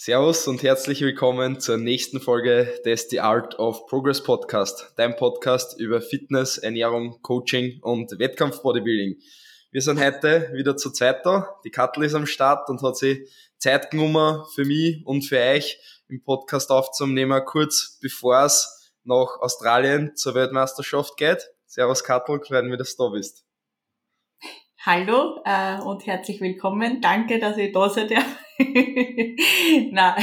Servus 0.00 0.46
und 0.46 0.62
herzlich 0.62 1.00
willkommen 1.00 1.58
zur 1.58 1.76
nächsten 1.76 2.20
Folge 2.20 2.72
des 2.84 3.08
The 3.10 3.18
Art 3.18 3.58
of 3.58 3.84
Progress 3.88 4.22
Podcast, 4.22 4.92
dein 4.94 5.16
Podcast 5.16 5.80
über 5.80 6.00
Fitness, 6.00 6.56
Ernährung, 6.56 7.20
Coaching 7.20 7.80
und 7.82 8.16
Wettkampf-Bodybuilding. 8.16 9.16
Wir 9.72 9.82
sind 9.82 9.98
heute 9.98 10.52
wieder 10.52 10.76
zu 10.76 10.92
zweit 10.92 11.26
da. 11.26 11.48
Die 11.64 11.72
Kattel 11.72 12.04
ist 12.04 12.14
am 12.14 12.26
Start 12.26 12.70
und 12.70 12.80
hat 12.80 12.96
sich 12.96 13.28
Zeit 13.56 13.90
genommen 13.90 14.44
für 14.54 14.64
mich 14.64 15.04
und 15.04 15.22
für 15.22 15.40
euch 15.40 15.80
im 16.06 16.22
Podcast 16.22 16.70
aufzunehmen, 16.70 17.42
kurz 17.44 17.98
bevor 18.00 18.44
es 18.44 18.94
nach 19.02 19.40
Australien 19.40 20.14
zur 20.14 20.36
Weltmeisterschaft 20.36 21.16
geht. 21.16 21.44
Servus 21.66 22.04
Kattel, 22.04 22.38
klein 22.38 22.70
wie 22.70 22.76
du 22.76 22.84
da 22.84 23.08
bist. 23.08 23.44
Hallo 24.86 25.42
äh, 25.44 25.80
und 25.80 26.06
herzlich 26.06 26.40
willkommen. 26.40 27.00
Danke, 27.00 27.40
dass 27.40 27.56
ich 27.56 27.72
da 27.72 27.88
seid. 27.88 28.12
Na, 29.92 30.16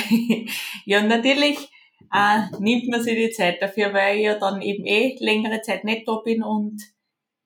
ja, 0.86 1.02
natürlich 1.02 1.58
äh, 2.14 2.42
nimmt 2.60 2.88
man 2.90 3.02
sich 3.02 3.16
die 3.16 3.32
Zeit 3.32 3.62
dafür, 3.62 3.94
weil 3.94 4.18
ich 4.18 4.24
ja 4.24 4.38
dann 4.38 4.62
eben 4.62 4.86
eh 4.86 5.16
längere 5.20 5.62
Zeit 5.62 5.84
nicht 5.84 6.08
da 6.08 6.18
bin 6.18 6.44
und 6.44 6.82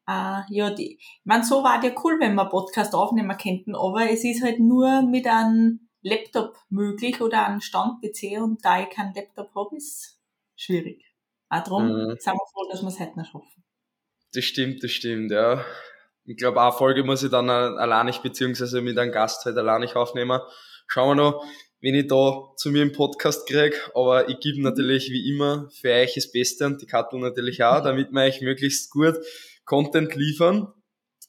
äh, 0.08 0.42
ja, 0.50 0.72
die, 0.72 0.98
ich 1.00 1.22
mein, 1.24 1.44
so 1.44 1.64
war 1.64 1.84
ja 1.84 1.94
cool, 2.04 2.20
wenn 2.20 2.36
man 2.36 2.50
Podcast 2.50 2.96
aufnehmen 2.96 3.38
könnten, 3.38 3.76
aber 3.76 4.10
es 4.10 4.24
ist 4.24 4.44
halt 4.44 4.60
nur 4.60 5.04
mit 5.04 5.28
einem 5.28 5.88
Laptop 6.02 6.58
möglich 6.70 7.22
oder 7.22 7.46
einem 7.46 7.62
Stand-PC 7.62 8.42
und 8.42 8.64
da 8.64 8.82
ich 8.82 8.90
keinen 8.90 9.14
Laptop 9.14 9.54
habe, 9.54 9.76
ist 9.76 10.20
schwierig. 10.56 11.06
Auch 11.50 11.64
darum 11.64 11.88
mhm. 11.88 12.16
sind 12.18 12.34
wir 12.34 12.48
froh, 12.54 12.68
dass 12.72 12.82
wir 12.82 12.88
es 12.88 13.00
heute 13.00 13.18
noch 13.20 13.26
schaffen. 13.26 13.64
Das 14.34 14.44
stimmt, 14.44 14.84
das 14.84 14.92
stimmt, 14.92 15.32
ja. 15.32 15.66
Ich 16.26 16.38
glaube, 16.38 16.62
eine 16.62 16.72
Folge 16.72 17.04
muss 17.04 17.24
ich 17.24 17.32
dann 17.32 17.50
allein 17.50 18.06
nicht, 18.06 18.22
beziehungsweise 18.22 18.82
mit 18.82 18.98
einem 18.98 19.12
Gast 19.12 19.46
halt 19.46 19.58
allein 19.58 19.82
nicht 19.82 19.96
aufnehmen. 19.96 20.40
Schauen 20.92 21.10
wir 21.10 21.24
noch, 21.24 21.46
wen 21.82 21.94
ich 21.94 22.08
da 22.08 22.48
zu 22.58 22.72
mir 22.72 22.82
im 22.82 22.92
Podcast 22.92 23.48
kriege. 23.48 23.78
Aber 23.94 24.28
ich 24.28 24.40
gebe 24.40 24.60
natürlich 24.60 25.12
wie 25.12 25.30
immer 25.30 25.70
für 25.70 25.92
euch 25.94 26.16
das 26.16 26.32
Beste 26.32 26.66
und 26.66 26.82
die 26.82 26.88
Kattel 26.88 27.20
natürlich 27.20 27.64
auch, 27.64 27.84
damit 27.84 28.12
wir 28.12 28.22
euch 28.24 28.42
möglichst 28.42 28.90
gut 28.90 29.16
Content 29.66 30.16
liefern 30.16 30.74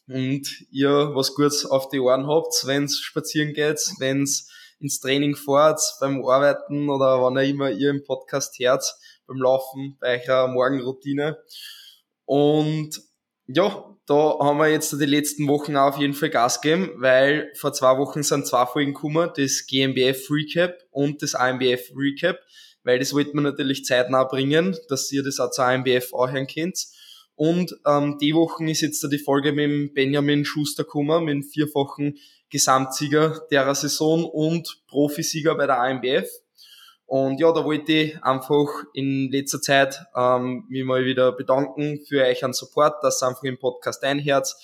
und 0.08 0.64
ihr 0.70 1.10
was 1.14 1.34
Gutes 1.34 1.66
auf 1.66 1.90
die 1.90 2.00
Ohren 2.00 2.26
habt, 2.26 2.62
wenn's 2.64 3.00
spazieren 3.00 3.52
geht, 3.52 3.78
wenn's 3.98 4.50
ins 4.78 4.98
Training 4.98 5.36
fahrt, 5.36 5.82
beim 6.00 6.24
Arbeiten 6.24 6.88
oder 6.88 7.20
wann 7.20 7.36
ihr 7.36 7.42
immer 7.42 7.70
ihr 7.70 7.90
im 7.90 8.02
Podcast 8.02 8.58
hört, 8.60 8.94
beim 9.26 9.36
Laufen, 9.36 9.98
bei 10.00 10.26
eurer 10.26 10.48
Morgenroutine. 10.48 11.36
Und 12.24 12.98
ja, 13.54 13.84
da 14.06 14.38
haben 14.40 14.58
wir 14.58 14.68
jetzt 14.68 14.92
die 14.92 15.04
letzten 15.04 15.46
Wochen 15.48 15.76
auf 15.76 15.98
jeden 15.98 16.14
Fall 16.14 16.30
Gas 16.30 16.60
gegeben, 16.60 16.90
weil 16.96 17.50
vor 17.54 17.72
zwei 17.72 17.96
Wochen 17.98 18.22
sind 18.22 18.46
zwei 18.46 18.66
Folgen 18.66 18.94
gekommen, 18.94 19.30
das 19.36 19.66
GmbF 19.66 20.30
Recap 20.30 20.78
und 20.90 21.22
das 21.22 21.34
AMBF 21.34 21.92
Recap, 21.96 22.38
weil 22.82 22.98
das 22.98 23.12
wollten 23.12 23.34
wir 23.34 23.42
natürlich 23.42 23.84
zeitnah 23.84 24.24
bringen, 24.24 24.76
dass 24.88 25.10
ihr 25.12 25.22
das 25.22 25.38
auch 25.38 25.50
zur 25.50 25.66
AMBF 25.66 26.12
auch 26.12 26.30
hören 26.30 26.46
könnt. 26.46 26.86
Und 27.34 27.74
ähm, 27.86 28.18
die 28.20 28.34
Wochen 28.34 28.68
ist 28.68 28.82
jetzt 28.82 29.02
da 29.02 29.08
die 29.08 29.18
Folge 29.18 29.52
mit 29.52 29.64
dem 29.64 29.94
Benjamin 29.94 30.44
Schuster 30.44 30.84
gekommen, 30.84 31.24
mit 31.24 31.34
dem 31.34 31.42
vierfachen 31.42 32.18
Gesamtsieger 32.50 33.46
der 33.50 33.74
Saison 33.74 34.24
und 34.24 34.82
Profisieger 34.88 35.54
bei 35.54 35.66
der 35.66 35.80
AMBF. 35.80 36.28
Und 37.10 37.40
ja, 37.40 37.50
da 37.50 37.64
wollte 37.64 37.92
ich 37.92 38.22
einfach 38.22 38.68
in 38.94 39.32
letzter 39.32 39.60
Zeit 39.60 40.00
ähm, 40.14 40.64
mich 40.68 40.84
mal 40.84 41.04
wieder 41.04 41.32
bedanken 41.32 41.98
für 42.06 42.22
euch 42.22 42.44
an 42.44 42.52
Support, 42.52 43.02
dass 43.02 43.20
ihr 43.20 43.26
einfach 43.26 43.42
im 43.42 43.58
Podcast 43.58 44.04
einherz. 44.04 44.54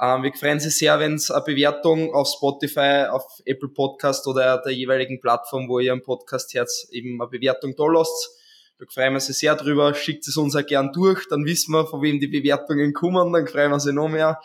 Ähm, 0.00 0.24
wir 0.24 0.32
freuen 0.32 0.58
sich 0.58 0.76
sehr, 0.76 0.98
wenn 0.98 1.14
es 1.14 1.30
eine 1.30 1.44
Bewertung 1.44 2.12
auf 2.12 2.26
Spotify, 2.26 3.06
auf 3.08 3.24
Apple 3.44 3.68
Podcast 3.68 4.26
oder 4.26 4.58
der 4.58 4.72
jeweiligen 4.72 5.20
Plattform, 5.20 5.68
wo 5.68 5.78
ihr 5.78 5.92
einen 5.92 6.02
Podcast 6.02 6.52
herz, 6.54 6.88
eben 6.90 7.22
eine 7.22 7.30
Bewertung 7.30 7.76
da 7.76 7.86
lasst. 7.86 8.40
Da 8.80 8.86
freuen 8.92 9.12
wir 9.12 9.18
uns 9.18 9.26
sehr 9.26 9.54
drüber. 9.54 9.94
Schickt 9.94 10.26
es 10.26 10.36
uns 10.36 10.56
auch 10.56 10.66
gern 10.66 10.90
durch, 10.92 11.28
dann 11.28 11.44
wissen 11.44 11.70
wir, 11.74 11.86
von 11.86 12.02
wem 12.02 12.18
die 12.18 12.26
Bewertungen 12.26 12.92
kommen, 12.92 13.32
dann 13.32 13.46
freuen 13.46 13.70
wir 13.70 13.74
uns 13.74 13.84
noch 13.84 14.08
mehr. 14.08 14.40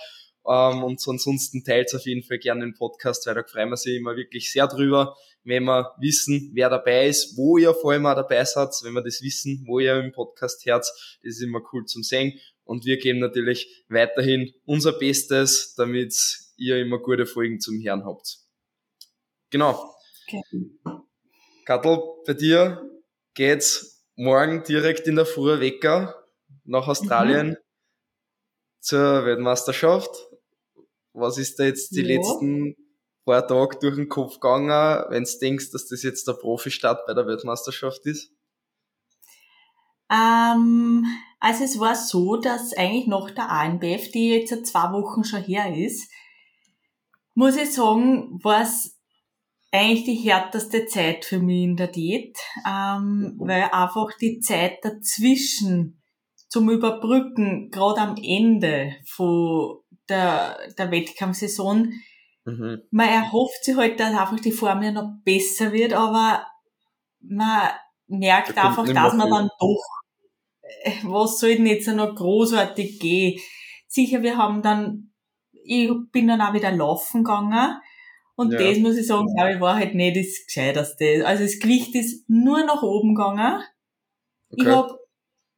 Ähm, 0.47 0.83
und 0.83 1.01
ansonsten 1.07 1.63
teilt 1.63 1.93
auf 1.93 2.05
jeden 2.05 2.23
Fall 2.23 2.39
gerne 2.39 2.61
den 2.61 2.73
Podcast, 2.73 3.25
weil 3.27 3.35
da 3.35 3.43
freuen 3.43 3.69
wir 3.69 3.77
sich 3.77 3.97
immer 3.97 4.15
wirklich 4.15 4.51
sehr 4.51 4.67
drüber 4.67 5.15
wenn 5.43 5.63
wir 5.63 5.95
wissen, 5.99 6.51
wer 6.53 6.69
dabei 6.69 7.07
ist, 7.07 7.37
wo 7.37 7.57
ihr 7.57 7.73
vor 7.73 7.91
allem 7.91 8.05
auch 8.05 8.15
dabei 8.15 8.43
seid, 8.45 8.69
wenn 8.83 8.93
wir 8.93 9.01
das 9.01 9.21
wissen, 9.21 9.63
wo 9.67 9.79
ihr 9.79 9.99
im 9.99 10.11
Podcast 10.11 10.65
herz, 10.65 11.17
das 11.23 11.35
ist 11.35 11.41
immer 11.41 11.61
cool 11.71 11.85
zum 11.85 12.03
sehen. 12.03 12.39
Und 12.63 12.85
wir 12.85 12.97
geben 12.97 13.19
natürlich 13.19 13.85
weiterhin 13.89 14.53
unser 14.65 14.93
Bestes, 14.93 15.73
damit 15.75 16.15
ihr 16.57 16.77
immer 16.77 16.99
gute 16.99 17.25
Folgen 17.25 17.59
zum 17.59 17.79
Herrn 17.79 18.05
habt. 18.05 18.37
Genau. 19.49 19.95
Okay. 20.27 20.41
Kattel, 21.65 21.99
bei 22.25 22.33
dir 22.33 22.87
geht's 23.33 24.05
morgen 24.15 24.63
direkt 24.63 25.07
in 25.07 25.15
der 25.15 25.25
Früh 25.25 25.59
Wecker 25.59 26.15
nach 26.65 26.87
Australien 26.87 27.49
mhm. 27.49 27.57
zur 28.81 29.25
Weltmeisterschaft. 29.25 30.28
Was 31.19 31.37
ist 31.37 31.59
da 31.59 31.65
jetzt 31.65 31.91
die 31.95 32.01
ja. 32.01 32.17
letzten 32.17 32.75
paar 33.25 33.47
Tage 33.47 33.77
durch 33.79 33.95
den 33.95 34.09
Kopf 34.09 34.39
gegangen, 34.39 34.69
wenn 35.09 35.23
du 35.23 35.39
denkst, 35.39 35.71
dass 35.71 35.87
das 35.87 36.03
jetzt 36.03 36.27
der 36.27 36.33
Profi-Start 36.33 37.05
bei 37.05 37.13
der 37.13 37.27
Weltmeisterschaft 37.27 38.05
ist? 38.05 38.31
Ähm, 40.11 41.05
also 41.39 41.63
es 41.63 41.79
war 41.79 41.95
so, 41.95 42.37
dass 42.37 42.73
eigentlich 42.73 43.07
nach 43.07 43.29
der 43.31 43.49
ANBF, 43.51 44.11
die 44.11 44.29
jetzt 44.29 44.49
seit 44.49 44.65
zwei 44.65 44.91
Wochen 44.91 45.23
schon 45.23 45.43
her 45.43 45.75
ist, 45.75 46.11
muss 47.35 47.55
ich 47.55 47.71
sagen, 47.71 48.39
war 48.43 48.63
es 48.63 48.99
eigentlich 49.71 50.05
die 50.05 50.29
härteste 50.29 50.87
Zeit 50.87 51.25
für 51.25 51.39
mich 51.39 51.63
in 51.63 51.75
der 51.75 51.87
Diät, 51.87 52.37
ähm, 52.67 53.35
mhm. 53.37 53.47
weil 53.47 53.63
einfach 53.71 54.09
die 54.19 54.39
Zeit 54.39 54.79
dazwischen 54.81 56.01
zum 56.47 56.69
Überbrücken, 56.69 57.69
gerade 57.69 58.01
am 58.01 58.15
Ende 58.17 58.95
von 59.05 59.77
der, 60.09 60.57
der 60.77 60.91
Wettkampfsaison, 60.91 61.93
Mhm. 62.49 62.81
Man 62.91 63.09
erhofft 63.09 63.63
sich 63.63 63.75
halt, 63.75 63.99
dass 63.99 64.15
einfach 64.15 64.39
die 64.39 64.51
Form 64.51 64.81
ja 64.81 64.91
noch 64.91 65.11
besser 65.23 65.71
wird, 65.71 65.93
aber 65.93 66.45
man 67.21 67.69
merkt 68.07 68.55
da 68.55 68.69
einfach, 68.69 68.87
dass 68.87 69.13
man 69.13 69.29
dann 69.29 69.49
doch, 69.59 69.83
äh, 70.61 70.91
was 71.03 71.39
soll 71.39 71.55
denn 71.55 71.67
jetzt 71.67 71.87
noch 71.87 72.15
großartig 72.15 72.99
gehen? 72.99 73.39
Sicher, 73.87 74.23
wir 74.23 74.37
haben 74.37 74.61
dann, 74.61 75.11
ich 75.51 75.91
bin 76.11 76.27
dann 76.27 76.41
auch 76.41 76.53
wieder 76.53 76.71
laufen 76.71 77.23
gegangen 77.23 77.79
und 78.35 78.53
ja. 78.53 78.59
das 78.59 78.77
muss 78.79 78.97
ich 78.97 79.05
sagen, 79.05 79.27
glaube 79.35 79.53
ich, 79.53 79.59
war 79.59 79.75
halt 79.75 79.95
nicht 79.95 80.15
das 80.15 80.45
Gescheiterste. 80.45 81.25
Also 81.25 81.43
das 81.43 81.59
Gewicht 81.59 81.93
ist 81.95 82.29
nur 82.29 82.63
nach 82.63 82.81
oben 82.81 83.15
gegangen. 83.15 83.61
Okay. 84.51 84.61
Ich 84.61 84.65
habe 84.67 84.97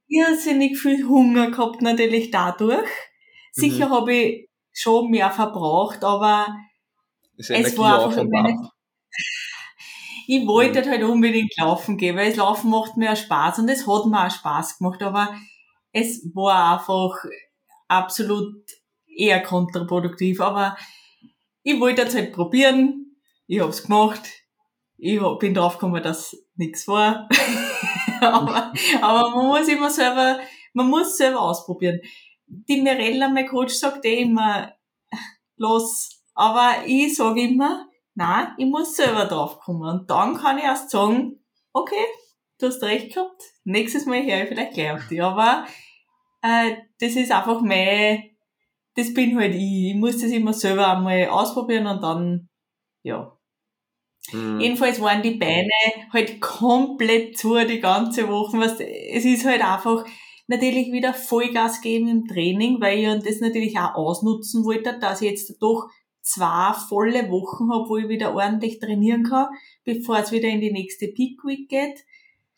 irrsinnig 0.07 0.77
viel 0.77 1.07
Hunger 1.07 1.51
gehabt, 1.51 1.81
natürlich 1.81 2.31
dadurch. 2.31 2.89
Sicher 3.51 3.87
mhm. 3.87 3.91
habe 3.91 4.13
ich 4.13 4.49
schon 4.71 5.09
mehr 5.09 5.29
verbraucht, 5.29 6.03
aber 6.03 6.55
es 7.37 7.49
war 7.77 8.05
einfach 8.05 8.23
meine, 8.23 8.69
ich 10.27 10.47
wollte 10.47 10.81
mhm. 10.81 10.89
halt 10.89 11.03
unbedingt 11.03 11.53
laufen 11.57 11.97
gehen, 11.97 12.15
weil 12.15 12.29
das 12.29 12.37
Laufen 12.37 12.69
macht 12.69 12.97
mir 12.97 13.11
auch 13.11 13.17
Spaß 13.17 13.59
und 13.59 13.69
es 13.69 13.85
hat 13.85 14.05
mir 14.05 14.25
auch 14.25 14.31
Spaß 14.31 14.77
gemacht, 14.77 15.03
aber 15.03 15.35
es 15.91 16.23
war 16.33 16.73
einfach 16.73 17.25
absolut 17.87 18.63
eher 19.05 19.43
kontraproduktiv, 19.43 20.39
aber 20.39 20.77
ich 21.63 21.79
wollte 21.79 22.03
jetzt 22.03 22.15
halt 22.15 22.31
probieren, 22.31 23.17
ich 23.47 23.59
hab's 23.59 23.83
gemacht, 23.83 24.21
ich 24.97 25.19
bin 25.39 25.53
draufgekommen, 25.53 26.01
dass 26.01 26.37
nichts 26.55 26.87
war, 26.87 27.27
aber, 28.21 28.71
aber 29.01 29.35
man 29.35 29.47
muss 29.47 29.67
immer 29.67 29.89
selber, 29.89 30.39
man 30.73 30.87
muss 30.87 31.17
selber 31.17 31.41
ausprobieren. 31.41 31.99
Die 32.53 32.81
Mirella, 32.81 33.29
mein 33.29 33.47
Coach, 33.47 33.73
sagt 33.73 34.05
eh 34.05 34.21
immer, 34.21 34.73
los, 35.55 36.21
aber 36.33 36.83
ich 36.85 37.15
sage 37.15 37.41
immer, 37.41 37.87
nein, 38.15 38.47
ich 38.57 38.65
muss 38.65 38.95
selber 38.95 39.25
draufkommen. 39.25 39.99
Und 39.99 40.09
dann 40.09 40.35
kann 40.35 40.57
ich 40.57 40.63
erst 40.63 40.89
sagen, 40.89 41.39
okay, 41.71 42.05
du 42.59 42.67
hast 42.67 42.83
recht 42.83 43.13
gehabt, 43.13 43.41
nächstes 43.63 44.05
Mal 44.05 44.23
höre 44.23 44.43
ich 44.43 44.49
vielleicht 44.49 44.73
gleich 44.73 44.91
auf 44.91 45.07
dich. 45.07 45.21
Aber 45.21 45.65
äh, 46.41 46.75
das 46.99 47.15
ist 47.15 47.31
einfach 47.31 47.61
mein, 47.61 48.31
das 48.95 49.13
bin 49.13 49.37
halt 49.39 49.55
ich. 49.55 49.91
Ich 49.91 49.95
muss 49.95 50.19
das 50.19 50.31
immer 50.31 50.53
selber 50.53 50.95
einmal 50.95 51.27
ausprobieren 51.29 51.87
und 51.87 52.01
dann, 52.01 52.49
ja. 53.03 53.37
Mhm. 54.31 54.59
Jedenfalls 54.59 55.01
waren 55.01 55.23
die 55.23 55.35
Beine 55.35 55.69
halt 56.13 56.41
komplett 56.41 57.37
zu 57.37 57.55
die 57.65 57.79
ganze 57.79 58.27
Woche. 58.27 58.59
Was, 58.59 58.79
es 58.79 59.25
ist 59.25 59.45
halt 59.45 59.63
einfach 59.63 60.05
natürlich 60.51 60.91
wieder 60.91 61.13
Vollgas 61.13 61.81
geben 61.81 62.07
im 62.07 62.27
Training, 62.27 62.79
weil 62.79 62.99
ich 62.99 63.23
das 63.23 63.39
natürlich 63.39 63.77
auch 63.79 63.95
ausnutzen 63.95 64.63
wollte, 64.63 64.99
dass 64.99 65.21
ich 65.21 65.31
jetzt 65.31 65.55
doch 65.61 65.89
zwei 66.21 66.73
volle 66.73 67.31
Wochen 67.31 67.71
habe, 67.71 67.89
wo 67.89 67.97
ich 67.97 68.07
wieder 68.07 68.35
ordentlich 68.35 68.79
trainieren 68.79 69.23
kann, 69.23 69.47
bevor 69.83 70.19
es 70.19 70.31
wieder 70.31 70.49
in 70.49 70.61
die 70.61 70.71
nächste 70.71 71.07
Peak 71.07 71.43
Week 71.43 71.67
geht. 71.67 72.05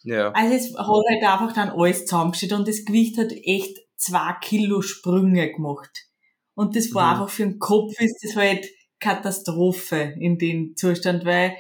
Ja. 0.02 0.32
Also 0.32 0.54
es 0.54 0.78
hat 0.78 0.88
halt 0.88 1.24
einfach 1.24 1.54
dann 1.54 1.70
alles 1.70 2.06
zusammengestellt 2.06 2.54
und 2.54 2.68
das 2.68 2.84
Gewicht 2.84 3.18
hat 3.18 3.32
echt 3.32 3.80
zwei 3.96 4.34
Kilo 4.42 4.82
Sprünge 4.82 5.54
gemacht. 5.54 6.08
Und 6.56 6.76
das 6.76 6.94
war 6.94 7.16
mhm. 7.16 7.22
einfach 7.22 7.34
für 7.34 7.44
den 7.44 7.60
Kopf 7.60 8.00
ist 8.00 8.22
das 8.24 8.36
halt 8.36 8.68
Katastrophe 9.00 10.16
in 10.20 10.38
dem 10.38 10.76
Zustand, 10.76 11.26
weil 11.26 11.56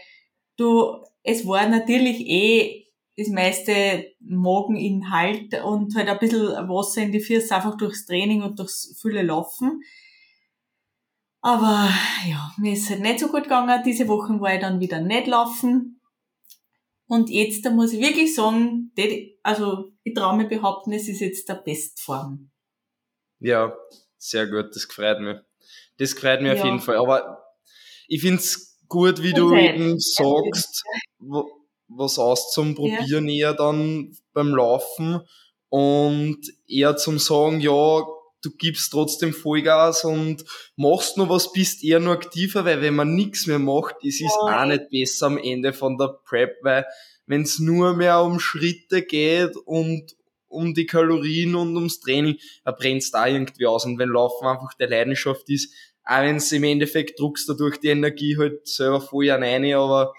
du 0.58 0.98
es 1.24 1.48
war 1.48 1.68
natürlich 1.70 2.20
eh 2.28 2.83
das 3.15 3.27
meiste 3.27 4.06
Mageninhalt 4.19 5.63
und 5.63 5.95
halt 5.95 6.10
ein 6.10 6.19
bisschen 6.19 6.48
Wasser 6.69 7.01
in 7.01 7.12
die 7.12 7.19
Füße 7.19 7.56
einfach 7.56 7.77
durchs 7.77 8.06
Training 8.06 8.42
und 8.42 8.57
durchs 8.60 8.98
viele 9.01 9.21
Laufen. 9.21 9.81
Aber 11.42 11.89
ja, 12.27 12.51
mir 12.57 12.74
ist 12.74 12.89
halt 12.89 13.01
nicht 13.01 13.19
so 13.19 13.27
gut 13.27 13.44
gegangen. 13.44 13.83
Diese 13.86 14.07
Wochen 14.07 14.39
war 14.39 14.54
ich 14.56 14.62
dann 14.62 14.80
wieder 14.80 15.01
nicht 15.01 15.27
laufen. 15.27 16.00
Und 17.07 17.30
jetzt, 17.30 17.65
da 17.65 17.69
muss 17.69 17.94
ich 17.94 18.00
wirklich 18.00 18.33
sagen, 18.33 18.92
also 19.44 19.92
ich 20.04 20.13
traue 20.13 20.38
mir 20.38 20.48
behaupten, 20.48 20.94
es 20.94 21.07
ist 21.07 21.19
jetzt 21.19 21.48
der 21.50 21.56
Bestform. 21.56 22.50
Ja, 23.39 23.75
sehr 24.18 24.48
gut, 24.48 24.74
das 24.74 24.88
gefreut 24.88 25.19
mich. 25.19 25.38
Das 25.98 26.15
gefreut 26.15 26.42
mich 26.42 26.54
ja. 26.54 26.57
auf 26.57 26.65
jeden 26.65 26.80
Fall. 26.80 26.98
Aber 26.98 27.44
ich 28.07 28.21
find's 28.21 28.80
gut, 28.88 29.21
wie 29.21 29.33
du 29.33 29.54
eben 29.54 30.00
sagst, 30.00 30.83
was 31.98 32.19
aus 32.19 32.51
zum 32.51 32.75
Probieren 32.75 33.28
ja. 33.28 33.50
eher 33.50 33.54
dann 33.54 34.16
beim 34.34 34.50
Laufen 34.50 35.22
und 35.69 36.40
eher 36.68 36.95
zum 36.98 37.19
Sagen, 37.19 37.60
ja, 37.60 38.04
du 38.44 38.51
gibst 38.57 38.92
trotzdem 38.92 39.34
Vollgas 39.34 40.04
und 40.04 40.44
machst 40.75 41.18
nur 41.18 41.30
was, 41.30 41.51
bist 41.51 41.84
eher 41.84 42.00
nur 42.00 42.13
aktiver, 42.13 42.66
weil 42.66 42.81
wenn 42.81 42.95
man 42.95 43.16
nichts 43.16 43.48
mehr 43.48 43.60
macht, 43.60 43.95
ist 44.01 44.22
es 44.22 44.31
ja. 44.48 44.62
auch 44.62 44.66
nicht 44.66 44.90
besser 44.90 45.28
am 45.28 45.38
Ende 45.38 45.74
von 45.74 45.98
der 45.98 46.19
Prep, 46.25 46.57
weil 46.62 46.86
wenn 47.25 47.44
es 47.44 47.60
nur 47.60 47.96
mehr 47.96 48.22
um 48.22 48.39
Schritte 48.39 49.01
geht 49.01 49.56
und 49.66 50.16
um 50.48 50.74
die 50.74 50.86
Kalorien 50.86 51.56
und 51.56 51.75
ums 51.75 52.00
Training, 52.00 52.38
da 52.63 52.72
brennt's 52.72 53.12
da 53.12 53.25
irgendwie 53.25 53.66
aus. 53.66 53.86
Und 53.86 53.98
wenn 53.98 54.10
Laufen 54.10 54.46
einfach 54.46 54.74
der 54.80 54.89
Leidenschaft 54.89 55.50
ist, 55.50 55.74
auch 56.06 56.22
wenn 56.22 56.36
es 56.36 56.51
im 56.51 56.63
Endeffekt 56.63 57.19
druckst 57.19 57.48
dadurch 57.50 57.80
die 57.80 57.88
Energie 57.88 58.38
halt 58.38 58.68
selber 58.68 59.01
voll 59.01 59.30
rein, 59.30 59.74
aber 59.74 60.13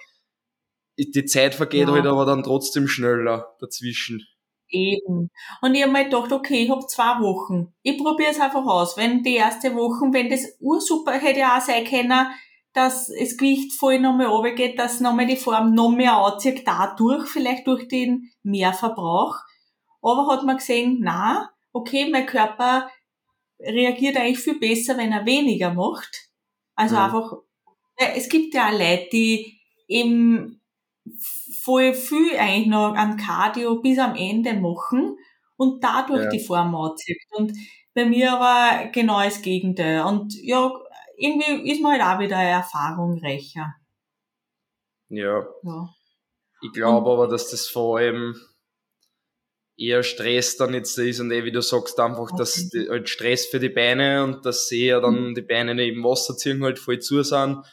die 0.97 1.25
Zeit 1.25 1.55
vergeht 1.55 1.89
ja. 1.89 1.95
halt 1.95 2.07
aber 2.07 2.25
dann 2.25 2.43
trotzdem 2.43 2.89
schneller 2.89 3.55
dazwischen. 3.61 4.27
Eben. 4.69 5.31
Und 5.61 5.75
ich 5.75 5.83
habe 5.83 5.93
mir 5.93 6.05
gedacht, 6.05 6.33
okay, 6.33 6.65
ich 6.65 6.71
habe 6.71 6.87
zwei 6.87 7.21
Wochen. 7.21 7.73
Ich 7.83 7.99
probiere 7.99 8.31
es 8.31 8.41
einfach 8.41 8.65
aus. 8.67 8.97
Wenn 8.97 9.23
die 9.23 9.35
erste 9.35 9.75
Woche, 9.75 10.13
wenn 10.13 10.31
das 10.31 10.57
ursuper 10.61 11.13
hätte 11.13 11.41
ja 11.41 11.59
auch 11.59 11.61
sein 11.61 11.85
können, 11.85 12.27
dass 12.73 13.07
das 13.07 13.37
Gewicht 13.37 13.73
voll 13.73 14.01
nochmal 14.01 14.27
runtergeht, 14.27 14.79
dass 14.79 15.01
nochmal 15.01 15.27
die 15.27 15.37
Form 15.37 15.75
noch 15.75 15.91
mehr 15.91 16.17
anzieht, 16.17 16.67
dadurch, 16.67 17.29
vielleicht 17.29 17.67
durch 17.67 17.87
den 17.87 18.31
Mehrverbrauch. 18.43 19.37
Aber 20.03 20.27
hat 20.27 20.45
man 20.45 20.57
gesehen, 20.57 20.99
na, 21.01 21.51
okay, 21.73 22.11
mein 22.11 22.27
Körper 22.27 22.91
reagiert 23.61 24.17
eigentlich 24.17 24.41
viel 24.41 24.59
besser, 24.59 24.97
wenn 24.99 25.13
er 25.13 25.25
weniger 25.25 25.73
macht. 25.73 26.31
Also 26.75 26.97
mhm. 26.97 27.03
einfach, 27.03 27.33
es 27.97 28.29
gibt 28.29 28.55
ja 28.55 28.69
auch 28.69 28.73
Leute, 28.73 29.09
die 29.13 29.61
eben 29.87 30.61
voll 31.63 31.95
viel 31.95 32.37
eigentlich 32.37 32.69
noch 32.69 32.95
an 32.95 33.17
Cardio 33.17 33.81
bis 33.81 33.99
am 33.99 34.15
Ende 34.17 34.55
machen 34.55 35.17
und 35.57 35.83
dadurch 35.83 36.25
ja. 36.25 36.31
die 36.31 36.45
Form 36.45 36.75
anzieht. 36.75 37.23
Und 37.31 37.53
bei 37.95 38.05
mir 38.05 38.33
aber 38.33 38.91
genau 38.91 39.23
das 39.23 39.43
Gegenteil. 39.43 40.03
Und 40.03 40.35
ja, 40.43 40.73
irgendwie 41.17 41.71
ist 41.71 41.83
man 41.83 41.93
halt 42.01 42.03
auch 42.03 42.21
wieder 42.21 42.37
eine 42.37 42.51
Erfahrung. 42.51 43.21
Ja. 45.09 45.47
ja. 45.63 45.89
Ich 46.63 46.73
glaube 46.73 47.11
aber, 47.11 47.29
dass 47.29 47.51
das 47.51 47.69
vor 47.69 47.99
allem 47.99 48.35
eher 49.77 50.03
Stress 50.03 50.57
dann 50.57 50.73
jetzt 50.73 50.97
ist 50.99 51.21
und 51.21 51.31
eh, 51.33 51.45
wie 51.45 51.53
du 51.53 51.61
sagst, 51.61 51.99
einfach, 51.99 52.31
okay. 52.31 52.37
dass 52.39 52.69
die, 52.69 52.89
halt 52.89 53.09
Stress 53.09 53.47
für 53.47 53.59
die 53.59 53.69
Beine 53.69 54.23
und 54.23 54.47
dass 54.47 54.69
sie 54.69 54.87
ja 54.87 55.01
dann 55.01 55.31
mhm. 55.31 55.35
die 55.35 55.43
Beine 55.43 55.75
neben 55.75 56.03
Wasser 56.05 56.37
ziehen 56.37 56.63
halt 56.63 56.79
voll 56.79 57.01
zu 57.01 57.23
sind 57.23 57.65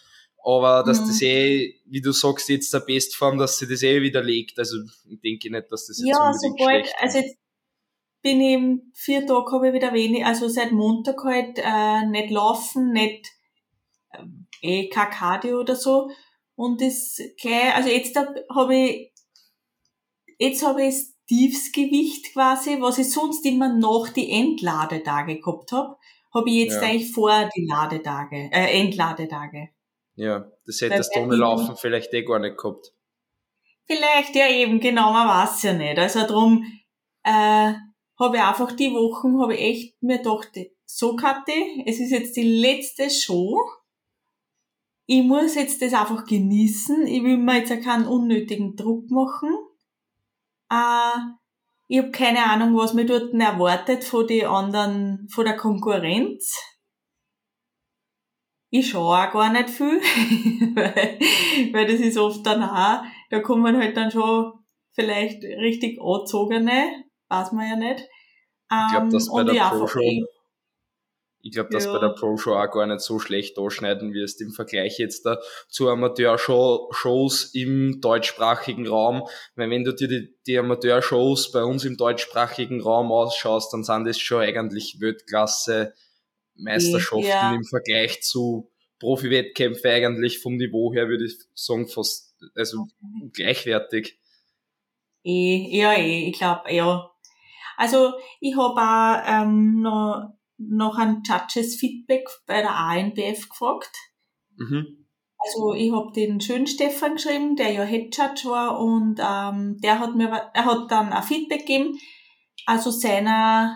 aber 0.44 0.84
dass 0.84 1.02
mhm. 1.02 1.08
das 1.08 1.22
eh, 1.22 1.76
wie 1.86 2.02
du 2.02 2.12
sagst, 2.12 2.50
jetzt 2.50 2.74
der 2.74 2.80
Bestform, 2.80 3.38
dass 3.38 3.58
sie 3.58 3.68
das 3.68 3.84
eh 3.84 4.02
widerlegt. 4.02 4.58
Also 4.58 4.78
ich 5.10 5.20
denke 5.22 5.52
nicht, 5.52 5.72
dass 5.72 5.88
das 5.88 6.00
jetzt 6.00 6.08
Ja, 6.08 6.34
sobald, 6.34 6.92
also 7.00 7.20
jetzt 7.20 7.38
bin 8.22 8.42
ich 8.42 8.54
im 8.54 8.92
vier 8.94 9.26
Tage 9.26 9.52
habe 9.52 9.68
ich 9.68 9.74
wieder 9.74 9.94
wenig, 9.94 10.26
also 10.26 10.48
seit 10.48 10.72
Montag 10.72 11.24
halt 11.24 11.58
äh, 11.58 12.06
nicht 12.08 12.32
laufen, 12.32 12.92
nicht 12.92 13.28
äh, 14.12 14.24
eh 14.62 14.90
kein 14.90 15.10
Cardio 15.10 15.60
oder 15.60 15.76
so. 15.76 16.10
Und 16.56 16.82
das 16.82 17.18
gleich, 17.40 17.76
also 17.76 17.90
jetzt 17.90 18.16
habe 18.16 18.76
ich 18.76 19.12
jetzt 20.38 20.66
habe 20.66 20.84
ich 20.84 20.90
das 20.90 21.16
Tiefsgewicht 21.28 22.34
quasi, 22.34 22.82
was 22.82 22.98
ich 22.98 23.10
sonst 23.10 23.46
immer 23.46 23.74
nach 23.74 24.10
die 24.10 24.32
Entladetage 24.32 25.40
gehabt 25.40 25.72
habe, 25.72 25.98
habe 26.34 26.50
ich 26.50 26.56
jetzt 26.56 26.76
ja. 26.76 26.82
eigentlich 26.82 27.12
vor 27.12 27.50
die 27.56 27.66
Ladetage, 27.66 28.50
äh, 28.52 28.80
Entladetage. 28.80 29.70
Ja, 30.22 30.46
das 30.68 30.82
hättest 30.82 31.16
du 31.16 31.22
ohne 31.22 31.36
Laufen 31.36 31.76
vielleicht 31.76 32.14
eh 32.14 32.22
gar 32.22 32.38
nicht 32.38 32.56
gehabt. 32.56 32.94
Vielleicht, 33.88 34.36
ja 34.36 34.48
eben, 34.48 34.80
genau, 34.80 35.12
man 35.12 35.28
weiß 35.28 35.64
ja 35.64 35.74
nicht. 35.74 35.98
Also 35.98 36.20
darum 36.20 36.64
äh, 37.24 37.74
habe 38.20 38.38
ich 38.38 38.44
einfach 38.44 38.72
die 38.74 38.94
Wochen, 38.94 39.42
habe 39.42 39.56
ich 39.56 39.62
echt 39.62 40.04
mir 40.04 40.20
gedacht, 40.20 40.52
so 40.86 41.16
Kathi, 41.16 41.84
es 41.88 42.00
ist 42.00 42.12
jetzt 42.12 42.36
die 42.36 42.44
letzte 42.44 43.10
Show. 43.10 43.58
Ich 45.08 45.24
muss 45.24 45.56
jetzt 45.56 45.82
das 45.82 45.96
einfach 45.96 46.24
genießen. 46.28 47.08
Ich 47.08 47.24
will 47.24 47.38
mir 47.38 47.58
jetzt 47.58 47.72
auch 47.72 47.82
keinen 47.82 48.06
unnötigen 48.06 48.76
Druck 48.76 49.10
machen. 49.10 49.58
Äh, 50.70 51.18
ich 51.88 51.98
habe 51.98 52.12
keine 52.12 52.46
Ahnung, 52.46 52.78
was 52.78 52.94
mir 52.94 53.08
dort 53.08 53.34
erwartet 53.34 54.04
von 54.04 54.28
den 54.28 54.46
anderen, 54.46 55.28
von 55.32 55.46
der 55.46 55.58
Konkurrenz 55.58 56.56
ich 58.72 58.90
schaue 58.90 59.18
auch 59.18 59.32
gar 59.34 59.52
nicht 59.52 59.70
viel, 59.70 60.00
weil, 60.76 61.20
weil 61.74 61.88
das 61.88 62.00
ist 62.00 62.18
oft 62.18 62.46
dann 62.46 62.64
auch, 62.64 63.04
da 63.30 63.40
kommen 63.42 63.78
halt 63.78 63.96
dann 63.98 64.10
schon 64.10 64.54
vielleicht 64.94 65.44
richtig 65.44 66.00
angezogene, 66.02 67.04
weiß 67.28 67.52
man 67.52 67.70
ja 67.70 67.76
nicht. 67.76 68.08
Ich 68.74 68.92
glaube, 68.94 69.10
dass 69.12 69.30
bei 69.30 69.44
der 69.44 69.70
Pro 69.70 69.88
Show, 69.88 70.26
ich 71.42 71.52
glaube, 71.52 71.70
dass 71.72 71.84
ja. 71.84 71.92
bei 71.92 72.00
der 72.00 72.14
Pro 72.14 72.38
Show 72.38 72.54
auch 72.54 72.72
gar 72.72 72.88
nicht 72.88 73.02
so 73.02 73.20
schlecht 73.20 73.58
ausschneiden 73.58 74.14
wirst 74.14 74.40
im 74.40 74.52
Vergleich 74.52 74.98
jetzt 74.98 75.26
da 75.26 75.40
zu 75.68 75.90
Amateurshows 75.90 77.54
im 77.54 78.00
deutschsprachigen 78.00 78.88
Raum. 78.88 79.28
Weil 79.56 79.70
wenn 79.70 79.84
du 79.84 79.94
dir 79.94 80.08
die, 80.08 80.34
die 80.48 80.58
Amateurshows 80.58 81.52
bei 81.52 81.66
uns 81.66 81.84
im 81.84 81.98
deutschsprachigen 81.98 82.80
Raum 82.80 83.12
ausschaust, 83.12 83.74
dann 83.74 83.84
sind 83.84 84.06
das 84.06 84.18
schon 84.18 84.42
eigentlich 84.42 85.02
Weltklasse 85.02 85.94
Meisterschaften 86.62 87.28
ja. 87.28 87.54
im 87.54 87.64
Vergleich 87.64 88.22
zu 88.22 88.72
Profi-Wettkämpfen 89.00 89.92
eigentlich 89.92 90.40
vom 90.40 90.58
Niveau 90.58 90.94
her, 90.94 91.08
würde 91.08 91.26
ich 91.26 91.38
sagen, 91.56 91.88
fast 91.88 92.36
also 92.56 92.88
gleichwertig. 93.34 94.20
Eh, 95.24 95.78
ja, 95.78 95.94
eh, 95.94 96.30
ich 96.30 96.38
glaube, 96.38 96.74
ja. 96.74 97.12
Also 97.78 98.14
ich 98.40 98.56
habe 98.56 98.80
auch 98.80 99.44
ähm, 99.44 99.82
noch, 99.82 100.34
noch 100.58 100.98
ein 100.98 101.24
Judges 101.26 101.76
Feedback 101.76 102.28
bei 102.46 102.62
der 102.62 102.76
ANBF 102.76 103.50
gefragt. 103.50 103.92
Mhm. 104.58 105.08
Also 105.38 105.74
ich 105.74 105.92
habe 105.92 106.12
den 106.14 106.40
schönen 106.40 106.68
Stefan 106.68 107.16
geschrieben, 107.16 107.56
der 107.56 107.72
ja 107.72 107.84
Head 107.84 108.16
Judge 108.16 108.50
war 108.50 108.80
und 108.80 109.20
ähm, 109.20 109.78
der 109.82 110.00
hat 110.00 110.16
mir 110.16 110.30
er 110.54 110.66
hat 110.66 110.92
dann 110.92 111.12
ein 111.12 111.24
Feedback 111.24 111.62
gegeben. 111.62 111.98
Also 112.68 112.92
seiner 112.92 113.76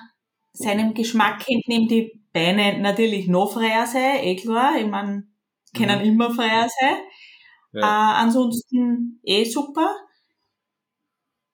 seinem 0.54 0.94
Geschmack 0.94 1.44
entnehmen 1.50 1.88
die 1.88 2.25
Beine 2.36 2.80
natürlich 2.80 3.30
noch 3.30 3.54
freier 3.54 3.88
sein, 3.88 4.18
eh 4.22 4.36
klar. 4.36 4.78
Ich 4.78 4.86
meine, 4.86 5.26
können 5.74 6.00
mhm. 6.00 6.06
immer 6.06 6.36
freier 6.36 6.68
sein. 6.68 6.98
Ja. 7.72 7.80
Äh, 7.80 8.24
ansonsten 8.24 9.22
eh 9.24 9.46
super. 9.46 9.96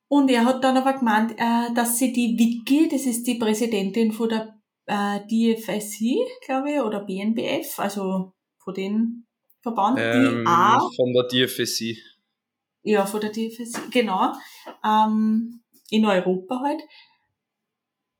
Und 0.08 0.32
er 0.32 0.44
hat 0.44 0.64
dann 0.64 0.78
aber 0.78 0.94
gemeint, 0.94 1.34
äh, 1.38 1.72
dass 1.76 2.00
sie 2.00 2.12
die 2.12 2.36
Vicky, 2.36 2.90
das 2.90 3.06
ist 3.06 3.28
die 3.28 3.36
Präsidentin 3.36 4.12
von 4.12 4.28
der 4.28 4.60
äh, 4.88 5.20
DFSC, 5.28 6.18
glaube 6.44 6.72
ich, 6.72 6.82
oder 6.82 7.06
BNBF, 7.06 7.78
also 7.78 8.34
von 8.58 8.74
den 8.74 9.28
Verband, 9.62 10.00
ähm, 10.02 10.44
die 10.44 10.48
auch, 10.48 10.92
von 10.96 11.14
der 11.14 11.28
DFSC. 11.28 11.96
Ja, 12.82 13.06
von 13.06 13.22
der 13.22 13.30
DFSC, 13.30 13.80
genau. 13.92 14.34
Ähm, 14.84 15.62
in 15.92 16.06
Europa 16.08 16.60
halt. 16.60 16.82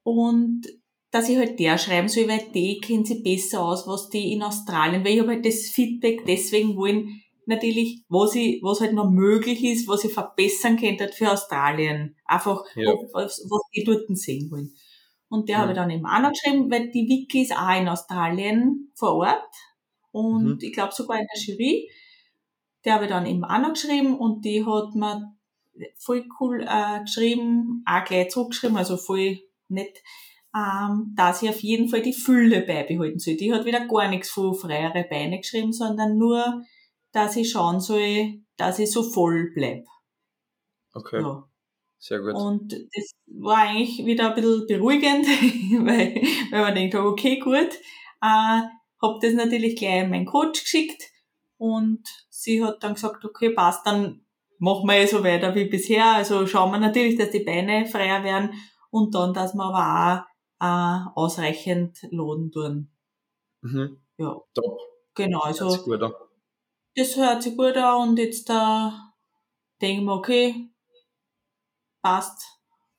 Und 0.04 0.68
dass 1.12 1.28
ich 1.28 1.38
halt 1.38 1.60
der 1.60 1.78
schreiben 1.78 2.08
soll, 2.08 2.28
weil 2.28 2.46
die 2.54 2.80
kennen 2.80 3.06
sich 3.06 3.22
besser 3.22 3.62
aus, 3.64 3.86
was 3.86 4.10
die 4.10 4.32
in 4.32 4.44
Australien, 4.44 5.04
weil 5.04 5.14
ich 5.14 5.20
habe 5.20 5.32
halt 5.32 5.46
das 5.46 5.68
Feedback 5.68 6.26
deswegen 6.26 6.78
wollen, 6.78 7.22
natürlich, 7.46 8.04
was 8.08 8.36
ich, 8.36 8.64
was 8.64 8.80
halt 8.80 8.94
noch 8.94 9.10
möglich 9.10 9.64
ist, 9.64 9.88
was 9.88 10.06
ich 10.06 10.14
verbessern 10.14 10.78
könnte 10.78 11.10
für 11.10 11.32
Australien. 11.32 12.16
Einfach, 12.26 12.64
ja. 12.76 12.94
was, 13.12 13.46
was 13.50 13.62
die 13.76 13.84
dort 13.84 14.06
sehen 14.18 14.50
wollen. 14.52 14.74
Und 15.28 15.50
der 15.50 15.58
mhm. 15.58 15.62
habe 15.62 15.72
ich 15.72 15.78
dann 15.78 15.90
eben 15.90 16.06
auch 16.06 16.22
noch 16.22 16.32
geschrieben, 16.32 16.72
weil 16.72 16.90
die 16.92 17.08
Wiki 17.08 17.44
ist 17.44 17.56
auch 17.56 17.78
in 17.78 17.90
Australien 17.90 18.92
vor 18.96 19.16
Ort. 19.16 19.54
Und 20.12 20.46
mhm. 20.46 20.60
ich 20.62 20.74
glaube 20.74 20.94
sogar 20.94 21.20
in 21.20 21.28
der 21.34 21.42
Jury. 21.42 21.90
Der 22.84 22.96
habe 22.96 23.06
ich 23.06 23.12
dann 23.12 23.26
eben 23.26 23.44
auch 23.44 23.60
noch 23.60 23.74
geschrieben 23.74 24.18
und 24.18 24.44
die 24.44 24.66
hat 24.66 24.96
mir 24.96 25.36
voll 26.00 26.26
cool 26.40 26.66
äh, 26.68 27.02
geschrieben, 27.02 27.84
auch 27.86 28.04
gleich 28.04 28.30
zurückgeschrieben, 28.30 28.76
also 28.76 28.98
voll 28.98 29.40
nett 29.68 30.02
ähm, 30.56 31.14
dass 31.16 31.42
ich 31.42 31.50
auf 31.50 31.60
jeden 31.62 31.88
Fall 31.88 32.02
die 32.02 32.14
Fülle 32.14 32.62
beibehalten 32.62 33.20
soll. 33.20 33.36
Die 33.36 33.54
hat 33.54 33.66
wieder 33.66 33.88
gar 33.88 34.10
nichts 34.10 34.30
von 34.30 34.54
freiere 34.54 35.06
Beine 35.10 35.38
geschrieben, 35.38 35.72
sondern 35.72 36.18
nur, 36.18 36.64
dass 37.12 37.36
ich 37.36 37.52
schauen 37.52 37.80
soll, 37.80 38.42
dass 38.58 38.80
ich 38.80 38.92
so 38.92 39.04
voll 39.04 39.52
bleib. 39.54 39.86
Okay. 40.94 41.22
Ja. 41.22 41.44
Sehr 41.98 42.20
gut. 42.20 42.34
Und 42.34 42.74
das 42.74 43.12
war 43.28 43.58
eigentlich 43.58 44.04
wieder 44.06 44.30
ein 44.30 44.36
bisschen 44.36 44.66
beruhigend, 44.68 45.26
weil, 45.86 46.16
weil 46.52 46.62
man 46.62 46.76
denkt, 46.76 46.96
okay, 46.96 47.38
gut. 47.40 47.70
Äh, 48.22 48.62
hab 49.02 49.20
das 49.22 49.34
natürlich 49.34 49.76
gleich 49.78 50.04
an 50.04 50.10
meinen 50.10 50.26
Coach 50.26 50.64
geschickt 50.64 51.04
und 51.58 52.02
sie 52.30 52.64
hat 52.64 52.84
dann 52.84 52.94
gesagt, 52.94 53.24
okay, 53.26 53.50
passt, 53.50 53.86
dann 53.86 54.26
machen 54.60 54.88
wir 54.88 54.96
eh 54.96 55.08
so 55.08 55.24
weiter 55.24 55.56
wie 55.56 55.66
bisher. 55.66 56.06
Also 56.06 56.46
schauen 56.46 56.72
wir 56.72 56.80
natürlich, 56.80 57.18
dass 57.18 57.32
die 57.32 57.44
Beine 57.44 57.86
freier 57.86 58.24
werden 58.24 58.52
und 58.90 59.16
dann, 59.16 59.34
dass 59.34 59.54
wir 59.54 59.64
aber 59.64 60.24
auch 60.24 60.31
äh, 60.62 61.00
ausreichend 61.16 62.00
laden 62.12 62.52
tun. 62.52 62.92
Mhm. 63.62 64.00
Ja, 64.18 64.40
Top. 64.54 64.80
genau. 65.16 65.44
Hört 65.46 65.56
sich 65.56 65.62
Also 65.64 65.84
gut 65.84 66.02
an. 66.04 66.14
das 66.96 67.16
hört 67.18 67.44
sich 67.44 67.58
gut 67.58 67.76
an 67.78 68.10
und 68.10 68.18
jetzt 68.20 68.48
da 68.50 69.14
denken 69.82 70.06
wir, 70.06 70.14
okay, 70.16 70.70
passt, 72.04 72.44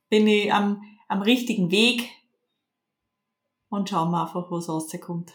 bin 0.09 0.27
ich 0.27 0.53
am, 0.53 0.83
am 1.09 1.23
richtigen 1.23 1.71
Weg 1.71 2.09
und 3.69 3.89
schauen 3.89 4.11
wir 4.11 4.23
einfach, 4.23 4.51
was 4.51 4.69
rauskommt. 4.69 5.33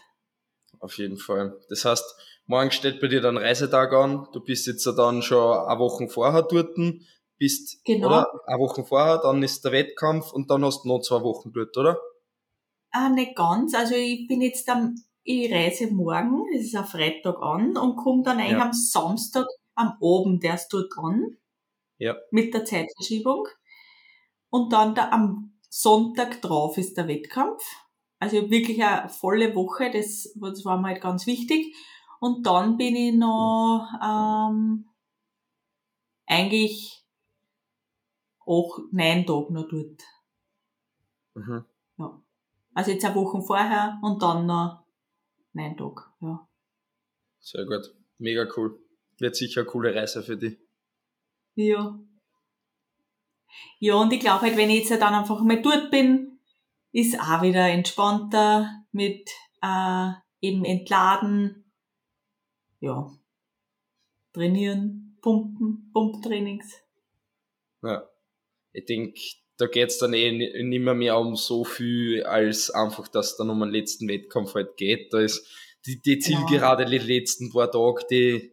Auf 0.80 0.96
jeden 0.98 1.16
Fall. 1.16 1.58
Das 1.68 1.84
heißt, 1.84 2.04
morgen 2.46 2.70
steht 2.70 3.00
bei 3.00 3.08
dir 3.08 3.20
dann 3.20 3.36
Reisetag 3.36 3.92
an. 3.92 4.28
Du 4.32 4.40
bist 4.40 4.66
jetzt 4.66 4.86
dann 4.86 5.22
schon 5.22 5.56
eine 5.66 5.78
Woche 5.80 6.08
vorher 6.08 6.42
dort. 6.42 6.76
Bist, 7.36 7.84
Genau. 7.84 8.08
oder? 8.08 8.26
Eine 8.46 8.58
Woche 8.60 8.84
vorher, 8.84 9.18
dann 9.18 9.42
ist 9.42 9.64
der 9.64 9.72
Wettkampf 9.72 10.32
und 10.32 10.50
dann 10.50 10.64
hast 10.64 10.84
du 10.84 10.88
noch 10.88 11.00
zwei 11.00 11.22
Wochen 11.22 11.52
dort, 11.52 11.76
oder? 11.76 11.98
Ah, 12.92 13.08
nicht 13.10 13.34
ganz. 13.36 13.74
Also 13.74 13.94
ich 13.94 14.26
bin 14.26 14.40
jetzt 14.42 14.68
am, 14.68 14.94
ich 15.24 15.52
reise 15.52 15.88
morgen, 15.92 16.44
das 16.52 16.62
ist 16.62 16.76
ein 16.76 16.84
Freitag 16.84 17.40
an 17.42 17.76
und 17.76 17.96
komme 17.96 18.22
dann 18.22 18.38
eigentlich 18.38 18.52
Ja. 18.52 18.64
am 18.66 18.72
Samstag 18.72 19.46
am 19.74 19.96
Abend 20.02 20.42
erst 20.44 20.72
dort 20.72 20.92
an. 20.98 21.36
Ja. 21.98 22.16
Mit 22.32 22.54
der 22.54 22.64
Zeitverschiebung. 22.64 23.48
Und 24.50 24.72
dann 24.72 24.94
da 24.94 25.10
am 25.10 25.52
Sonntag 25.70 26.40
drauf 26.42 26.78
ist 26.78 26.96
der 26.96 27.08
Wettkampf. 27.08 27.62
Also 28.18 28.50
wirklich 28.50 28.82
eine 28.82 29.08
volle 29.08 29.54
Woche, 29.54 29.90
das, 29.90 30.32
das 30.40 30.64
war 30.64 30.78
mir 30.80 30.88
halt 30.88 31.02
ganz 31.02 31.26
wichtig. 31.26 31.74
Und 32.20 32.46
dann 32.46 32.76
bin 32.76 32.96
ich 32.96 33.14
noch 33.14 33.86
ähm, 34.02 34.86
eigentlich 36.28 37.04
auch 38.44 38.80
neun 38.90 39.24
Tage 39.26 39.52
noch 39.52 39.68
dort. 39.68 40.02
Mhm. 41.34 41.64
Ja. 41.98 42.20
Also 42.74 42.90
jetzt 42.90 43.04
eine 43.04 43.14
Woche 43.14 43.40
vorher 43.42 43.98
und 44.02 44.22
dann 44.22 44.46
noch 44.46 44.84
neun 45.52 45.76
Tage. 45.76 46.02
Ja. 46.20 46.48
Sehr 47.40 47.64
gut. 47.64 47.94
Mega 48.18 48.46
cool. 48.56 48.78
Wird 49.18 49.36
sicher 49.36 49.62
eine 49.62 49.70
coole 49.70 49.94
Reise 49.94 50.22
für 50.22 50.36
dich. 50.36 50.58
Ja. 51.54 51.98
Ja, 53.80 53.94
und 53.94 54.12
ich 54.12 54.20
glaube 54.20 54.42
halt, 54.42 54.56
wenn 54.56 54.70
ich 54.70 54.88
jetzt 54.88 55.00
dann 55.00 55.14
einfach 55.14 55.40
mal 55.42 55.60
dort 55.60 55.90
bin, 55.90 56.40
ist 56.92 57.18
auch 57.20 57.42
wieder 57.42 57.68
entspannter 57.68 58.84
mit 58.92 59.30
äh, 59.62 60.10
eben 60.40 60.64
entladen, 60.64 61.72
ja, 62.80 63.10
trainieren, 64.32 65.18
pumpen, 65.20 65.90
Pumptrainings. 65.92 66.80
Ja. 67.82 68.08
Ich 68.72 68.84
denke, 68.84 69.18
da 69.58 69.66
geht's 69.66 69.98
dann 69.98 70.14
eh 70.14 70.32
ni- 70.32 70.62
nimmer 70.62 70.94
mehr 70.94 71.18
um 71.18 71.36
so 71.36 71.64
viel, 71.64 72.22
als 72.24 72.70
einfach, 72.70 73.08
dass 73.08 73.36
dann 73.36 73.50
um 73.50 73.60
den 73.60 73.70
letzten 73.70 74.08
Wettkampf 74.08 74.54
halt 74.54 74.76
geht. 74.76 75.12
Da 75.12 75.20
ist 75.20 75.46
die, 75.86 76.00
die 76.00 76.18
Genau. 76.18 76.46
Zielgerade 76.46 76.86
die 76.86 76.98
letzten 76.98 77.50
paar 77.50 77.70
Tage, 77.70 78.06
die 78.10 78.52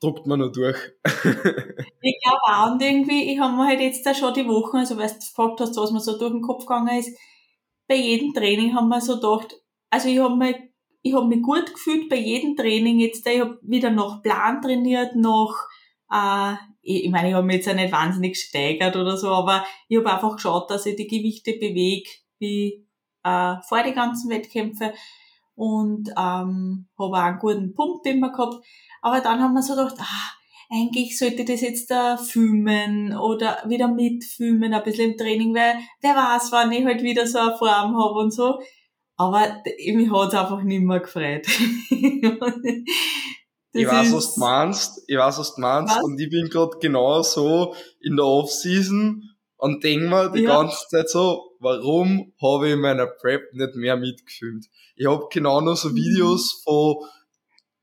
druckt 0.00 0.26
man 0.26 0.40
nur 0.40 0.52
durch. 0.52 0.76
Ich 2.00 2.16
glaube 2.22 2.40
auch, 2.46 2.72
und 2.72 2.82
irgendwie, 2.82 3.32
ich 3.32 3.40
habe 3.40 3.56
mir 3.56 3.66
halt 3.66 3.80
jetzt 3.80 4.06
da 4.06 4.14
schon 4.14 4.32
die 4.34 4.46
Wochen, 4.46 4.76
also 4.76 4.96
weil 4.96 5.08
du 5.08 5.14
gefragt 5.14 5.60
hast, 5.60 5.76
was 5.76 5.90
mir 5.90 6.00
so 6.00 6.16
durch 6.18 6.30
den 6.32 6.42
Kopf 6.42 6.64
gegangen 6.66 6.98
ist, 6.98 7.16
bei 7.88 7.96
jedem 7.96 8.32
Training 8.34 8.74
haben 8.74 8.88
wir 8.88 9.00
so 9.00 9.16
gedacht, 9.16 9.56
also 9.90 10.08
ich 10.08 10.18
habe 10.18 10.36
mich, 10.36 10.56
ich 11.02 11.14
hab 11.14 11.26
mich 11.26 11.42
gut 11.42 11.72
gefühlt 11.72 12.08
bei 12.08 12.16
jedem 12.16 12.54
Training 12.56 13.00
jetzt, 13.00 13.26
ich 13.26 13.40
habe 13.40 13.58
wieder 13.62 13.90
nach 13.90 14.22
Plan 14.22 14.62
trainiert, 14.62 15.16
nach, 15.16 15.54
äh, 16.12 16.54
ich, 16.88 17.04
ich 17.04 17.10
meine, 17.10 17.28
ich 17.28 17.34
habe 17.34 17.46
mich 17.46 17.56
jetzt 17.56 17.66
ja 17.66 17.74
nicht 17.74 17.92
wahnsinnig 17.92 18.32
gesteigert 18.32 18.96
oder 18.96 19.16
so, 19.16 19.28
aber 19.28 19.64
ich 19.88 19.98
habe 19.98 20.10
einfach 20.10 20.36
geschaut, 20.36 20.70
dass 20.70 20.86
ich 20.86 20.96
die 20.96 21.06
Gewichte 21.06 21.52
bewege, 21.52 22.08
wie 22.38 22.86
äh, 23.24 23.56
vor 23.68 23.82
die 23.84 23.92
ganzen 23.92 24.30
Wettkämpfe 24.30 24.94
und 25.54 26.08
ähm, 26.10 26.88
habe 26.98 27.12
auch 27.12 27.14
einen 27.14 27.38
guten 27.38 27.74
Pump 27.74 28.06
immer 28.06 28.32
gehabt. 28.32 28.64
Aber 29.02 29.20
dann 29.20 29.40
haben 29.40 29.54
wir 29.54 29.62
so 29.62 29.74
gedacht, 29.76 29.96
ah, 29.98 30.32
eigentlich 30.70 31.18
sollte 31.18 31.42
ich 31.42 31.48
das 31.48 31.60
jetzt 31.60 31.90
da 31.90 32.16
filmen 32.16 33.16
oder 33.16 33.62
wieder 33.66 33.88
mitfilmen, 33.88 34.72
ein 34.72 34.82
bisschen 34.82 35.12
im 35.12 35.18
Training, 35.18 35.54
weil 35.54 35.74
wer 36.00 36.14
weiß, 36.14 36.52
wann 36.52 36.72
ich 36.72 36.84
halt 36.84 37.02
wieder 37.02 37.26
so 37.26 37.38
eine 37.38 37.56
Form 37.56 37.96
habe 37.96 38.20
und 38.20 38.32
so. 38.32 38.58
Aber 39.16 39.62
mich 39.92 40.10
hat's 40.10 40.34
einfach 40.34 40.62
nicht 40.62 40.82
mehr 40.82 41.00
gefreut. 41.00 41.46
Das 43.72 43.82
ich 43.82 43.88
weiß, 43.88 44.12
was 44.14 44.34
du 44.34 44.40
meinst. 44.40 45.02
Ich 45.06 45.16
weiß, 45.16 45.38
was 45.38 45.54
du 45.54 45.60
meinst. 45.60 45.96
Was? 45.96 46.02
Und 46.02 46.18
ich 46.20 46.30
bin 46.30 46.48
gerade 46.48 46.76
genau 46.80 47.22
so 47.22 47.74
in 48.00 48.16
der 48.16 48.24
Off-Season 48.24 49.22
und 49.56 49.84
denk 49.84 50.02
mir 50.08 50.30
die 50.30 50.40
Ja. 50.42 50.56
ganze 50.56 50.86
Zeit 50.88 51.10
so, 51.10 51.56
warum 51.60 52.32
habe 52.42 52.68
ich 52.68 52.74
in 52.74 52.80
meiner 52.80 53.06
Prep 53.06 53.42
nicht 53.52 53.74
mehr 53.74 53.96
mitgefilmt? 53.96 54.66
Ich 54.96 55.06
habe 55.06 55.26
genau 55.30 55.60
nur 55.60 55.76
so 55.76 55.90
Mhm. 55.90 55.96
Videos 55.96 56.62
von 56.64 56.96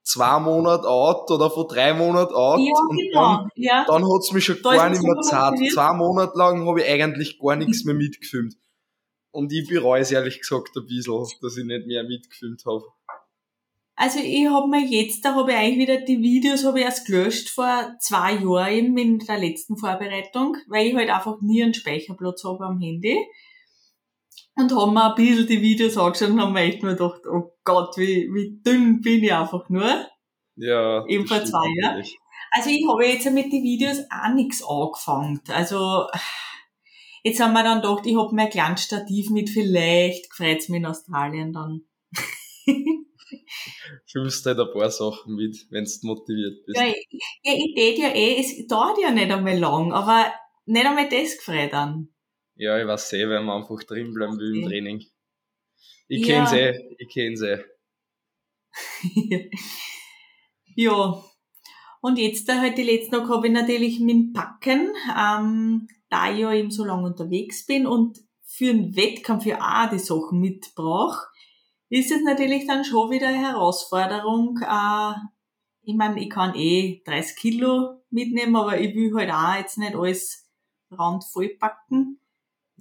zwei 0.03 0.39
Monaten 0.39 0.85
out 0.85 1.29
oder 1.31 1.49
von 1.49 1.67
drei 1.67 1.93
Monaten 1.93 2.33
out 2.33 2.59
Ja, 2.59 2.73
und 2.89 2.97
genau. 2.97 3.21
dann, 3.37 3.49
Ja. 3.55 3.85
dann 3.87 4.03
hat's 4.05 4.31
mich 4.31 4.45
schon 4.45 4.57
Da 4.63 4.75
gar 4.75 4.89
nicht 4.89 5.01
mehr 5.03 5.15
motiviert. 5.15 5.73
Zwei 5.73 5.93
Monate 5.93 6.37
lang 6.37 6.65
habe 6.67 6.81
ich 6.81 6.87
eigentlich 6.89 7.39
gar 7.39 7.55
nichts 7.55 7.83
mehr 7.85 7.95
mitgefilmt. 7.95 8.55
Und 9.31 9.51
ich 9.51 9.67
bereue 9.67 10.01
es 10.01 10.11
ehrlich 10.11 10.39
gesagt 10.39 10.75
ein 10.77 10.85
bisschen, 10.85 11.25
dass 11.41 11.57
ich 11.57 11.65
nicht 11.65 11.87
mehr 11.87 12.03
mitgefilmt 12.03 12.63
habe. 12.65 12.83
Also 13.97 14.19
ich 14.19 14.47
habe 14.47 14.67
mir 14.67 14.85
jetzt, 14.85 15.23
da 15.23 15.35
habe 15.35 15.51
ich 15.51 15.57
eigentlich 15.57 15.87
wieder 15.87 16.01
die 16.01 16.21
Videos 16.21 16.65
habe 16.65 16.79
ich 16.79 16.85
erst 16.85 17.07
gelöscht 17.07 17.49
vor 17.49 17.95
zwei 17.99 18.33
Jahren 18.33 18.73
eben 18.73 18.97
in 18.97 19.19
der 19.19 19.37
letzten 19.37 19.77
Vorbereitung, 19.77 20.57
weil 20.67 20.87
ich 20.87 20.95
halt 20.95 21.09
einfach 21.09 21.39
nie 21.41 21.63
einen 21.63 21.73
Speicherplatz 21.73 22.43
habe 22.43 22.65
am 22.65 22.79
Handy. 22.79 23.17
Und 24.57 24.73
haben 24.73 24.93
mir 24.93 25.09
ein 25.09 25.15
bisschen 25.15 25.47
die 25.47 25.61
Videos 25.61 25.97
angeschaut 25.97 26.29
und 26.29 26.41
haben 26.41 26.53
mir 26.53 26.61
echt 26.61 26.83
nur 26.83 26.93
gedacht, 26.93 27.21
oh 27.25 27.53
Gott, 27.63 27.97
wie, 27.97 28.29
wie 28.33 28.61
dünn 28.65 29.01
bin 29.01 29.23
ich 29.23 29.33
einfach 29.33 29.69
nur. 29.69 30.07
Ja. 30.55 31.05
Eben 31.07 31.27
vor 31.27 31.43
zwei 31.43 31.67
Jahren. 31.81 32.03
Also 32.51 32.69
ich 32.69 32.85
habe 32.87 33.05
jetzt 33.05 33.29
mit 33.31 33.51
den 33.51 33.63
Videos 33.63 33.99
auch 34.09 34.33
nichts 34.33 34.63
angefangen. 34.63 35.41
Also 35.49 36.07
jetzt 37.23 37.41
haben 37.41 37.53
wir 37.53 37.63
dann 37.63 37.81
gedacht, 37.81 38.05
ich 38.05 38.17
habe 38.17 38.35
mein 38.35 38.49
kleines 38.49 38.83
Stativ 38.83 39.29
mit, 39.29 39.49
vielleicht 39.49 40.29
gefreut's 40.29 40.69
mich 40.69 40.79
in 40.79 40.85
Australien 40.85 41.53
dann. 41.53 41.81
Filmst 44.05 44.45
halt 44.45 44.59
ein 44.59 44.71
paar 44.73 44.89
Sachen 44.91 45.35
mit, 45.35 45.67
wenn 45.69 45.85
du 45.85 46.07
motiviert 46.07 46.65
bist. 46.65 46.79
Ja, 46.79 46.87
ich, 46.87 47.07
ja, 47.43 47.53
ich 47.53 47.73
tät 47.75 47.97
ja 47.97 48.09
eh, 48.09 48.39
es 48.39 48.67
dauert 48.67 48.97
ja 49.01 49.11
nicht 49.11 49.31
einmal 49.31 49.57
lang, 49.57 49.93
aber 49.93 50.33
nicht 50.65 50.85
einmal 50.85 51.09
das 51.09 51.37
gefreut 51.37 51.73
an. 51.73 52.09
Ja, 52.55 52.79
ich 52.79 52.87
weiß 52.87 53.13
eh, 53.13 53.27
wenn 53.29 53.45
man 53.45 53.61
einfach 53.61 53.83
drin 53.83 54.13
bleiben 54.13 54.37
will 54.39 54.55
im 54.57 54.63
Okay. 54.63 54.69
Training. 54.69 55.03
Ich 56.07 56.25
Ja. 56.27 56.45
kenn's 56.45 56.53
eh, 56.53 56.95
ich 56.97 57.09
kenn's 57.09 57.41
eh. 57.41 57.63
ja. 60.75 61.23
Und 62.01 62.19
jetzt 62.19 62.47
da 62.47 62.69
die 62.69 62.83
letzten 62.83 63.11
Tage 63.13 63.29
habe 63.29 63.47
ich 63.47 63.53
natürlich 63.53 63.97
dem 63.97 64.31
Packen, 64.31 64.93
ähm, 65.17 65.87
da 66.09 66.31
ich 66.31 66.39
ja 66.39 66.53
eben 66.53 66.69
so 66.69 66.85
lange 66.85 67.07
unterwegs 67.07 67.65
bin 67.65 67.87
und 67.87 68.19
für 68.43 68.69
einen 68.69 68.95
Wettkampf 68.95 69.45
ja 69.45 69.57
auch 69.59 69.89
die 69.89 69.99
Sachen 69.99 70.39
mitbrauche, 70.39 71.25
ist 71.89 72.11
es 72.11 72.21
natürlich 72.23 72.67
dann 72.67 72.83
schon 72.83 73.11
wieder 73.11 73.27
eine 73.27 73.39
Herausforderung. 73.39 74.59
Äh, 74.61 75.13
ich 75.83 75.95
meine, 75.95 76.21
ich 76.21 76.29
kann 76.29 76.55
eh 76.55 77.01
30 77.05 77.35
Kilo 77.37 78.01
mitnehmen, 78.09 78.55
aber 78.55 78.79
ich 78.79 78.95
will 78.95 79.13
halt 79.15 79.31
auch 79.31 79.55
jetzt 79.59 79.77
nicht 79.77 79.95
alles 79.95 80.49
randvoll 80.91 81.49
packen. 81.59 82.19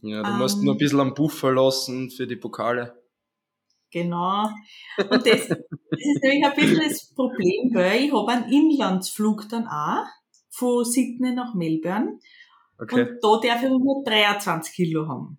Ja, 0.02 0.22
du 0.22 0.30
Ähm. 0.30 0.38
musst 0.38 0.62
nur 0.62 0.74
ein 0.74 0.78
bisschen 0.78 1.00
am 1.00 1.14
Buffer 1.14 1.52
lassen 1.52 2.10
für 2.10 2.26
die 2.26 2.36
Pokale. 2.36 3.02
Genau. 3.90 4.48
Und 4.98 5.26
das, 5.26 5.46
das 5.48 5.58
ist 6.00 6.22
nämlich 6.22 6.44
ein 6.44 6.54
bisschen 6.56 6.88
das 6.88 7.14
Problem, 7.14 7.70
weil 7.74 8.00
ich 8.04 8.12
habe 8.12 8.32
einen 8.32 8.52
Inlandsflug 8.52 9.48
dann 9.48 9.66
auch 9.68 10.04
von 10.50 10.84
Sydney 10.84 11.32
nach 11.32 11.54
Melbourne 11.54 12.18
Okay. 12.76 13.02
und 13.02 13.18
da 13.22 13.48
darf 13.48 13.62
ich 13.62 13.68
nur 13.70 14.02
23 14.04 14.74
Kilo 14.74 15.06
haben. 15.06 15.38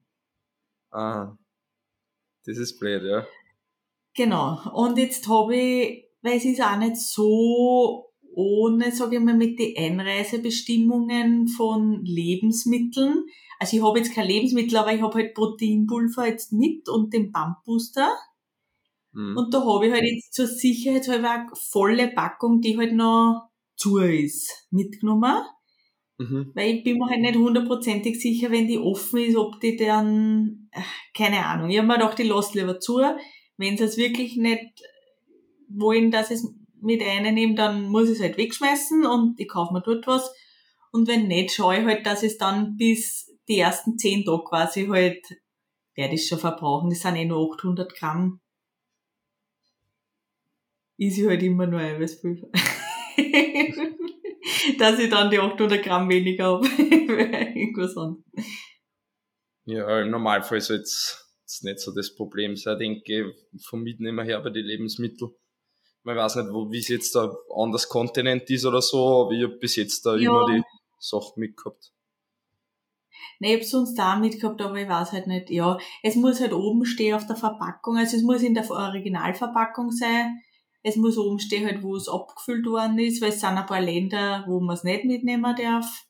Ah. 0.91 1.36
Das 2.45 2.57
ist 2.57 2.79
blöd, 2.79 3.03
ja. 3.03 3.25
Genau. 4.15 4.60
Und 4.74 4.98
jetzt 4.98 5.27
habe 5.27 5.55
ich, 5.55 6.05
weil 6.22 6.38
es 6.38 6.45
ist 6.45 6.62
auch 6.62 6.77
nicht 6.77 6.98
so 6.98 8.12
ohne, 8.34 8.91
sage 8.91 9.17
ich 9.17 9.22
mal, 9.22 9.36
mit 9.36 9.60
den 9.60 9.77
Einreisebestimmungen 9.77 11.48
von 11.48 12.03
Lebensmitteln. 12.03 13.25
Also 13.60 13.77
ich 13.77 13.84
habe 13.84 14.00
jetzt 14.00 14.13
kein 14.13 14.27
Lebensmittel, 14.27 14.77
aber 14.77 14.93
ich 14.93 15.01
habe 15.01 15.15
halt 15.15 15.34
Proteinpulver 15.34 16.27
jetzt 16.27 16.51
mit 16.51 16.89
und 16.89 17.13
den 17.13 17.31
Bumpbooster. 17.31 18.13
Hm. 19.13 19.38
Und 19.38 19.53
da 19.53 19.65
habe 19.65 19.88
ich 19.88 19.93
halt 19.93 20.03
jetzt 20.03 20.34
zur 20.34 20.48
Sicherheit 20.48 21.07
halber 21.07 21.31
eine 21.31 21.50
volle 21.53 22.10
Packung, 22.10 22.60
die 22.60 22.77
halt 22.77 22.93
noch 22.93 23.50
zu 23.77 23.98
ist, 24.00 24.67
mitgenommen. 24.72 25.36
Mhm. 26.17 26.51
Weil 26.55 26.75
ich 26.75 26.84
bin 26.84 26.98
mir 26.98 27.10
halt 27.10 27.22
nicht 27.22 27.36
hundertprozentig 27.36 28.22
sicher, 28.22 28.50
wenn 28.50 28.67
die 28.67 28.79
offen 28.79 29.19
ist, 29.19 29.36
ob 29.36 29.60
die 29.60 29.75
dann, 29.75 30.69
äh, 30.72 30.81
keine 31.13 31.45
Ahnung. 31.45 31.69
Ich 31.69 31.77
habe 31.77 31.88
mir 31.88 31.95
gedacht, 31.95 32.17
die 32.17 32.24
lasse 32.24 32.57
lieber 32.57 32.79
zu. 32.79 33.01
Wenn 33.58 33.78
sie 33.78 33.84
es 33.86 33.98
wirklich 33.98 34.36
nicht 34.38 34.82
wollen, 35.70 36.12
dass 36.12 36.32
ich 36.32 36.38
es 36.38 36.54
mit 36.82 37.02
einnehme, 37.02 37.56
dann 37.56 37.88
muss 37.88 38.10
ich 38.10 38.16
es 38.16 38.22
halt 38.22 38.38
wegschmeißen 38.38 39.06
und 39.06 39.40
ich 39.40 39.48
kaufe 39.48 39.74
mir 39.74 39.82
dort 39.82 40.06
was. 40.08 40.34
Und 40.92 41.08
wenn 41.08 41.28
nicht, 41.28 41.54
schaue 41.54 41.80
ich 41.80 41.86
halt, 41.86 42.06
dass 42.06 42.24
ich 42.24 42.34
es 42.34 42.38
dann 42.38 42.78
bis 42.78 43.32
die 43.48 43.60
ersten 43.60 43.98
zehn 43.98 44.24
Tage 44.24 44.44
quasi 44.44 44.88
halt 44.88 45.26
werde 45.96 46.16
ich 46.16 46.28
schon 46.28 46.40
verbrauchen. 46.40 46.90
Das 46.90 47.00
sind 47.02 47.16
eh 47.16 47.26
nur 47.26 47.54
800 47.54 47.96
Gramm. 47.96 48.42
Ist 50.98 51.18
ich 51.18 51.26
halt 51.26 51.44
immer 51.44 51.68
nur 51.68 51.80
Eiweißpulver. 51.80 52.48
dass 54.80 55.00
ich 55.00 55.10
dann 55.10 55.30
die 55.30 55.40
800 55.40 55.84
Gramm 55.84 56.10
weniger 56.10 56.46
habe. 56.46 56.68
Irgendwas 56.78 57.98
anderes. 57.98 58.24
Ja, 59.66 60.02
im 60.02 60.12
Normalfall 60.12 60.62
soll 60.62 60.78
es 60.78 61.25
nicht 61.64 61.80
so 61.80 61.94
das 61.94 62.16
Problem 62.16 62.56
sein, 62.56 62.80
denke 62.80 63.34
ich, 63.54 63.66
vom 63.66 63.84
Mitnehmer 63.84 64.24
her 64.24 64.42
bei 64.42 64.50
den 64.50 64.66
Lebensmitteln. 64.66 65.32
Man 66.04 66.18
weiß 66.18 66.36
nicht, 66.38 66.50
wo, 66.52 66.72
wie 66.72 66.80
es 66.80 66.88
jetzt 66.88 67.16
da 67.16 67.36
anders 67.56 67.90
Kontinent 67.90 68.50
ist 68.50 68.66
oder 68.66 68.82
so, 68.82 69.25
aber 69.25 69.32
ich 69.32 69.44
habe 69.44 69.58
bis 69.58 69.75
jetzt 69.75 70.06
da 70.06 70.16
ja. 70.16 70.30
immer 70.30 70.46
die 70.46 70.64
Sachen 71.00 71.40
mitgehabt. 71.40 71.92
Nee, 73.40 73.56
ich 73.56 73.62
hab's 73.62 73.72
sonst 73.72 73.96
da 73.96 74.16
mitgehabt, 74.16 74.62
aber 74.62 74.75
ich 74.75 74.88
weiß 74.88 75.12
halt 75.12 75.28
nicht, 75.28 75.50
ja. 75.50 75.78
Es 76.04 76.16
muss 76.16 76.40
halt 76.40 76.54
oben 76.54 76.86
stehen 76.86 77.16
auf 77.16 77.28
der 77.28 77.36
Verpackung, 77.36 77.98
also 77.98 78.16
es 78.16 78.24
muss 78.24 78.42
in 78.42 78.54
der 78.54 78.70
Originalverpackung 78.70 79.92
sein. 79.92 80.42
Es 80.84 80.96
muss 80.96 81.18
oben 81.18 81.40
stehen 81.40 81.66
halt, 81.66 81.82
wo 81.82 81.96
es 81.96 82.08
abgefüllt 82.08 82.66
worden 82.68 83.00
ist, 83.00 83.22
weil 83.22 83.30
es 83.30 83.40
sind 83.40 83.58
ein 83.58 83.66
paar 83.66 83.82
Länder, 83.82 84.46
wo 84.48 84.60
man 84.60 84.75
es 84.75 84.84
nicht 84.84 85.06
mitnehmen 85.06 85.56
darf. 85.56 86.06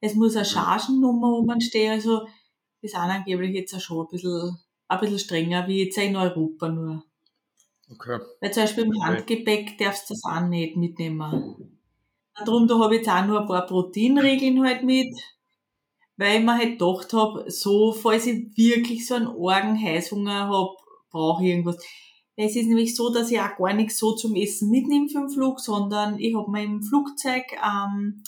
Es 0.00 0.14
muss 0.14 0.34
eine. 0.34 0.44
Chargennummer 0.44 1.38
oben 1.38 1.60
stehen, 1.60 1.92
also 1.92 2.26
das 2.82 2.92
ist 2.92 2.96
angeblich 2.96 3.54
jetzt 3.54 3.74
auch 3.74 3.80
schon 3.80 4.06
ein 4.06 4.10
bisschen, 4.10 4.58
ein 4.88 5.00
bisschen 5.00 5.18
strenger, 5.18 5.66
wie 5.68 5.84
jetzt 5.84 5.98
in 5.98 6.16
Europa 6.16 6.68
nur. 6.68 7.04
Okay. 7.90 8.20
Weil 8.40 8.52
zum 8.52 8.62
Beispiel 8.62 8.84
im 8.84 9.02
Handgepäck 9.04 9.76
darfst 9.78 10.08
du 10.08 10.14
das 10.14 10.24
auch 10.24 10.46
nicht 10.48 10.76
mitnehmen. 10.76 11.78
Darum, 12.44 12.68
da 12.68 12.78
habe 12.78 12.94
ich 12.94 13.00
jetzt 13.00 13.10
auch 13.10 13.26
nur 13.26 13.40
ein 13.40 13.46
paar 13.46 13.66
Proteinregeln 13.66 14.64
halt 14.64 14.84
mit, 14.84 15.14
weil 16.16 16.38
ich 16.38 16.44
mir 16.44 16.56
halt 16.56 16.78
gedacht 16.78 17.12
habe, 17.12 17.50
so, 17.50 17.92
falls 17.92 18.26
ich 18.26 18.56
wirklich 18.56 19.06
so 19.06 19.16
einen 19.16 19.28
argen 19.28 19.78
Heißhunger 19.78 20.48
habe, 20.48 20.76
brauche 21.10 21.42
ich 21.42 21.50
irgendwas. 21.50 21.84
Es 22.36 22.56
ist 22.56 22.66
nämlich 22.66 22.96
so, 22.96 23.12
dass 23.12 23.30
ich 23.30 23.40
auch 23.40 23.56
gar 23.58 23.74
nichts 23.74 23.98
so 23.98 24.14
zum 24.14 24.34
Essen 24.34 24.70
mitnehme 24.70 25.08
für 25.08 25.18
den 25.18 25.28
Flug, 25.28 25.60
sondern 25.60 26.18
ich 26.18 26.34
habe 26.34 26.50
mir 26.50 26.62
im 26.62 26.82
Flugzeug, 26.82 27.44
ähm, 27.62 28.22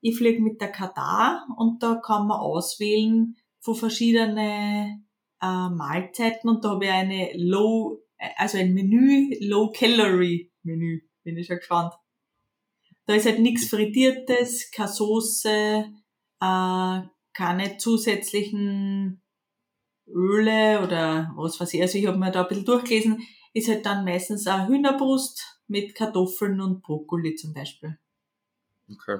ich 0.00 0.16
fliege 0.16 0.40
mit 0.40 0.60
der 0.60 0.72
Katar 0.72 1.46
und 1.58 1.82
da 1.82 1.96
kann 1.96 2.28
man 2.28 2.40
auswählen 2.40 3.36
von 3.62 3.74
verschiedene 3.74 5.02
äh, 5.40 5.68
Mahlzeiten 5.70 6.50
und 6.50 6.62
da 6.64 6.70
habe 6.70 6.84
ich 6.84 6.90
eine 6.90 7.30
Low 7.36 8.02
also 8.36 8.58
ein 8.58 8.72
Menü, 8.72 9.36
Low-Calorie-Menü, 9.40 11.00
bin 11.24 11.36
ich 11.36 11.46
schon 11.46 11.56
gespannt. 11.56 11.94
Da 13.06 13.14
ist 13.14 13.26
halt 13.26 13.40
nichts 13.40 13.68
Frittiertes, 13.68 14.70
keine 14.70 14.88
Soße, 14.88 15.86
äh, 16.40 17.00
keine 17.32 17.76
zusätzlichen 17.78 19.22
Öle 20.06 20.80
oder 20.82 21.32
was 21.36 21.58
weiß 21.58 21.74
ich. 21.74 21.82
Also 21.82 21.98
ich 21.98 22.06
habe 22.06 22.18
mir 22.18 22.30
da 22.30 22.42
ein 22.42 22.48
bisschen 22.48 22.64
durchgelesen, 22.64 23.22
ist 23.54 23.68
halt 23.68 23.84
dann 23.86 24.04
meistens 24.04 24.46
eine 24.46 24.68
Hühnerbrust 24.68 25.60
mit 25.66 25.94
Kartoffeln 25.94 26.60
und 26.60 26.82
Brokkoli 26.82 27.34
zum 27.34 27.52
Beispiel. 27.52 27.98
Okay. 28.90 29.18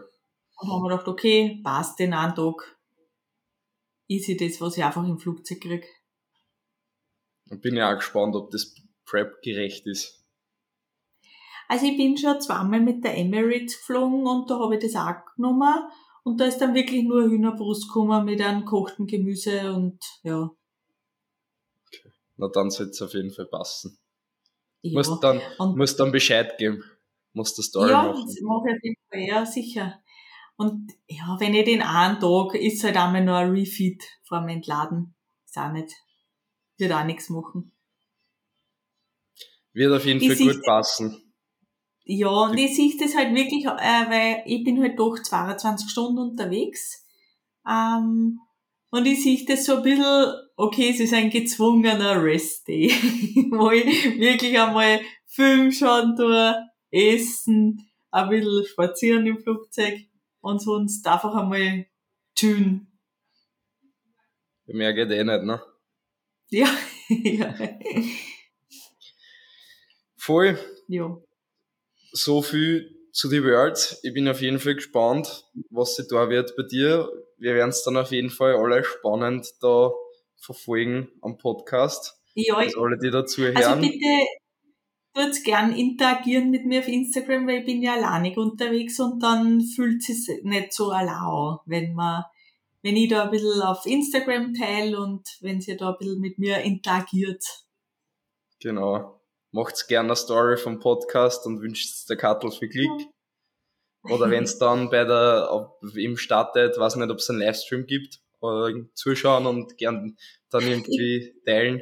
Und 0.59 0.71
haben 0.71 0.83
wir 0.83 0.91
gedacht, 0.91 1.09
okay, 1.09 1.61
passt 1.65 1.99
den 1.99 2.15
einen 2.15 2.35
Tag. 2.35 2.79
Easy 4.13 4.37
das, 4.37 4.61
was 4.61 4.77
ich 4.77 4.85
einfach 4.85 5.07
im 5.07 5.19
Flugzeug 5.19 5.61
kriege. 5.61 5.87
Bin 7.51 7.77
ja 7.77 7.93
auch 7.93 7.97
gespannt, 7.97 8.35
ob 8.35 8.51
das 8.51 8.75
Prep-gerecht 9.05 9.87
ist? 9.87 10.25
Also 11.69 11.87
ich 11.87 11.97
bin 11.97 12.17
schon 12.17 12.41
zweimal 12.41 12.81
mit 12.81 13.05
der 13.05 13.17
Emirates 13.17 13.79
geflogen 13.79 14.27
und 14.27 14.51
da 14.51 14.59
habe 14.59 14.77
ich 14.77 14.83
das 14.83 14.97
auch 14.97 15.15
genommen. 15.37 15.91
Und 16.25 16.41
da 16.41 16.45
ist 16.45 16.59
dann 16.59 16.75
wirklich 16.75 17.03
nur 17.03 17.25
Hühnerbrust 17.25 17.89
gekommen 17.89 18.25
mit 18.25 18.41
einem 18.41 18.65
kochten 18.65 19.07
Gemüse 19.07 19.73
und 19.73 19.99
ja. 20.23 20.51
Okay. 21.87 22.13
Na 22.37 22.49
dann 22.49 22.71
soll 22.71 22.89
es 22.89 23.03
auf 23.03 23.13
jeden 23.15 23.33
Fall 23.33 23.47
passen. 23.47 23.99
Ja. 24.83 24.99
Musst 24.99 25.23
dann, 25.23 25.41
und, 25.59 25.77
musst 25.77 25.99
dann 25.99 26.13
Bescheid 26.13 26.57
geben. 26.59 26.83
Musst 27.33 27.59
das 27.59 27.67
Story 27.67 27.91
ja, 27.91 28.03
machen. 28.03 28.29
Ja, 28.29 28.47
mache 28.47 28.69
ich 28.69 28.77
auf 28.77 28.83
jeden 28.83 29.01
Fall, 29.11 29.21
ja, 29.21 29.47
sicher. 29.47 30.02
Und 30.63 30.93
ja, 31.09 31.37
wenn 31.41 31.55
ich 31.55 31.65
den 31.65 31.83
einen 31.83 32.21
Tag, 32.21 32.55
ist 32.55 32.85
halt 32.85 32.97
einmal 32.97 33.25
nur 33.25 33.37
ein 33.37 33.51
Refeed 33.51 34.03
vor 34.23 34.41
dem 34.41 34.49
Entladen. 34.49 35.15
Ist 35.45 35.59
auch 35.59 35.73
nicht, 35.73 35.93
wird 36.79 36.93
auch 36.93 37.05
nichts 37.05 37.29
machen. 37.31 37.73
Wird 39.73 39.93
auf 39.93 40.05
jeden 40.05 40.21
Fall 40.21 40.37
gut 40.37 40.63
passen. 40.65 41.35
Ja, 42.05 42.29
und 42.29 42.57
ich 42.59 42.77
sehe 42.77 42.97
das 42.99 43.17
halt 43.17 43.35
wirklich, 43.35 43.65
äh, 43.65 43.69
weil 43.69 44.43
ich 44.47 44.65
bin 44.65 44.81
halt 44.81 44.99
doch 44.99 45.19
22 45.21 45.91
Stunden 45.91 46.19
unterwegs. 46.19 47.05
Ähm, 47.69 48.39
und 48.91 49.07
ich 49.07 49.23
sehe 49.23 49.45
das 49.47 49.65
so 49.65 49.77
ein 49.77 49.83
bisschen, 49.83 50.33
okay, 50.57 50.91
es 50.91 51.01
ist 51.01 51.15
ein 51.15 51.31
gezwungener 51.31 52.23
Rest-Day, 52.23 52.89
wo 53.51 53.71
ich 53.71 54.19
wirklich 54.19 54.59
einmal 54.61 55.01
fünf 55.27 55.77
schon 55.79 56.15
durch, 56.17 56.55
essen, 56.91 57.91
ein 58.11 58.29
bisschen 58.29 58.65
spazieren 58.67 59.27
im 59.27 59.41
Flugzeug 59.41 59.95
und 60.43 60.61
sonst 60.61 61.07
einfach 61.07 61.35
einmal 61.35 61.87
tun. 62.35 62.87
Mehr 64.67 64.93
geht 64.93 65.11
eh 65.11 65.25
nicht, 65.25 65.43
ne? 65.43 65.63
Ja, 66.51 66.69
ja. 67.09 67.55
Voll. 70.17 70.59
Ja. 70.89 71.17
So 72.13 72.43
viel 72.43 73.09
zu 73.13 73.29
die 73.29 73.43
Worlds. 73.43 74.01
Ich 74.03 74.13
bin 74.13 74.29
auf 74.29 74.41
jeden 74.41 74.59
Fall 74.59 74.75
gespannt, 74.75 75.47
was 75.71 75.97
sie 75.97 76.07
da 76.07 76.29
wird 76.29 76.55
bei 76.57 76.63
dir. 76.65 77.11
Wir 77.39 77.55
werden 77.55 77.71
es 77.71 77.83
dann 77.83 77.97
auf 77.97 78.13
jeden 78.13 78.31
Fall 78.31 78.55
alle 78.55 78.85
spannend 78.85 79.49
da 79.61 79.91
verfolgen 80.37 81.09
am 81.23 81.39
Podcast. 81.39 82.21
Ja, 82.35 82.61
ich, 82.63 82.77
alle, 82.77 82.99
die 82.99 83.11
dazu 83.11 83.43
hören. 83.43 83.57
Also 83.57 83.81
bitte 83.81 84.27
tut 85.15 85.45
gern 85.45 85.73
interagieren 85.73 86.51
mit 86.51 86.65
mir 86.65 86.81
auf 86.81 86.89
Instagram, 86.89 87.47
weil 87.47 87.61
ich 87.61 87.67
bin 87.67 87.83
ja 87.83 87.95
alleinig 87.95 88.37
unterwegs 88.37 88.99
und 89.01 89.23
dann 89.23 89.61
fühlt 89.61 90.09
es 90.09 90.25
sich 90.27 90.43
nicht 90.43 90.73
so 90.73 90.91
allein 90.91 91.59
wenn 91.67 91.95
man, 91.95 92.25
wenn 92.83 92.97
ich 92.97 93.09
da 93.09 93.25
ein 93.25 93.31
bisschen 93.31 93.63
auf 93.63 93.87
Instagram 93.87 94.55
teile 94.55 95.01
und 95.01 95.27
wenn 95.41 95.61
sie 95.61 95.77
da 95.77 95.91
ein 95.91 95.99
bisschen 95.99 96.21
mit 96.21 96.39
mir 96.39 96.59
interagiert. 96.59 97.45
Genau 98.61 99.23
macht's 99.53 99.87
gerne 99.87 100.09
eine 100.09 100.17
Story 100.17 100.57
vom 100.57 100.81
Podcast 100.81 101.47
und 101.47 101.61
wünscht 101.61 102.09
der 102.09 102.17
Kattel 102.17 102.51
viel 102.51 102.69
Glück. 102.69 103.03
Oder 104.05 104.31
wenn 104.31 104.45
es 104.45 104.59
dann 104.59 104.91
bei 104.91 105.05
der, 105.05 105.71
im 105.95 106.17
startet, 106.17 106.79
weiß 106.79 106.97
nicht, 106.97 107.11
ob 107.11 107.19
es 107.19 107.31
einen 107.31 107.39
Livestream 107.39 107.87
gibt, 107.87 108.21
oder 108.41 108.75
zuschauen 108.95 109.47
und 109.47 109.79
gern 109.79 110.17
dann 110.51 110.67
irgendwie 110.67 111.33
teilen. 111.47 111.81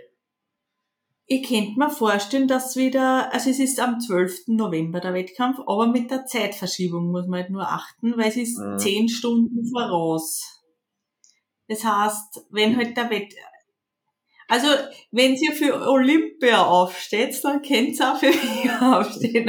Ich 1.33 1.49
könnte 1.49 1.79
mir 1.79 1.91
vorstellen, 1.91 2.49
dass 2.49 2.75
wieder, 2.75 3.33
also 3.33 3.51
es 3.51 3.61
ist 3.61 3.79
am 3.79 4.01
12. 4.01 4.49
November 4.49 4.99
der 4.99 5.15
Wettkampf, 5.15 5.61
aber 5.61 5.87
mit 5.87 6.11
der 6.11 6.27
Zeitverschiebung 6.27 7.13
muss 7.13 7.29
man 7.29 7.43
halt 7.43 7.51
nur 7.51 7.69
achten, 7.69 8.17
weil 8.17 8.31
es 8.31 8.37
ist 8.37 8.59
mhm. 8.59 8.77
10 8.77 9.09
Stunden 9.09 9.65
voraus. 9.65 10.61
Das 11.69 11.85
heißt, 11.85 12.47
wenn 12.51 12.77
halt 12.77 12.97
der 12.97 13.11
Wett, 13.11 13.33
also, 14.49 14.67
wenn 15.13 15.37
ihr 15.37 15.53
für 15.53 15.89
Olympia 15.89 16.67
aufsteht, 16.67 17.39
dann 17.45 17.63
könnt 17.63 18.01
ihr 18.01 18.13
auch 18.13 18.19
für 18.19 18.27
mich 18.27 18.69
aufstehen. 18.81 19.49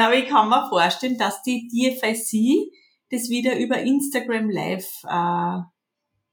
Aber 0.00 0.14
ich 0.14 0.28
kann 0.28 0.48
mir 0.48 0.66
vorstellen, 0.70 1.18
dass 1.18 1.42
die 1.42 1.68
DFIC 1.68 2.72
das 3.10 3.28
wieder 3.28 3.58
über 3.58 3.78
Instagram 3.80 4.48
Live 4.48 5.02
äh, 5.06 5.58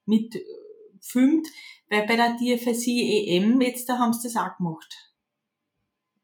mitfilmt, 0.05 1.49
weil 1.89 2.05
bei 2.05 2.15
der 2.15 2.37
DFIC 2.37 2.87
EM 3.27 3.61
jetzt, 3.61 3.89
da 3.89 3.97
haben 3.97 4.13
sie 4.13 4.27
das 4.27 4.35
auch 4.35 4.55
gemacht. 4.57 4.93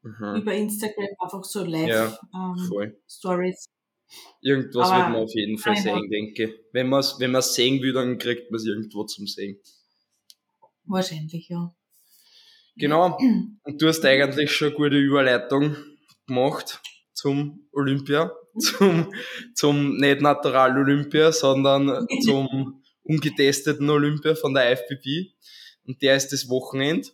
Mhm. 0.02 0.36
Über 0.36 0.54
Instagram 0.54 1.08
einfach 1.20 1.44
so 1.44 1.64
live 1.64 1.88
ja, 1.88 2.18
ähm, 2.34 2.92
Stories. 3.08 3.68
Irgendwas 4.40 4.88
Aber 4.88 4.98
wird 4.98 5.10
man 5.10 5.22
auf 5.24 5.34
jeden 5.34 5.58
Fall 5.58 5.76
sehen, 5.76 6.08
denke 6.08 6.44
ich. 6.44 6.50
Wenn 6.72 6.88
man 6.88 7.00
es 7.00 7.16
wenn 7.18 7.40
sehen 7.42 7.82
will, 7.82 7.92
dann 7.92 8.18
kriegt 8.18 8.50
man 8.50 8.56
es 8.60 8.66
irgendwo 8.66 9.04
zum 9.04 9.26
Sehen. 9.26 9.58
Wahrscheinlich, 10.84 11.48
ja. 11.48 11.74
Genau. 12.76 13.18
Und 13.64 13.82
du 13.82 13.88
hast 13.88 14.04
eigentlich 14.04 14.52
schon 14.52 14.68
eine 14.68 14.76
gute 14.76 14.96
Überleitung 14.96 15.76
gemacht 16.26 16.80
zum 17.12 17.68
Olympia, 17.72 18.30
zum, 18.58 19.12
zum 19.54 19.96
nicht 19.96 20.20
Natural 20.20 20.78
Olympia, 20.78 21.32
sondern 21.32 22.06
zum 22.22 22.82
ungetesteten 23.08 23.88
Olympia 23.88 24.34
von 24.34 24.54
der 24.54 24.72
IFBB. 24.72 25.32
Und 25.86 26.02
der 26.02 26.16
ist 26.16 26.32
das 26.32 26.48
Wochenende. 26.48 27.08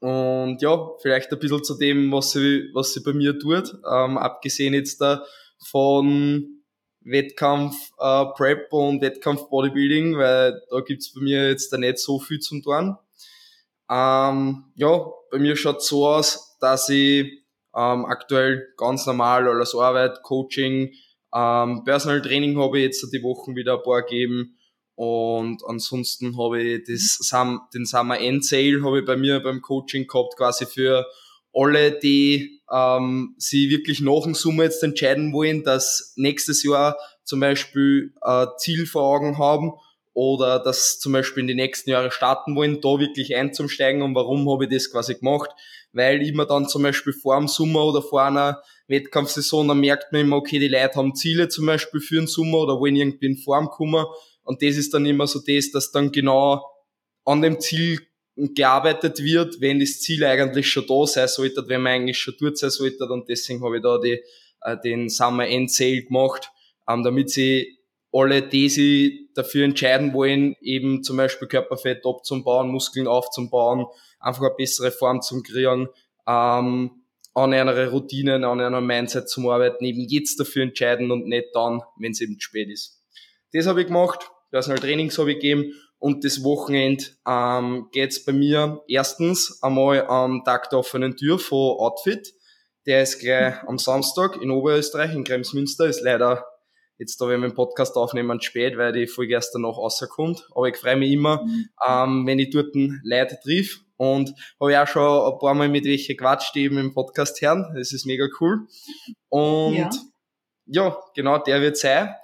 Und 0.00 0.62
ja, 0.62 0.90
vielleicht 1.02 1.32
ein 1.32 1.38
bisschen 1.38 1.64
zu 1.64 1.76
dem, 1.76 2.12
was 2.12 2.32
sie, 2.32 2.70
was 2.72 2.92
sie 2.92 3.00
bei 3.00 3.12
mir 3.12 3.38
tut. 3.38 3.74
Ähm, 3.90 4.18
abgesehen 4.18 4.74
jetzt 4.74 5.00
da 5.00 5.24
von 5.66 6.62
Wettkampf 7.00 7.74
äh, 7.98 8.24
Prep 8.36 8.72
und 8.72 9.00
Wettkampf 9.00 9.48
Bodybuilding, 9.48 10.16
weil 10.16 10.60
da 10.70 10.80
gibt's 10.80 11.12
bei 11.12 11.20
mir 11.20 11.48
jetzt 11.48 11.72
da 11.72 11.78
nicht 11.78 11.98
so 11.98 12.18
viel 12.18 12.38
zum 12.38 12.62
tun. 12.62 12.96
Ähm, 13.90 14.64
ja, 14.74 15.06
bei 15.30 15.38
mir 15.38 15.56
schaut 15.56 15.82
so 15.82 16.06
aus, 16.06 16.56
dass 16.60 16.88
ich 16.88 17.26
ähm, 17.74 18.04
aktuell 18.04 18.68
ganz 18.76 19.06
normal 19.06 19.48
alles 19.48 19.74
Arbeit, 19.74 20.22
Coaching, 20.22 20.92
ähm, 21.34 21.82
Personal 21.84 22.22
Training 22.22 22.58
habe 22.58 22.78
ich 22.78 22.84
jetzt 22.84 23.12
die 23.12 23.22
Wochen 23.22 23.56
wieder 23.56 23.76
ein 23.76 23.82
paar 23.82 24.02
gegeben 24.02 24.57
und 24.98 25.62
ansonsten 25.64 26.36
habe 26.36 26.60
ich 26.60 26.82
das, 26.84 27.20
den 27.72 27.86
Summer 27.86 28.18
End 28.18 28.44
Sale 28.44 28.82
habe 28.82 28.98
ich 28.98 29.04
bei 29.06 29.16
mir 29.16 29.38
beim 29.38 29.62
Coaching 29.62 30.08
gehabt, 30.08 30.36
quasi 30.36 30.66
für 30.66 31.06
alle, 31.54 31.96
die 32.00 32.60
ähm, 32.68 33.36
sie 33.38 33.70
wirklich 33.70 34.00
nach 34.00 34.24
dem 34.24 34.34
Sommer 34.34 34.64
jetzt 34.64 34.82
entscheiden 34.82 35.32
wollen, 35.32 35.62
dass 35.62 36.14
nächstes 36.16 36.64
Jahr 36.64 36.98
zum 37.22 37.38
Beispiel 37.38 38.12
äh, 38.22 38.46
Ziel 38.56 38.86
vor 38.86 39.04
Augen 39.04 39.38
haben 39.38 39.70
oder 40.14 40.58
das 40.58 40.98
zum 40.98 41.12
Beispiel 41.12 41.42
in 41.42 41.46
die 41.46 41.54
nächsten 41.54 41.90
Jahre 41.90 42.10
starten 42.10 42.56
wollen, 42.56 42.80
da 42.80 42.98
wirklich 42.98 43.36
einzusteigen. 43.36 44.02
Und 44.02 44.16
warum 44.16 44.50
habe 44.50 44.64
ich 44.64 44.70
das 44.70 44.90
quasi 44.90 45.14
gemacht? 45.14 45.50
Weil 45.92 46.26
immer 46.26 46.44
dann 46.44 46.68
zum 46.68 46.82
Beispiel 46.82 47.12
vor 47.12 47.38
dem 47.38 47.46
Sommer 47.46 47.84
oder 47.84 48.02
vor 48.02 48.24
einer 48.24 48.64
Wettkampfsaison, 48.88 49.68
dann 49.68 49.78
merkt 49.78 50.10
man 50.10 50.22
immer, 50.22 50.38
okay, 50.38 50.58
die 50.58 50.66
Leute 50.66 50.96
haben 50.96 51.14
Ziele 51.14 51.48
zum 51.48 51.66
Beispiel 51.66 52.00
für 52.00 52.16
den 52.16 52.26
Sommer 52.26 52.58
oder 52.58 52.80
wollen 52.80 52.96
irgendwie 52.96 53.26
in 53.26 53.38
Form 53.38 53.68
kommen 53.68 54.04
und 54.48 54.62
das 54.62 54.78
ist 54.78 54.94
dann 54.94 55.04
immer 55.04 55.26
so 55.26 55.40
das, 55.46 55.70
dass 55.72 55.92
dann 55.92 56.10
genau 56.10 56.64
an 57.26 57.42
dem 57.42 57.60
Ziel 57.60 58.00
gearbeitet 58.34 59.22
wird, 59.22 59.60
wenn 59.60 59.78
das 59.78 60.00
Ziel 60.00 60.24
eigentlich 60.24 60.66
schon 60.66 60.86
da 60.86 61.06
sein 61.06 61.28
sollte, 61.28 61.68
wenn 61.68 61.82
man 61.82 61.92
eigentlich 61.92 62.18
schon 62.18 62.32
dort 62.40 62.56
sein 62.56 62.70
sollte. 62.70 63.04
Und 63.04 63.28
deswegen 63.28 63.62
habe 63.62 63.76
ich 63.76 63.82
da 63.82 63.98
die, 63.98 64.22
äh, 64.62 64.76
den 64.82 65.10
Summer 65.10 65.46
End 65.46 65.70
Sale 65.70 66.02
gemacht, 66.02 66.50
ähm, 66.88 67.02
damit 67.02 67.28
sie 67.28 67.78
alle, 68.10 68.40
die 68.40 68.70
sich 68.70 69.28
dafür 69.34 69.66
entscheiden 69.66 70.14
wollen, 70.14 70.56
eben 70.62 71.02
zum 71.02 71.18
Beispiel 71.18 71.46
Körperfett 71.46 72.06
abzubauen, 72.06 72.70
Muskeln 72.70 73.06
aufzubauen, 73.06 73.84
einfach 74.18 74.44
eine 74.44 74.54
bessere 74.56 74.92
Form 74.92 75.20
zu 75.20 75.42
kriegen, 75.42 75.88
ähm, 76.26 77.02
an 77.34 77.52
einer 77.52 77.88
Routine, 77.90 78.36
an 78.36 78.60
einer 78.62 78.80
Mindset 78.80 79.28
zum 79.28 79.46
Arbeiten, 79.50 79.84
eben 79.84 80.06
jetzt 80.08 80.40
dafür 80.40 80.62
entscheiden 80.62 81.10
und 81.10 81.26
nicht 81.26 81.48
dann, 81.52 81.82
wenn 81.98 82.12
es 82.12 82.22
eben 82.22 82.40
spät 82.40 82.70
ist. 82.70 82.98
Das 83.52 83.66
habe 83.66 83.82
ich 83.82 83.88
gemacht. 83.88 84.30
Personal 84.50 84.80
Trainings 84.80 85.18
habe 85.18 85.32
ich 85.32 85.36
gegeben 85.36 85.72
und 85.98 86.24
das 86.24 86.44
Wochenende 86.44 87.04
ähm, 87.26 87.88
geht's 87.92 88.24
bei 88.24 88.32
mir 88.32 88.82
erstens 88.88 89.62
einmal 89.62 90.06
am 90.06 90.42
Tag 90.44 90.70
der 90.70 90.78
offenen 90.78 91.16
Tür 91.16 91.38
von 91.38 91.78
Outfit. 91.78 92.34
Der 92.86 93.02
ist 93.02 93.18
gleich 93.18 93.62
am 93.66 93.78
Samstag 93.78 94.40
in 94.40 94.50
Oberösterreich, 94.50 95.12
in 95.12 95.24
Kremsmünster. 95.24 95.86
Ist 95.86 96.02
leider 96.02 96.46
jetzt 96.98 97.20
da, 97.20 97.28
wir 97.28 97.38
den 97.38 97.54
Podcast 97.54 97.96
aufnehmen, 97.96 98.40
spät, 98.40 98.76
weil 98.78 98.92
die 98.92 99.06
Folge 99.06 99.34
erst 99.34 99.54
danach 99.54 99.76
rauskommt. 99.76 100.46
Aber 100.54 100.68
ich 100.68 100.76
freue 100.76 100.96
mich 100.96 101.12
immer, 101.12 101.44
mhm. 101.44 101.68
ähm, 101.86 102.26
wenn 102.26 102.38
ich 102.38 102.50
dort 102.50 102.74
Leute 102.74 103.38
triff. 103.42 103.80
Und 103.96 104.32
habe 104.60 104.70
ich 104.70 104.78
auch 104.78 104.86
schon 104.86 105.32
ein 105.32 105.38
paar 105.40 105.54
Mal 105.54 105.68
mit 105.68 105.84
welchen 105.84 106.16
Quatsch, 106.16 106.52
die 106.54 106.62
eben 106.62 106.78
im 106.78 106.94
Podcast 106.94 107.42
hören. 107.42 107.74
Das 107.76 107.92
ist 107.92 108.06
mega 108.06 108.26
cool. 108.40 108.68
Und 109.28 109.74
ja, 109.76 109.90
ja 110.66 110.98
genau, 111.16 111.38
der 111.38 111.60
wird 111.60 111.76
sein. 111.76 112.14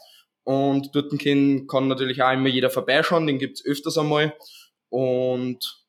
Und 0.45 0.95
dort 0.95 1.11
kann, 1.19 1.89
natürlich 1.89 2.23
auch 2.23 2.33
immer 2.33 2.49
jeder 2.49 2.71
vorbeischauen, 2.71 3.27
den 3.27 3.39
gibt's 3.39 3.65
öfters 3.65 3.97
einmal. 3.97 4.37
Und 4.91 5.85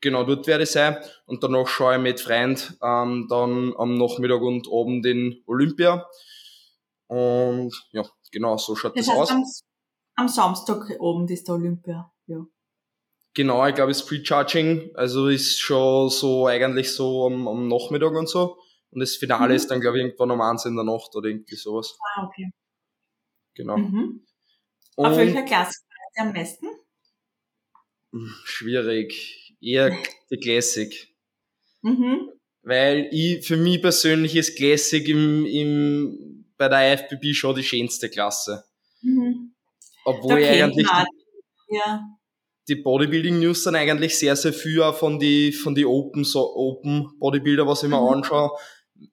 genau, 0.00 0.24
dort 0.24 0.46
werde 0.46 0.64
ich 0.64 0.70
sein. 0.70 0.98
Und 1.26 1.42
danach 1.44 1.68
schaue 1.68 1.96
ich 1.96 2.02
mit 2.02 2.20
Freund 2.20 2.76
ähm, 2.82 3.26
dann 3.30 3.72
am 3.76 3.96
Nachmittag 3.96 4.42
und 4.42 4.68
Abend 4.68 5.06
in 5.06 5.42
Olympia. 5.46 6.06
Und 7.06 7.72
ja, 7.92 8.04
genau, 8.32 8.56
so 8.56 8.74
schaut 8.74 8.96
das, 8.96 9.06
das 9.06 9.14
heißt, 9.14 9.32
aus. 9.32 9.62
Am, 10.16 10.24
am 10.24 10.28
Samstagabend 10.28 11.30
ist 11.30 11.46
der 11.46 11.54
Olympia, 11.54 12.12
ja. 12.26 12.44
Genau, 13.34 13.64
ich 13.64 13.76
glaube, 13.76 13.92
es 13.92 14.00
ist 14.00 14.08
Pre-Charging, 14.08 14.90
also 14.94 15.28
ist 15.28 15.60
schon 15.60 16.10
so 16.10 16.48
eigentlich 16.48 16.92
so 16.92 17.26
am, 17.26 17.46
am 17.46 17.68
Nachmittag 17.68 18.10
und 18.12 18.28
so. 18.28 18.58
Und 18.90 19.00
das 19.00 19.14
Finale 19.14 19.50
mhm. 19.50 19.54
ist 19.54 19.70
dann, 19.70 19.80
glaube 19.80 19.98
ich, 19.98 20.04
irgendwann 20.04 20.32
um 20.32 20.40
eins 20.40 20.64
in 20.64 20.74
der 20.74 20.84
Nacht 20.84 21.14
oder 21.14 21.28
irgendwie 21.28 21.54
sowas. 21.54 21.96
Ah, 22.16 22.24
okay. 22.26 22.50
Genau. 23.54 23.76
Mhm. 23.76 24.26
Auf 24.96 25.16
welcher 25.16 25.42
Klasse 25.42 25.80
ihr 26.16 26.22
am 26.22 26.32
meisten? 26.32 26.66
Hm, 28.12 28.34
schwierig. 28.44 29.54
Eher 29.60 29.96
die 30.30 30.38
Classic. 30.38 31.08
Mhm. 31.82 32.30
Weil 32.62 33.08
ich, 33.10 33.46
für 33.46 33.56
mich 33.56 33.80
persönlich 33.80 34.36
ist 34.36 34.56
Classic 34.56 35.06
im, 35.08 35.46
im, 35.46 36.44
bei 36.56 36.68
der 36.68 36.94
IFBB 36.94 37.34
schon 37.34 37.56
die 37.56 37.62
schönste 37.62 38.10
Klasse. 38.10 38.64
Mhm. 39.02 39.54
Obwohl 40.04 40.38
ich 40.38 40.48
eigentlich 40.48 40.86
die, 40.86 41.76
ja. 41.76 42.02
die 42.68 42.76
Bodybuilding 42.76 43.38
News 43.38 43.64
dann 43.64 43.76
eigentlich 43.76 44.18
sehr, 44.18 44.36
sehr 44.36 44.52
viel 44.52 44.92
von 44.92 45.18
die, 45.18 45.52
von 45.52 45.74
die 45.74 45.86
Open, 45.86 46.24
so 46.24 46.54
Open 46.54 47.08
Bodybuilder, 47.18 47.66
was 47.66 47.82
ich 47.82 47.88
mir 47.88 48.00
mhm. 48.00 48.08
anschaue, 48.08 48.50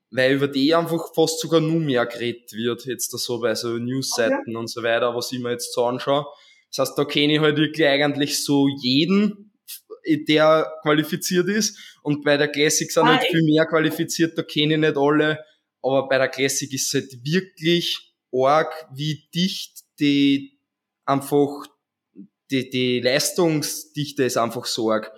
weil 0.10 0.36
über 0.36 0.48
die 0.48 0.74
einfach 0.74 1.14
fast 1.14 1.40
sogar 1.40 1.60
nur 1.60 1.80
mehr 1.80 2.06
geredet 2.06 2.54
wird, 2.54 2.86
jetzt 2.86 3.14
da 3.14 3.18
so 3.18 3.40
bei 3.40 3.56
so 3.56 3.78
Newsseiten 3.78 4.40
okay. 4.40 4.56
und 4.56 4.70
so 4.70 4.84
weiter, 4.84 5.16
was 5.16 5.32
ich 5.32 5.40
mir 5.40 5.52
jetzt 5.52 5.74
so 5.74 5.86
anschaue. 5.86 6.26
Das 6.70 6.90
heißt, 6.90 6.98
da 6.98 7.06
kenne 7.06 7.34
ich 7.36 7.40
halt 7.40 7.58
wirklich 7.58 7.88
eigentlich 7.88 8.44
so 8.44 8.68
jeden, 8.82 9.54
der 10.28 10.72
qualifiziert 10.84 11.48
ist. 11.48 11.78
Und 12.04 12.24
bei 12.24 12.38
der 12.38 12.48
Classic 12.48 12.90
sind 12.92 13.04
ah, 13.04 13.18
halt 13.18 13.28
viel 13.28 13.44
mehr 13.44 13.66
qualifiziert, 13.66 14.38
da 14.38 14.44
kenne 14.44 14.76
ich 14.76 14.80
nicht 14.80 14.98
alle. 14.98 15.44
Aber 15.82 16.08
bei 16.08 16.18
der 16.18 16.30
Classic 16.30 16.72
ist 16.74 16.88
es 16.88 16.94
halt 16.94 17.26
wirklich 17.26 18.14
arg, 18.34 18.88
wie 18.94 19.28
dicht 19.34 19.84
die 20.00 20.60
einfach, 21.06 21.66
die, 22.52 22.70
die 22.70 23.00
Leistungsdichte 23.02 24.24
ist 24.24 24.38
einfach 24.38 24.66
so 24.66 24.92
arg. 24.92 25.12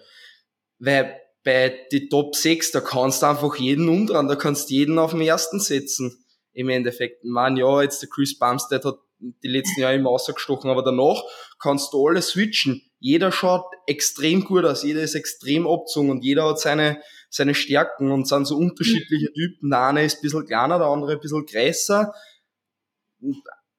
Weil 0.80 1.20
bei 1.50 1.88
die 1.92 2.10
Top 2.10 2.36
6, 2.36 2.72
da 2.72 2.82
kannst 2.82 3.24
du 3.24 3.26
einfach 3.26 3.56
jeden 3.56 3.90
umdrehen, 3.90 4.28
da 4.28 4.36
kannst 4.36 4.70
du 4.70 4.76
jeden 4.76 5.00
auf 5.00 5.12
den 5.12 5.22
ersten 5.22 5.60
setzen. 5.60 6.24
Im 6.54 6.70
Endeffekt. 6.70 7.24
Meine, 7.24 7.62
ja, 7.62 7.82
jetzt 7.82 8.02
der 8.02 8.10
Chris 8.10 8.38
Bumstead 8.38 8.86
hat 8.86 9.00
die 9.20 9.48
letzten 9.48 9.82
Jahre 9.82 9.96
immer 9.96 10.12
ausgestochen, 10.12 10.70
aber 10.70 10.84
danach 10.84 11.24
kannst 11.60 11.92
du 11.92 12.08
alle 12.08 12.22
switchen. 12.22 12.84
Jeder 13.00 13.32
schaut 13.32 13.66
extrem 13.88 14.44
gut 14.44 14.64
aus, 14.66 14.84
jeder 14.84 15.02
ist 15.02 15.16
extrem 15.16 15.66
abgezogen 15.66 16.12
und 16.12 16.24
jeder 16.24 16.48
hat 16.48 16.60
seine, 16.60 17.02
seine 17.30 17.56
Stärken 17.56 18.12
und 18.12 18.28
sind 18.28 18.46
so 18.46 18.56
unterschiedliche 18.56 19.32
Typen. 19.34 19.72
Der 19.72 19.88
eine 19.88 20.06
ist 20.06 20.18
ein 20.18 20.22
bisschen 20.22 20.46
kleiner, 20.46 20.78
der 20.78 20.88
andere 20.88 21.14
ein 21.14 21.20
bisschen 21.20 21.46
größer. 21.46 22.14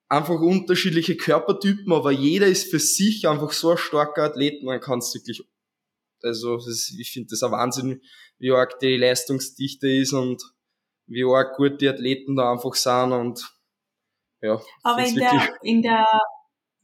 Einfach 0.09 0.40
unterschiedliche 0.40 1.16
Körpertypen, 1.16 1.92
aber 1.92 2.11
jeder 2.11 2.46
ist 2.46 2.70
für 2.70 2.80
sich 2.80 3.28
einfach 3.28 3.52
so 3.52 3.70
ein 3.70 3.78
starker 3.78 4.24
Athlet, 4.24 4.62
man 4.64 4.80
kann 4.80 4.98
es 4.98 5.14
wirklich 5.14 5.44
also 6.22 6.56
ist, 6.56 6.94
ich 6.98 7.11
finde 7.12 7.28
das 7.30 7.42
ein 7.42 7.52
Wahnsinn, 7.52 8.02
wie 8.38 8.52
arg 8.52 8.78
die 8.78 8.96
Leistungsdichte 8.96 9.88
ist 9.88 10.12
und 10.12 10.42
wie 11.06 11.24
arg 11.24 11.56
gut 11.56 11.80
die 11.80 11.88
Athleten 11.88 12.37
da 12.37 12.52
einfach 12.52 12.74
sind 12.74 13.12
und 13.12 13.52
ja. 14.42 14.61
Aber 14.83 15.04
in 15.04 15.14
der, 15.16 15.59
in 15.62 15.83
der 15.83 16.06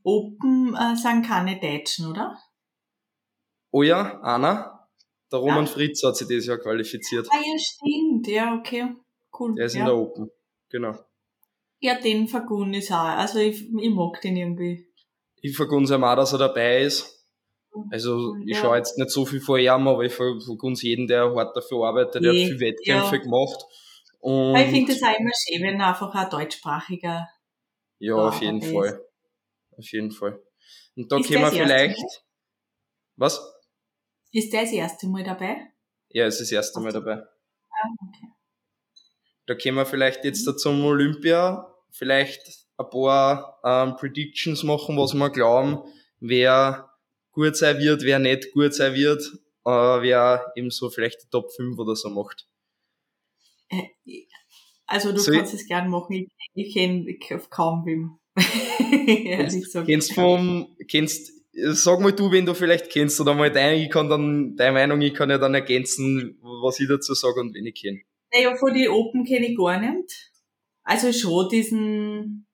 Open 0.03 0.75
äh, 0.75 0.95
sind 0.95 1.25
keine 1.27 1.59
Deutschen, 1.59 2.07
oder? 2.07 2.39
Oh 3.71 3.83
ja, 3.83 4.21
Anna. 4.21 4.89
Der 5.33 5.41
Roman 5.41 5.67
ja. 5.67 5.73
Fritz 5.73 6.03
hat 6.05 6.17
sich 6.17 6.29
dieses 6.29 6.47
Jahr 6.47 6.59
qualifiziert. 6.59 7.27
Ah 7.31 7.37
ja, 7.37 7.59
stimmt. 7.59 8.29
Ja, 8.29 8.55
okay. 8.55 8.95
Cool. 9.39 9.55
Der 9.57 9.67
ist 9.67 9.75
ja. 9.75 9.81
in 9.81 9.87
der 9.87 9.97
Open. 9.97 10.31
Genau. 10.71 10.97
Ja, 11.81 11.99
den 12.01 12.29
vergun 12.29 12.73
ich 12.75 12.91
auch. 12.93 13.05
Also 13.05 13.39
ich, 13.39 13.63
ich 13.63 13.91
mag 13.91 14.21
den 14.21 14.37
irgendwie. 14.37 14.87
Ich 15.43 15.57
vergun 15.57 15.85
es 15.85 15.91
auch, 15.91 16.17
dass 16.17 16.33
er 16.33 16.39
dabei 16.39 16.83
ist. 16.83 17.16
Also 17.91 18.37
ich 18.45 18.57
ja. 18.57 18.61
schaue 18.61 18.77
jetzt 18.77 18.99
nicht 18.99 19.11
so 19.11 19.27
viel 19.27 19.41
vor 19.41 19.59
ihm, 19.59 19.89
aber 19.89 20.03
ich 20.03 20.13
vergunst 20.13 20.83
jeden, 20.83 21.07
der 21.07 21.35
hart 21.35 21.57
dafür 21.57 21.87
arbeitet, 21.87 22.23
der 22.23 22.31
hat 22.31 22.37
viel 22.37 22.61
Wettkämpfe 22.61 23.17
ja. 23.17 23.23
gemacht. 23.23 23.65
Und 24.21 24.57
ich 24.57 24.71
finde 24.71 24.93
es 24.93 25.03
auch 25.03 25.19
immer 25.19 25.31
schön, 25.35 25.63
wenn 25.63 25.81
einfach 25.81 26.15
ein 26.15 26.31
deutschsprachiger 26.31 27.29
Ja, 27.99 28.15
auf 28.17 28.41
jeden 28.41 28.61
ist. 28.61 28.73
Fall. 28.73 29.01
Auf 29.77 29.93
jeden 29.93 30.11
Fall. 30.11 30.41
Und 30.97 31.13
da 31.13 31.19
ist 31.19 31.29
können 31.29 31.43
wir 31.43 31.53
vielleicht... 31.53 32.23
Was? 33.17 33.41
Ist 34.33 34.53
der 34.53 34.63
das 34.63 34.73
erste 34.73 35.07
Mal 35.07 35.25
dabei? 35.25 35.57
Ja, 36.09 36.27
ist 36.27 36.41
das 36.41 36.53
erste 36.53 36.81
Mal 36.81 36.93
dabei. 36.93 37.15
Ah, 37.15 37.89
okay. 38.09 38.27
Da 39.47 39.55
können 39.55 39.77
wir 39.77 39.87
vielleicht 39.87 40.25
jetzt 40.25 40.47
mhm. 40.47 40.59
zum 40.59 40.85
Olympia 40.85 41.73
vielleicht 41.91 42.67
ein 42.79 42.91
paar 42.91 43.61
ähm, 43.65 43.97
Predictions 43.97 44.63
machen, 44.65 44.99
was 44.99 45.15
wir 45.15 45.31
glauben, 45.31 45.83
wer 46.21 46.91
gut 47.37 47.57
sein 47.57 47.79
wird, 47.79 48.03
wer 48.03 48.19
nicht 48.19 48.53
gut 48.53 48.75
sein 48.75 48.95
wird, 48.95 49.23
äh, 49.65 49.71
wer 49.71 50.53
eben 50.57 50.71
so 50.71 50.91
vielleicht 50.91 51.23
die 51.23 51.29
Top 51.31 51.53
5 51.53 51.79
oder 51.79 51.95
so 51.95 52.09
macht. 52.11 52.49
Äh, 53.69 53.83
also 54.87 55.13
du 55.13 55.19
so 55.19 55.33
kannst 55.33 55.53
es 55.53 55.67
gern 55.67 55.91
machen, 55.91 56.15
ich, 56.15 56.29
ich 56.55 56.75
kenne 56.75 57.17
kaum 57.51 57.85
wem. 57.85 58.19
kennst, 58.37 59.73
kennst 59.87 60.15
vom, 60.15 60.77
kennst 60.89 61.33
sag 61.53 62.01
mal 62.01 62.13
du, 62.13 62.31
wenn 62.31 62.47
du 62.47 62.55
vielleicht 62.55 62.91
kennst 62.91 63.21
oder 63.21 63.35
mal 63.35 63.51
deine, 63.51 63.83
ich 63.83 63.91
kann 63.91 64.09
dann, 64.09 64.57
deine 64.57 64.73
Meinung, 64.73 65.01
ich 65.03 65.15
kann 65.15 65.31
ja 65.31 65.39
dann 65.39 65.55
ergänzen, 65.55 66.39
was 66.41 66.81
ich 66.81 66.89
dazu 66.89 67.15
sage 67.15 67.41
und 67.41 67.55
wen 67.55 67.67
ich 67.67 67.75
kenne. 67.75 68.01
Naja, 68.33 68.57
von 68.57 68.75
den 68.75 68.89
Open 68.89 69.25
kenne 69.25 69.49
ich 69.49 69.57
gar 69.57 69.79
nicht. 69.79 70.33
Also 70.83 71.13
schon 71.13 71.49
diesen, 71.49 72.47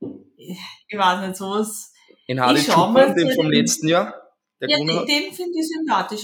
ich 0.00 0.98
weiß 0.98 1.26
nicht, 1.26 1.36
sowas. 1.36 1.92
In 2.30 2.40
Hardy 2.40 2.62
Chupan, 2.62 3.16
den 3.16 3.32
vom 3.34 3.50
letzten 3.50 3.88
Jahr, 3.88 4.14
ja, 4.60 4.68
den, 4.68 4.86
den 4.86 5.32
finde 5.32 5.58
ich 5.58 5.66
sympathisch, 5.66 6.22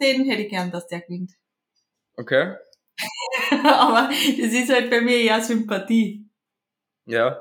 den 0.00 0.24
hätte 0.24 0.42
ich 0.42 0.50
gern, 0.50 0.70
dass 0.70 0.86
der 0.86 1.00
gewinnt. 1.00 1.32
Okay. 2.16 2.56
Aber 3.64 4.08
das 4.08 4.52
ist 4.52 4.72
halt 4.72 4.90
bei 4.90 5.00
mir 5.00 5.16
eher 5.16 5.40
Sympathie. 5.40 6.28
Ja. 7.06 7.40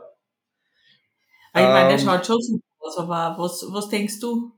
Aber 1.52 1.64
ich 1.64 1.68
meine, 1.68 1.90
der 1.90 2.00
ähm, 2.00 2.06
schaut 2.06 2.26
schon 2.26 2.42
so 2.42 2.60
aus, 2.80 2.98
aber 2.98 3.36
was, 3.40 3.66
was 3.70 3.90
denkst 3.90 4.20
du? 4.20 4.52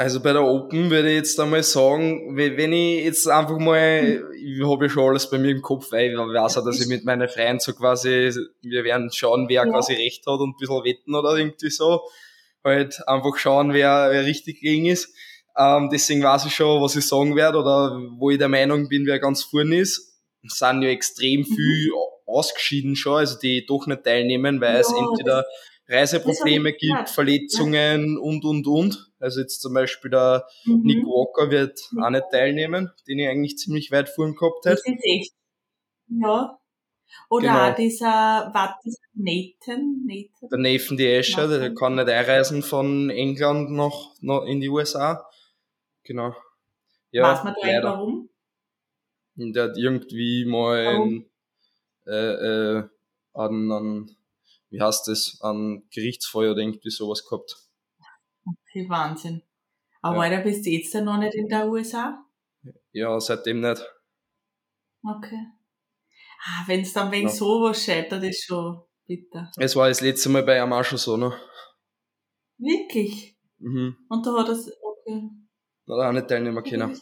Also 0.00 0.20
bei 0.20 0.32
der 0.32 0.44
Open 0.44 0.90
würde 0.90 1.10
ich 1.10 1.16
jetzt 1.16 1.40
einmal 1.40 1.64
sagen, 1.64 2.36
wenn 2.36 2.72
ich 2.72 3.04
jetzt 3.04 3.26
einfach 3.26 3.58
mal, 3.58 4.22
ich 4.40 4.64
habe 4.64 4.84
ja 4.84 4.88
schon 4.88 5.08
alles 5.08 5.28
bei 5.28 5.38
mir 5.38 5.50
im 5.50 5.60
Kopf, 5.60 5.90
weil 5.90 6.12
ich 6.12 6.16
weiß 6.16 6.58
auch, 6.58 6.64
dass 6.64 6.80
ich 6.80 6.86
mit 6.86 7.04
meinen 7.04 7.28
Freien 7.28 7.58
so 7.58 7.72
quasi, 7.74 8.30
wir 8.62 8.84
werden 8.84 9.10
schauen, 9.12 9.48
wer 9.48 9.64
ja. 9.64 9.68
quasi 9.68 9.94
recht 9.94 10.24
hat 10.24 10.38
und 10.38 10.50
ein 10.50 10.56
bisschen 10.56 10.84
wetten 10.84 11.16
oder 11.16 11.36
irgendwie 11.36 11.70
so. 11.70 12.02
Halt 12.62 12.96
einfach 13.08 13.36
schauen, 13.38 13.72
wer, 13.72 14.06
wer 14.12 14.24
richtig 14.24 14.60
gegen 14.60 14.86
ist. 14.86 15.12
Ähm, 15.56 15.88
deswegen 15.90 16.22
weiß 16.22 16.46
ich 16.46 16.54
schon, 16.54 16.80
was 16.80 16.94
ich 16.94 17.04
sagen 17.04 17.34
werde 17.34 17.58
oder 17.58 18.00
wo 18.18 18.30
ich 18.30 18.38
der 18.38 18.48
Meinung 18.48 18.88
bin, 18.88 19.04
wer 19.04 19.18
ganz 19.18 19.42
vorne 19.42 19.80
ist. 19.80 20.16
Es 20.44 20.58
sind 20.58 20.82
ja 20.82 20.90
extrem 20.90 21.40
mhm. 21.40 21.44
viel 21.44 21.90
ausgeschieden 22.24 22.94
schon, 22.94 23.16
also 23.16 23.36
die 23.36 23.66
doch 23.66 23.88
nicht 23.88 24.04
teilnehmen, 24.04 24.60
weil 24.60 24.74
ja, 24.74 24.80
es 24.80 24.92
entweder 24.92 25.44
Reiseprobleme 25.88 26.72
gibt, 26.72 26.82
ja. 26.82 27.06
Verletzungen 27.06 28.14
ja. 28.14 28.20
und, 28.20 28.44
und, 28.44 28.66
und. 28.66 29.10
Also 29.18 29.40
jetzt 29.40 29.60
zum 29.60 29.74
Beispiel 29.74 30.10
der 30.10 30.46
mhm. 30.64 30.82
Nick 30.82 31.04
Walker 31.04 31.50
wird 31.50 31.80
mhm. 31.92 32.02
auch 32.02 32.10
nicht 32.10 32.24
teilnehmen, 32.30 32.90
den 33.08 33.18
ich 33.18 33.28
eigentlich 33.28 33.56
ziemlich 33.56 33.90
weit 33.90 34.08
vorn 34.08 34.34
gehabt 34.34 34.64
hätte. 34.66 34.82
Das 34.84 34.94
ist 34.94 35.04
echt. 35.04 35.32
Ja. 36.08 36.58
Oder 37.30 37.48
genau. 37.48 37.70
auch 37.70 37.74
dieser, 37.74 38.50
was 38.52 38.70
ist 38.84 39.00
Nathan? 39.14 40.04
Nathan? 40.06 40.48
Der 40.50 40.58
Nathan 40.58 40.96
die 40.96 41.06
Escher, 41.06 41.48
der 41.48 41.74
kann 41.74 41.94
nicht 41.94 42.08
einreisen 42.08 42.62
von 42.62 43.08
England 43.10 43.70
noch, 43.70 44.14
noch 44.20 44.44
in 44.44 44.60
die 44.60 44.68
USA. 44.68 45.26
Genau. 46.04 46.34
Ja, 47.10 47.32
Weiß 47.32 47.44
man 47.44 47.54
da 47.60 47.66
leider. 47.66 47.82
warum? 47.84 48.28
Der 49.36 49.64
hat 49.64 49.76
irgendwie 49.78 50.44
mal 50.44 50.86
ein, 50.86 51.30
äh, 52.06 52.12
äh, 52.12 52.82
an, 53.32 53.72
an, 53.72 54.16
wie 54.70 54.80
heißt 54.80 55.08
das, 55.08 55.38
an 55.40 55.86
Gerichtsfeuer 55.90 56.52
oder 56.52 56.60
irgendwie 56.60 56.90
sowas 56.90 57.24
gehabt. 57.24 57.56
Okay, 58.44 58.88
Wahnsinn. 58.88 59.42
Aber 60.00 60.26
ja. 60.26 60.40
bist 60.40 60.64
du 60.64 60.70
jetzt 60.70 60.94
noch 60.94 61.18
nicht 61.18 61.34
in 61.34 61.48
der 61.48 61.68
USA? 61.68 62.24
Ja, 62.92 63.18
seitdem 63.20 63.60
nicht. 63.60 63.82
Okay. 65.02 65.46
Ah, 66.44 66.64
wenn 66.66 66.82
es 66.82 66.92
dann 66.92 67.10
wegen 67.10 67.28
ja. 67.28 67.34
sowas 67.34 67.82
scheitert, 67.84 68.22
ist 68.22 68.44
schon 68.44 68.82
bitter. 69.06 69.50
Es 69.56 69.74
war 69.74 69.88
das 69.88 70.00
letzte 70.00 70.28
Mal 70.28 70.42
bei 70.44 70.62
einem 70.62 70.72
auch 70.72 70.84
schon 70.84 70.98
so, 70.98 71.16
ne? 71.16 71.36
Wirklich? 72.58 73.36
Mhm. 73.58 73.96
Und 74.08 74.26
da 74.26 74.38
hat 74.38 74.48
es, 74.48 74.70
okay. 74.82 75.30
Da 75.86 76.08
auch 76.08 76.12
nicht 76.12 76.28
teilnehmen 76.28 76.62
können. 76.62 77.00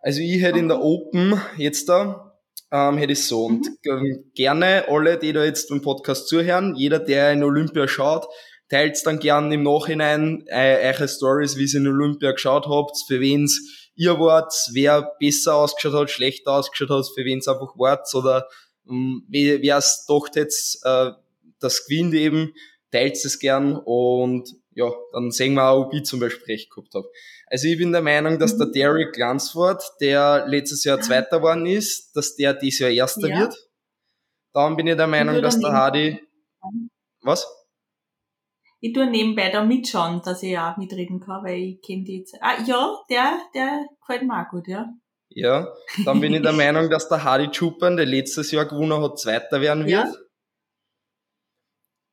Also 0.00 0.20
ich 0.20 0.40
hätte 0.40 0.58
in 0.58 0.68
der 0.68 0.80
Open 0.80 1.40
jetzt 1.56 1.88
da, 1.88 2.27
ähm, 2.70 2.98
hätte 2.98 3.12
ich 3.12 3.24
so. 3.24 3.46
Und 3.46 3.66
mhm. 3.84 4.30
gerne 4.34 4.84
alle, 4.88 5.18
die 5.18 5.32
da 5.32 5.44
jetzt 5.44 5.68
beim 5.68 5.82
Podcast 5.82 6.28
zuhören, 6.28 6.74
jeder, 6.74 6.98
der 6.98 7.32
in 7.32 7.42
Olympia 7.42 7.88
schaut, 7.88 8.26
teilt 8.68 8.98
dann 9.06 9.18
gern 9.18 9.50
im 9.52 9.62
Nachhinein 9.62 10.44
äh, 10.46 10.92
eure 10.92 11.08
Stories, 11.08 11.56
wie 11.56 11.64
ihr 11.64 11.74
in 11.80 11.88
Olympia 11.88 12.32
geschaut 12.32 12.66
habt, 12.66 12.96
für 13.06 13.20
wen's 13.20 13.90
ihr 13.94 14.18
wart, 14.20 14.52
wer 14.72 15.12
besser 15.18 15.56
ausgeschaut 15.56 15.94
hat, 15.94 16.10
schlechter 16.10 16.52
ausgeschaut 16.52 16.90
hat, 16.90 17.06
für 17.14 17.24
wen's 17.24 17.48
einfach 17.48 17.76
wart 17.76 18.06
oder 18.14 18.46
ähm, 18.88 19.24
wer 19.28 19.76
es 19.76 20.04
doch 20.06 20.28
jetzt 20.34 20.84
äh, 20.84 21.10
das 21.60 21.86
gewinnt 21.86 22.14
eben, 22.14 22.54
teilt 22.92 23.16
es 23.16 23.38
gern 23.38 23.76
und 23.76 24.54
ja, 24.74 24.92
dann 25.12 25.30
sehen 25.32 25.54
wir 25.54 25.68
auch, 25.68 25.86
ob 25.86 25.94
ich 25.94 26.04
zum 26.04 26.20
Beispiel 26.20 26.54
recht 26.54 26.70
gehabt 26.70 26.94
habe. 26.94 27.08
Also 27.50 27.68
ich 27.68 27.78
bin 27.78 27.92
der 27.92 28.02
Meinung, 28.02 28.38
dass 28.38 28.56
der 28.56 28.66
mhm. 28.66 28.72
Derek 28.72 29.16
Lansford, 29.16 29.82
der 30.00 30.46
letztes 30.46 30.84
Jahr 30.84 31.00
Zweiter 31.00 31.38
geworden 31.38 31.66
ist, 31.66 32.14
dass 32.14 32.36
der 32.36 32.54
dieses 32.54 32.80
Jahr 32.80 32.90
Erster 32.90 33.28
ja. 33.28 33.40
wird. 33.40 33.56
Dann 34.52 34.76
bin 34.76 34.86
ich 34.86 34.96
der 34.96 35.06
Meinung, 35.06 35.40
dass 35.40 35.58
der 35.58 35.72
Hardy... 35.72 36.20
Was? 37.22 37.46
Ich 38.80 38.92
tue 38.92 39.10
nebenbei 39.10 39.50
da 39.50 39.64
mitschauen, 39.64 40.22
dass 40.24 40.42
ich 40.42 40.56
auch 40.58 40.76
mitreden 40.76 41.20
kann, 41.20 41.44
weil 41.44 41.58
ich 41.58 41.82
kenne 41.82 42.04
die 42.04 42.18
jetzt. 42.18 42.36
Ah, 42.40 42.62
ja, 42.64 42.96
der, 43.10 43.38
der 43.54 43.86
gefällt 44.00 44.22
mir 44.22 44.40
auch 44.40 44.50
gut, 44.50 44.68
ja. 44.68 44.88
Ja, 45.30 45.72
dann 46.04 46.20
bin 46.20 46.34
ich 46.34 46.42
der 46.42 46.52
Meinung, 46.54 46.88
dass 46.88 47.08
der 47.08 47.24
Hardy 47.24 47.48
Chupan, 47.48 47.96
der 47.96 48.06
letztes 48.06 48.50
Jahr 48.50 48.66
gewonnen 48.66 49.02
hat, 49.02 49.18
Zweiter 49.18 49.60
werden 49.60 49.86
wird. 49.86 50.06
Ja. 50.06 50.14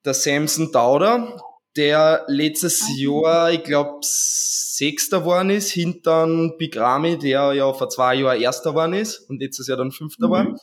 Der 0.06 0.14
Samson 0.14 0.72
Dauder, 0.72 1.40
der 1.76 2.24
letztes 2.28 2.84
ah, 2.84 2.94
Jahr, 2.96 3.52
ich 3.52 3.64
glaube, 3.64 4.00
Sechster 4.02 5.20
geworden 5.20 5.50
ist, 5.50 5.72
hinter 5.72 6.28
Bigrami, 6.58 7.18
der 7.18 7.54
ja 7.54 7.72
vor 7.74 7.90
zwei 7.90 8.16
Jahren 8.16 8.42
Erster 8.42 8.72
geworden 8.72 8.94
ist 8.94 9.30
und 9.30 9.42
letztes 9.42 9.68
Jahr 9.68 9.78
dann 9.78 9.92
Fünfter 9.92 10.28
mhm. 10.28 10.32
war. 10.32 10.56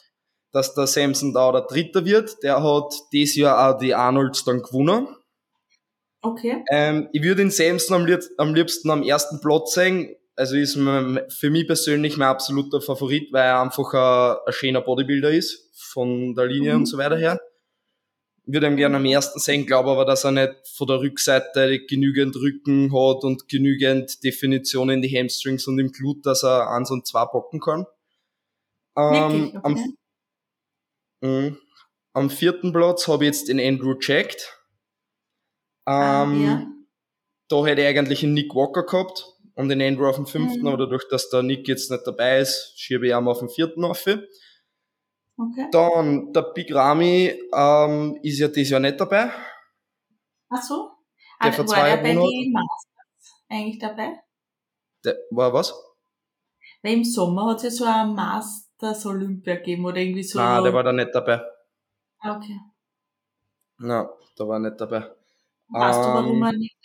Dass 0.52 0.74
der 0.74 0.86
Samson 0.86 1.32
Dauder 1.32 1.62
Dritter 1.62 2.04
wird, 2.04 2.42
der 2.42 2.62
hat 2.62 2.92
dieses 3.12 3.36
Jahr 3.36 3.74
auch 3.74 3.78
die 3.78 3.94
Arnolds 3.94 4.44
dann 4.44 4.62
gewonnen. 4.62 5.08
Okay. 6.20 6.62
Ähm, 6.70 7.08
ich 7.12 7.22
würde 7.22 7.36
den 7.36 7.50
Samson 7.50 8.02
am, 8.02 8.06
liebsten 8.06 8.34
am, 8.36 8.54
liebsten 8.54 8.90
am 8.90 9.02
ersten 9.02 9.40
Platz 9.40 9.74
sehen. 9.74 10.14
Also 10.36 10.56
ist 10.56 10.74
für 10.74 11.50
mich 11.50 11.66
persönlich 11.66 12.16
mein 12.16 12.28
absoluter 12.28 12.80
Favorit, 12.80 13.32
weil 13.32 13.44
er 13.44 13.60
einfach 13.60 13.92
ein, 13.92 14.36
ein 14.46 14.52
schöner 14.52 14.80
Bodybuilder 14.80 15.30
ist, 15.30 15.70
von 15.74 16.34
der 16.34 16.46
Linie 16.46 16.74
mhm. 16.74 16.80
und 16.80 16.86
so 16.86 16.96
weiter 16.96 17.16
her. 17.16 17.40
Ich 18.44 18.52
würde 18.52 18.66
ihn 18.66 18.76
gerne 18.76 18.96
am 18.96 19.04
ersten 19.04 19.38
sehen, 19.38 19.66
glaube 19.66 19.90
aber, 19.90 20.04
dass 20.04 20.24
er 20.24 20.32
nicht 20.32 20.52
von 20.64 20.88
der 20.88 21.00
Rückseite 21.00 21.84
genügend 21.86 22.34
Rücken 22.36 22.92
hat 22.92 23.22
und 23.22 23.48
genügend 23.48 24.22
Definition 24.24 24.90
in 24.90 25.00
die 25.00 25.16
Hamstrings 25.16 25.66
und 25.68 25.78
im 25.78 25.92
Glut, 25.92 26.26
dass 26.26 26.42
er 26.42 26.70
eins 26.70 26.90
und 26.90 27.06
zwei 27.06 27.24
bocken 27.26 27.60
kann. 27.60 27.86
Ähm, 28.96 29.52
okay. 29.54 29.60
am, 29.62 29.96
mh, 31.20 31.56
am 32.14 32.30
vierten 32.30 32.72
Platz 32.72 33.06
habe 33.06 33.24
ich 33.24 33.28
jetzt 33.28 33.48
den 33.48 33.60
Andrew 33.60 33.94
checked 33.94 34.58
Ah, 35.84 36.22
ähm, 36.22 36.44
ja. 36.44 36.66
Da 37.48 37.66
hätte 37.66 37.82
ich 37.82 37.88
eigentlich 37.88 38.22
einen 38.22 38.34
Nick 38.34 38.54
Walker 38.54 38.84
gehabt 38.84 39.26
und 39.54 39.68
den 39.68 39.82
Andrew 39.82 40.06
auf 40.06 40.16
dem 40.16 40.26
fünften, 40.26 40.60
mhm. 40.60 40.68
aber 40.68 40.78
dadurch, 40.78 41.08
dass 41.08 41.28
der 41.28 41.42
Nick 41.42 41.68
jetzt 41.68 41.90
nicht 41.90 42.06
dabei 42.06 42.40
ist, 42.40 42.72
schiebe 42.76 43.06
ich 43.06 43.12
ihn 43.12 43.28
auf 43.28 43.40
den 43.40 43.48
vierten 43.48 43.84
auf. 43.84 44.04
Okay. 45.42 45.68
Dann 45.72 46.32
der 46.32 46.42
Big 46.42 46.72
Rami 46.72 47.32
ähm, 47.52 48.18
ist 48.22 48.38
ja 48.38 48.48
dieses 48.48 48.70
Jahr 48.70 48.80
nicht 48.80 49.00
dabei. 49.00 49.30
Ach 50.50 50.62
so. 50.62 50.90
Der 51.42 51.58
also 51.58 51.68
war 51.68 51.88
er 51.88 51.96
bei 51.96 52.14
den 52.14 52.52
Masters 52.52 53.42
eigentlich 53.48 53.78
dabei? 53.78 54.20
Der, 55.04 55.16
war 55.30 55.52
was? 55.52 55.74
Weil 56.82 56.94
im 56.94 57.04
Sommer 57.04 57.50
hat 57.50 57.58
es 57.58 57.62
ja 57.64 57.70
so 57.70 57.84
ein 57.84 58.14
Masters 58.14 59.06
Olympia 59.06 59.56
gegeben 59.56 59.84
oder 59.84 59.96
irgendwie 59.96 60.22
so. 60.22 60.38
Nein, 60.38 60.62
der 60.62 60.74
war 60.74 60.84
da 60.84 60.92
nicht 60.92 61.12
dabei. 61.12 61.40
Ah, 62.20 62.36
okay. 62.36 62.58
Nein, 63.78 64.06
der 64.38 64.48
war 64.48 64.58
nicht 64.60 64.80
dabei. 64.80 65.10
Weißt 65.68 65.98
ähm, 65.98 66.04
du, 66.04 66.08
warum 66.14 66.42
er 66.42 66.52
nicht? 66.52 66.76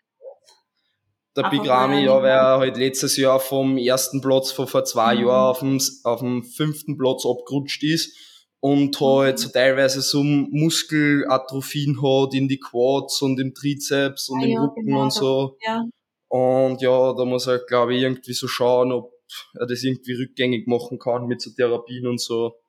Der 1.36 1.50
Big 1.52 1.67
Rami, 1.67 2.06
ja, 2.06 2.20
weil 2.20 2.32
er 2.32 2.58
halt 2.58 2.78
letztes 2.78 3.15
Jahr 3.17 3.39
vom 3.39 3.78
ersten 3.78 4.22
Platz 4.22 4.52
von 4.52 4.65
vor 4.65 4.86
zwei 4.86 5.13
mhm. 5.13 5.28
Jahren 5.28 5.50
auf 5.50 5.60
dem, 5.60 5.80
auf 6.04 6.20
dem 6.22 6.43
fünften 6.43 6.98
Platz 6.98 7.28
abgerutscht 7.28 7.84
ist 7.84 8.37
und 8.60 9.00
halt 9.00 9.39
so 9.39 9.50
teilweise 9.50 10.02
so 10.02 10.24
Muskelatrophien 10.24 12.02
hat 12.02 12.34
in 12.34 12.48
die 12.48 12.60
Quads 12.60 13.22
und 13.22 13.39
im 13.39 13.54
Trizeps 13.54 14.30
und 14.30 14.41
ah, 14.41 14.46
im 14.46 14.52
ja, 14.52 14.62
Rücken 14.62 14.86
genau, 14.86 15.04
und 15.04 15.13
so. 15.13 15.58
Ja. 15.65 15.86
Und 16.30 16.82
ja, 16.82 17.13
da 17.13 17.26
muss 17.26 17.48
er, 17.48 17.60
glaube 17.60 17.96
ich, 17.96 18.02
irgendwie 18.02 18.34
so 18.34 18.48
schauen, 18.48 18.91
ob 18.91 19.13
er 19.60 19.67
das 19.67 19.84
irgendwie 19.84 20.13
rückgängig 20.13 20.67
machen 20.67 21.00
kann 21.00 21.28
mit 21.28 21.41
so 21.41 21.52
Therapien 21.52 22.08
und 22.08 22.20
so. 22.20 22.60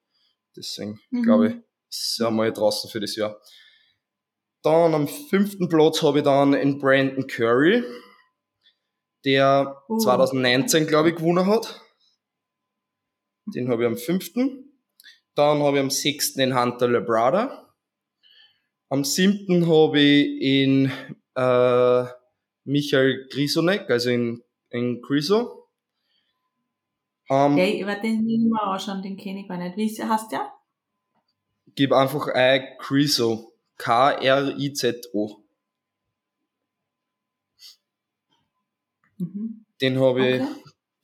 Deswegen, 0.57 1.01
mhm. 1.11 1.22
glaube 1.22 1.48
ich, 1.48 1.55
ist 1.90 2.20
er 2.20 2.31
mal 2.31 2.53
draußen 2.53 2.90
für 2.90 3.01
das 3.01 3.16
Jahr. 3.16 3.40
Dann 4.62 4.94
am 4.94 5.09
fünften 5.09 5.68
Platz 5.68 6.03
habe 6.03 6.18
ich 6.18 6.24
dann 6.24 6.55
einen 6.55 6.79
Brandon 6.79 7.27
Curry, 7.27 7.85
der 9.24 9.83
uh. 9.88 9.98
2019, 9.98 10.87
glaube 10.87 11.11
ich, 11.11 11.16
gewonnen 11.16 11.46
hat. 11.46 11.81
Den 13.55 13.68
habe 13.68 13.85
ich 13.85 13.88
am 13.88 13.96
fünften. 13.96 14.67
Dann 15.38 15.62
habe 15.62 15.77
ich 15.77 15.83
am 15.85 15.90
sechsten 15.90 16.40
den 16.40 16.61
Hunter 16.61 16.88
Lebrada. 16.88 17.72
Am 18.88 19.05
siebten 19.05 19.68
habe 19.68 20.01
ich 20.01 20.42
in 20.42 20.90
äh, 21.37 22.05
Michael 22.64 23.29
Grisonek, 23.31 23.88
also 23.88 24.11
in, 24.11 24.42
in 24.70 25.01
Griso. 25.01 25.68
Um, 27.29 27.57
ja, 27.57 27.66
ich 27.66 27.87
werde 27.87 28.01
den 28.01 28.24
nicht 28.24 28.51
mal 28.51 28.64
anschauen, 28.64 29.01
den 29.01 29.16
kenne 29.16 29.42
ich 29.42 29.48
gar 29.48 29.59
nicht. 29.59 29.77
Wie 29.77 30.03
heißt 30.03 30.33
der? 30.33 30.53
Gib 31.77 31.92
einfach 31.92 32.27
ein 32.35 32.66
Griso. 32.81 33.53
K-R-I-Z-O. 33.77 35.37
Mhm. 39.18 39.66
Den 39.81 40.01
habe 40.01 40.29
ich, 40.29 40.42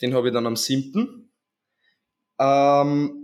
den 0.03 0.13
habe 0.13 0.27
ich 0.27 0.35
dann 0.35 0.49
am 0.49 0.57
7. 0.57 1.31
Ähm, 2.41 3.24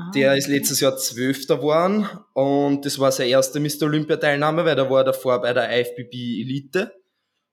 Ah, 0.00 0.10
der 0.14 0.36
ist 0.36 0.48
letztes 0.48 0.80
Jahr 0.80 0.96
Zwölfter 0.96 1.56
geworden 1.58 2.08
und 2.32 2.84
das 2.86 2.98
war 2.98 3.12
seine 3.12 3.30
erste 3.30 3.60
Mr. 3.60 3.82
Olympia-Teilnahme, 3.82 4.64
weil 4.64 4.76
der 4.76 4.88
war 4.90 5.04
davor 5.04 5.40
bei 5.42 5.52
der 5.52 5.68
IFBB 5.80 6.14
Elite 6.42 6.92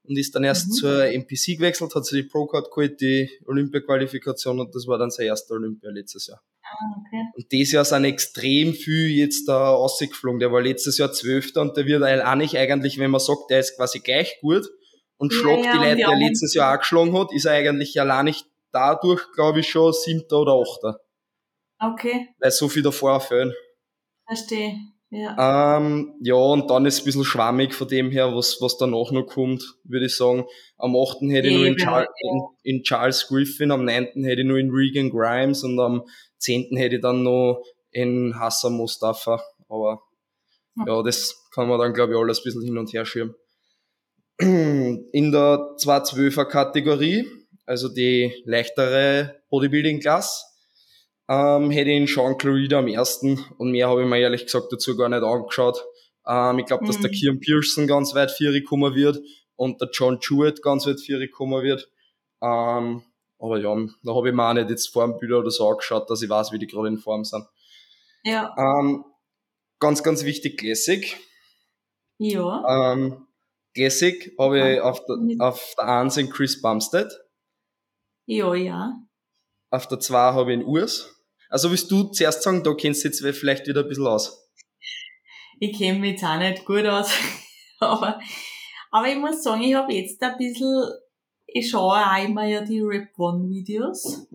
und 0.04 0.16
ist 0.18 0.34
dann 0.34 0.44
erst 0.44 0.68
Mhm. 0.68 0.72
zur 0.72 1.04
NPC 1.04 1.56
gewechselt, 1.58 1.94
hat 1.94 2.06
sich 2.06 2.22
die 2.22 2.28
Pro-Card 2.28 2.70
geholt, 2.70 3.00
die 3.00 3.28
Olympia-Qualifikation 3.46 4.60
und 4.60 4.74
das 4.74 4.86
war 4.86 4.98
dann 4.98 5.10
sein 5.10 5.26
erster 5.26 5.54
Olympia 5.54 5.90
letztes 5.90 6.26
Jahr. 6.28 6.40
Ah, 6.62 6.96
okay. 6.98 7.22
Und 7.36 7.52
dieses 7.52 7.72
Jahr 7.72 7.84
sind 7.84 8.04
extrem 8.04 8.72
viel 8.74 9.08
jetzt 9.10 9.48
da 9.48 9.70
rausgeflogen. 9.70 10.38
Der 10.40 10.52
war 10.52 10.60
letztes 10.62 10.98
Jahr 10.98 11.12
Zwölfter 11.12 11.60
und 11.62 11.76
der 11.76 11.86
wird 11.86 12.02
eigentlich 12.02 12.56
eigentlich, 12.58 12.98
wenn 12.98 13.10
man 13.10 13.20
sagt, 13.20 13.50
der 13.50 13.60
ist 13.60 13.76
quasi 13.76 14.00
gleich 14.00 14.38
gut 14.40 14.66
und 15.16 15.32
Ja, 15.32 15.38
schlagt 15.40 15.64
ja, 15.64 15.72
die 15.72 15.78
Leute, 15.78 15.96
die 15.96 16.02
er 16.02 16.16
letztes 16.16 16.54
Jahr 16.54 16.74
auch 16.74 16.78
geschlagen 16.80 17.18
hat, 17.18 17.32
ist 17.32 17.44
er 17.46 17.52
eigentlich 17.52 18.00
allein 18.00 18.26
nicht 18.26 18.46
dadurch, 18.72 19.22
glaube 19.34 19.60
ich, 19.60 19.68
schon 19.68 19.92
Siebter 19.92 20.40
oder 20.40 20.52
Achter. 20.52 21.00
Okay, 21.80 22.28
Weil 22.40 22.50
so 22.50 22.68
viel 22.68 22.82
davor 22.82 23.20
fehlen. 23.20 23.52
verstehe. 24.26 24.74
Ja. 25.10 25.78
Ähm, 25.78 26.14
ja, 26.20 26.34
und 26.34 26.68
dann 26.68 26.84
ist 26.84 26.94
es 26.96 27.00
ein 27.00 27.04
bisschen 27.06 27.24
schwammig 27.24 27.72
von 27.72 27.88
dem 27.88 28.10
her, 28.10 28.34
was, 28.34 28.58
was 28.60 28.76
danach 28.76 29.10
noch 29.10 29.24
kommt, 29.26 29.62
würde 29.84 30.04
ich 30.06 30.14
sagen. 30.16 30.44
Am 30.76 30.94
8. 30.94 31.22
hätte 31.30 31.48
ich 31.48 31.54
nur 31.54 31.64
in, 31.64 31.72
Eben, 31.72 31.78
Char 31.82 32.06
in, 32.20 32.42
in 32.76 32.82
Charles 32.82 33.26
Griffin, 33.26 33.70
am 33.70 33.84
9. 33.86 34.24
hätte 34.24 34.42
ich 34.42 34.46
nur 34.46 34.58
in 34.58 34.70
Regan 34.70 35.08
Grimes 35.08 35.64
und 35.64 35.80
am 35.80 36.02
10. 36.38 36.76
hätte 36.76 36.96
ich 36.96 37.00
dann 37.02 37.22
noch 37.22 37.62
in 37.90 38.38
Hassan 38.38 38.74
Mustafa. 38.74 39.42
Aber 39.70 40.02
Hm. 40.78 40.84
ja, 40.86 41.02
das 41.02 41.34
kann 41.54 41.68
man 41.68 41.78
dann, 41.78 41.94
glaube 41.94 42.12
ich, 42.12 42.18
alles 42.18 42.40
ein 42.40 42.44
bisschen 42.44 42.62
hin 42.62 42.76
und 42.78 42.92
her 42.92 43.04
schieben. 43.06 43.34
In 44.40 45.32
der 45.32 45.74
212er 45.78 46.44
Kategorie, 46.44 47.26
also 47.66 47.88
die 47.88 48.32
leichtere 48.44 49.40
Bodybuilding-Klasse, 49.50 50.44
ähm, 51.28 51.70
hätte 51.70 51.90
ich 51.90 51.96
in 51.96 52.06
Sean 52.06 52.38
Clarida 52.38 52.78
am 52.78 52.88
ersten 52.88 53.44
und 53.58 53.70
mehr 53.70 53.88
habe 53.88 54.02
ich 54.02 54.08
mir 54.08 54.18
ehrlich 54.18 54.44
gesagt 54.46 54.72
dazu 54.72 54.96
gar 54.96 55.08
nicht 55.08 55.22
angeschaut. 55.22 55.84
Ähm, 56.26 56.58
ich 56.58 56.66
glaube, 56.66 56.86
dass 56.86 56.98
der 57.00 57.10
Mhm. 57.10 57.14
Kieran 57.14 57.40
Pearson 57.40 57.86
ganz 57.86 58.14
weit 58.14 58.30
Vieri 58.30 58.62
kommen 58.62 58.94
wird 58.94 59.18
und 59.56 59.80
der 59.80 59.88
John 59.92 60.18
Jewett 60.22 60.62
ganz 60.62 60.86
weit 60.86 61.00
Vieri 61.00 61.28
kommen 61.28 61.62
wird. 61.62 61.88
Ähm, 62.42 63.02
aber 63.38 63.58
ja, 63.58 63.74
da 64.02 64.14
habe 64.14 64.28
ich 64.28 64.34
mir 64.34 64.48
auch 64.48 64.54
nicht 64.54 64.70
jetzt 64.70 64.88
Formbilder 64.88 65.38
oder 65.40 65.50
so 65.50 65.68
angeschaut, 65.68 66.08
dass 66.10 66.22
ich 66.22 66.28
weiß, 66.30 66.52
wie 66.52 66.58
die 66.58 66.66
gerade 66.66 66.88
in 66.88 66.98
Form 66.98 67.24
sind. 67.24 67.44
Ja. 68.24 68.54
Ähm, 68.58 69.04
ganz, 69.80 70.02
ganz 70.02 70.24
wichtig, 70.24 70.58
Classic. 70.58 71.16
Ja. 72.18 72.92
Ähm, 72.92 73.26
Classic 73.74 74.34
habe 74.38 74.58
ich 74.74 74.80
auf 74.80 75.04
der, 75.06 75.16
auf 75.46 75.74
der 75.78 75.86
1 75.86 76.16
in 76.16 76.30
Chris 76.30 76.60
Bumstead, 76.60 77.12
Ja, 78.26 78.54
ja. 78.54 78.92
auf 79.70 79.86
der 79.86 80.00
2 80.00 80.16
habe 80.32 80.52
ich 80.52 80.60
in 80.60 80.64
Urs. 80.66 81.14
Also 81.48 81.70
willst 81.70 81.90
du 81.90 82.04
zuerst 82.04 82.42
sagen, 82.42 82.62
da 82.62 82.74
kennst 82.74 83.04
du 83.04 83.08
jetzt 83.08 83.20
vielleicht 83.20 83.66
wieder 83.66 83.82
ein 83.82 83.88
bisschen 83.88 84.06
aus. 84.06 84.48
Ich 85.60 85.76
kenne 85.76 85.98
mich 85.98 86.12
jetzt 86.12 86.24
auch 86.24 86.38
nicht 86.38 86.64
gut 86.64 86.86
aus. 86.86 87.10
aber, 87.80 88.20
aber 88.90 89.08
ich 89.08 89.16
muss 89.16 89.42
sagen, 89.42 89.62
ich 89.62 89.74
habe 89.74 89.92
jetzt 89.92 90.22
ein 90.22 90.36
bisschen, 90.36 90.90
ich 91.46 91.70
schaue 91.70 91.96
auch 91.96 92.24
immer 92.24 92.46
ja 92.46 92.60
die 92.60 92.80
Rap 92.80 93.08
One 93.18 93.48
Videos. 93.48 94.26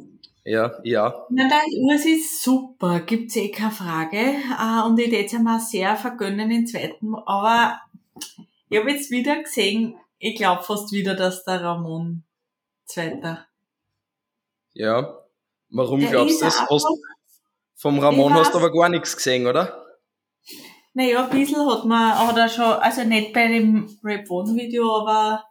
Ja, 0.46 0.74
ja. 0.84 1.26
Na, 1.30 1.48
der 1.48 1.62
Urs 1.80 2.06
ist 2.06 2.44
super, 2.44 3.00
gibt's 3.02 3.38
eh 3.38 3.50
keine 3.50 3.72
Frage. 3.72 4.18
Äh, 4.18 4.86
Und 4.86 5.00
ich 5.00 5.12
hätte 5.12 5.38
es 5.38 5.48
auch 5.48 5.60
sehr 5.60 5.96
vergönnen 5.96 6.50
den 6.50 6.68
zweiten. 6.68 7.16
Aber 7.16 7.80
ich 8.70 8.78
habe 8.78 8.92
jetzt 8.92 9.10
wieder 9.10 9.42
gesehen, 9.42 9.96
ich 10.20 10.36
glaube 10.36 10.64
fast 10.64 10.92
wieder, 10.92 11.16
dass 11.16 11.46
der 11.46 11.62
Ramon 11.62 12.24
Zweiter. 12.86 13.48
Ja. 14.74 15.23
Warum 15.74 16.00
Der 16.00 16.12
glaubst 16.12 16.40
du 16.40 16.46
das? 16.46 16.62
Hast, 16.70 16.88
vom 17.76 18.00
Ramon 18.00 18.34
hast 18.36 18.54
du 18.54 18.60
aber 18.60 18.72
gar 18.72 18.90
nichts 18.90 19.16
gesehen, 19.16 19.48
oder? 19.48 19.84
Naja, 20.94 21.26
ein 21.26 21.30
bisschen 21.32 21.68
hat 21.68 21.86
man, 21.86 22.16
hat 22.16 22.38
er 22.38 22.48
schon, 22.48 22.66
also 22.66 23.04
nicht 23.04 23.34
bei 23.34 23.48
dem 23.48 23.98
Rap 24.04 24.30
One 24.30 24.56
Video, 24.56 25.02
aber 25.02 25.44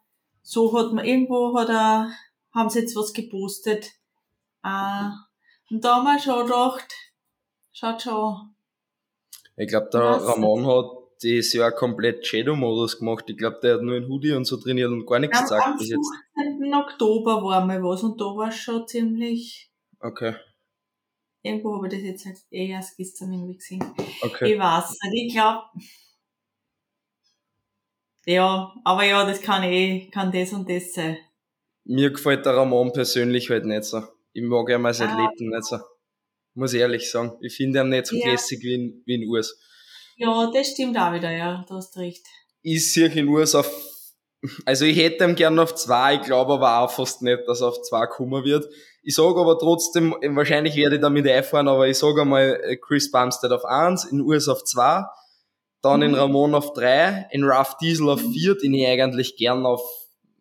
so 0.43 0.73
hat 0.79 0.93
man, 0.93 1.05
irgendwo 1.05 1.59
hat 1.59 1.69
er, 1.69 2.13
haben 2.55 2.71
sie 2.71 2.81
jetzt 2.81 2.95
was 2.95 3.13
gepostet. 3.13 3.91
Äh, 4.63 5.11
und 5.71 5.85
da 5.85 5.97
haben 5.97 6.05
wir 6.05 6.19
schon 6.21 6.47
gedacht, 6.47 6.87
schaut 7.73 8.03
schon, 8.03 8.55
Ich 9.57 9.67
glaube, 9.67 9.89
der 9.93 10.03
Was? 10.03 10.29
Ramon 10.29 10.65
hat 10.69 10.87
das 11.21 11.53
Jahr 11.53 11.73
komplett 11.73 12.25
Shadow-Modus 12.25 13.01
gemacht. 13.01 13.25
Ich 13.27 13.37
glaube, 13.37 13.59
der 13.61 13.75
hat 13.75 13.83
nur 13.83 13.97
in 13.97 14.07
Hoodie 14.09 14.33
und 14.33 14.45
so 14.45 14.57
trainiert 14.57 14.91
und 14.93 15.05
gar 15.05 15.19
nichts 15.19 15.37
am, 15.39 15.43
gesagt 15.45 15.67
am 15.67 15.77
bis 15.79 15.89
jetzt. 15.91 16.11
15. 16.35 16.75
Oktober 16.75 17.43
war 17.43 17.67
mal 17.67 17.83
was 17.83 18.05
und 18.05 18.21
da 18.21 18.27
war 18.27 18.49
es 18.51 18.57
schon 18.57 18.87
ziemlich, 18.87 19.72
Okay, 20.05 20.35
irgendwo 21.43 21.77
habe 21.77 21.87
ich 21.89 21.93
das 21.95 22.03
jetzt 22.03 22.27
halt 22.27 22.39
eh 22.51 22.69
erst 22.71 22.97
gestern 22.97 23.33
irgendwie 23.33 23.57
gesehen. 23.57 23.83
okay. 24.23 24.53
Ich 24.53 24.59
weiß 24.59 24.91
nicht, 25.11 25.27
ich 25.29 25.33
glaube, 25.35 25.63
ja, 28.27 28.73
aber 28.85 29.05
ja, 29.05 29.25
das 29.25 29.41
kann 29.41 29.63
eh, 29.65 30.09
kann 30.11 30.31
das 30.33 30.53
und 30.53 30.69
das 30.69 30.93
sein. 30.93 31.19
Mir 31.85 32.11
gefällt 32.13 32.47
der 32.47 32.55
Ramon 32.57 32.93
persönlich 32.93 33.51
halt 33.51 33.65
nicht 33.65 33.85
so. 33.85 34.03
Ich 34.33 34.43
mag 34.45 34.69
ihn 34.71 34.87
als 34.87 35.01
Ah. 35.01 35.07
Athleten 35.07 35.49
nicht 35.51 35.65
so. 35.65 35.79
Muss 36.55 36.73
ich 36.75 36.81
ehrlich 36.81 37.11
sagen. 37.11 37.37
Ich 37.41 37.57
finde 37.57 37.81
ihn 37.81 37.89
nicht 37.89 38.07
so 38.07 38.17
Ja. 38.17 38.23
classic 38.29 38.63
wie 38.63 38.75
in, 38.75 39.03
wie 39.07 39.15
in 39.15 39.29
Urs. 39.29 39.59
Ja, 40.17 40.51
das 40.53 40.69
stimmt 40.69 40.97
auch 40.97 41.13
wieder, 41.13 41.31
ja, 41.33 41.65
du 41.69 41.75
hast 41.75 41.97
recht. 41.97 42.25
Ich 42.63 42.93
sehe 42.93 43.09
ihn 43.13 43.27
Urs 43.29 43.55
auf, 43.57 43.69
also 44.67 44.85
ich 44.85 44.97
hätte 44.97 45.25
ihn 45.25 45.35
gern 45.35 45.59
auf 45.59 45.75
zwei, 45.75 46.17
ich 46.17 46.23
glaube 46.23 46.55
aber 46.55 46.79
auch 46.81 46.91
fast 46.91 47.23
nicht, 47.23 47.43
dass 47.47 47.61
er 47.61 47.69
auf 47.69 47.83
zwei 47.83 48.07
kommen 48.07 48.45
wird. 48.45 48.67
Ich 49.05 49.15
sage 49.15 49.41
aber 49.41 49.59
trotzdem, 49.59 50.15
wahrscheinlich 50.21 50.77
werde 50.77 50.97
ich 50.97 51.01
damit 51.03 51.27
einfahren, 51.29 51.69
aber 51.69 51.89
ich 51.89 51.99
sage 51.99 52.23
einmal 52.23 52.61
äh, 52.63 52.77
Chris 52.77 53.11
Bumstead 53.11 53.51
auf 53.53 53.65
eins, 53.65 54.05
in 54.05 54.21
Urs 54.21 54.49
auf 54.49 54.65
zwei, 54.65 55.05
dann 55.83 56.03
in 56.03 56.13
Mhm. 56.13 56.17
Ramon 56.19 56.55
auf 56.55 56.73
drei, 56.73 57.27
in 57.33 57.45
Rough 57.45 57.77
Diesel 57.79 58.09
auf 58.09 58.21
vier, 58.21 58.57
den 58.57 58.75
ich 58.75 58.87
eigentlich 58.87 59.37
gern 59.37 59.67
auf, 59.67 59.83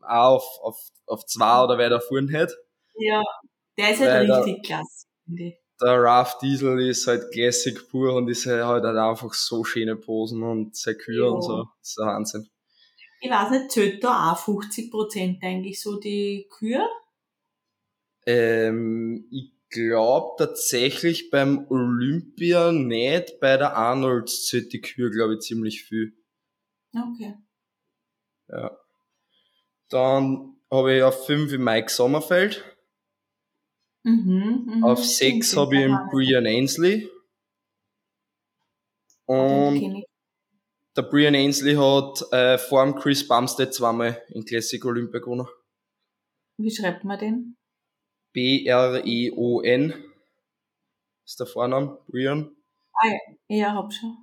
auch 0.02 0.36
auf, 0.36 0.60
auf, 0.62 0.78
auf 1.08 1.26
zwei 1.26 1.64
oder 1.64 1.78
weiter 1.78 2.02
vorn 2.02 2.28
hätte. 2.30 2.56
Ja, 2.98 3.22
der 3.78 3.92
ist 3.92 4.02
halt 4.02 4.30
richtig 4.30 4.64
klasse, 4.64 5.08
finde 5.26 5.44
ich. 5.44 5.56
der 5.82 5.98
Rough 6.00 6.38
Diesel 6.40 6.80
ist 6.88 7.08
halt 7.08 7.32
Classic 7.32 7.90
pur 7.90 8.14
und 8.14 8.28
ist 8.30 8.46
halt 8.46 8.64
halt 8.64 8.86
einfach 8.86 9.34
so 9.34 9.64
schöne 9.64 9.96
Posen 9.96 10.44
und 10.44 10.76
sehr 10.76 10.96
Kühe 10.96 11.26
Ja. 11.26 11.32
und 11.32 11.42
so. 11.42 11.64
Das 11.80 11.90
ist 11.90 11.98
der 11.98 12.06
Wahnsinn. 12.06 12.50
Ich 13.24 13.30
weiß 13.30 13.52
nicht, 13.52 13.72
zählt 13.72 14.04
da 14.04 14.32
auch 14.32 14.40
50% 14.40 15.44
eigentlich 15.44 15.80
so 15.80 16.00
die 16.00 16.48
Kühe? 16.50 16.84
Ähm, 18.26 19.28
ich 19.32 19.52
glaube 19.70 20.36
tatsächlich 20.40 21.30
beim 21.30 21.68
Olympia 21.70 22.72
nicht, 22.72 23.40
bei 23.40 23.58
der 23.58 23.78
Arnolds 23.78 24.48
zählt 24.48 24.74
die 24.74 24.82
Kühe, 24.82 25.12
glaube 25.12 25.36
ich, 25.36 25.42
ziemlich 25.42 25.84
viel. 25.84 26.14
Okay. 26.96 27.36
Ja. 28.50 28.78
Dann 29.90 30.56
habe 30.72 30.96
ich 30.96 31.04
auf 31.04 31.26
5 31.28 31.54
in 31.54 31.64
Mike 31.64 31.92
Sommerfeld, 31.92 32.64
Mhm, 34.04 34.64
mhm, 34.66 34.84
auf 34.84 35.04
stimmt, 35.04 35.46
6 35.46 35.52
den 35.52 35.60
habe 35.60 35.76
ich 35.76 35.88
man- 35.88 36.10
Brian 36.10 36.46
Ainsley 36.48 37.08
und. 39.28 40.06
Der 40.96 41.04
Brian 41.04 41.36
Ainsley 41.36 41.76
hat 41.76 42.22
äh, 42.34 42.58
vor 42.58 42.84
dem 42.84 42.96
Chris 42.96 43.28
Bumstead 43.28 43.74
zweimal 43.74 44.22
in 44.30 44.44
Classic 44.46 44.84
Olympia 44.86 45.20
gewonnen. 45.20 45.48
Wie 46.58 46.70
schreibt 46.72 47.04
man 47.04 47.18
den? 47.20 47.58
B-R-E-O-N 48.34 49.94
ist 51.26 51.40
der 51.40 51.48
Vorname, 51.48 51.98
Brian. 52.08 52.56
Ja, 53.48 53.74
hab 53.74 53.92
schon. 53.94 54.18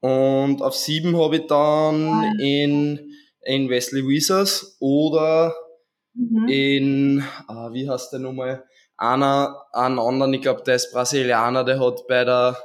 Und 0.00 0.62
auf 0.62 0.74
sieben 0.74 1.16
habe 1.16 1.36
ich 1.36 1.46
dann 1.46 2.08
Ah. 2.08 2.32
in, 2.40 3.12
in 3.42 3.68
Wesley 3.68 4.02
Weezers 4.06 4.76
oder 4.80 5.54
Mhm. 6.14 6.48
in, 6.48 7.24
ah, 7.46 7.72
wie 7.72 7.88
heißt 7.88 8.12
der 8.12 8.20
nochmal? 8.20 8.64
Einer, 8.96 9.64
einen 9.72 9.98
anderen, 10.00 10.34
ich 10.34 10.42
glaube, 10.42 10.62
der 10.64 10.74
ist 10.76 10.92
Brasilianer, 10.92 11.62
der 11.64 11.78
hat 11.78 12.06
bei 12.08 12.24
der, 12.24 12.56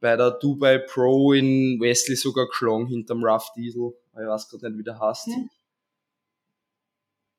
bei 0.00 0.16
der 0.16 0.32
Dubai 0.32 0.78
Pro 0.78 1.32
in 1.32 1.78
Wesley 1.80 2.16
sogar 2.16 2.46
geschlagen, 2.46 2.86
hinterm 2.86 3.24
Rough 3.24 3.52
Diesel. 3.56 3.92
Ich 4.12 4.26
weiß 4.26 4.48
gerade 4.48 4.70
nicht, 4.70 4.78
wie 4.78 4.84
der 4.84 4.98
heißt. 4.98 5.28
Okay. 5.28 5.48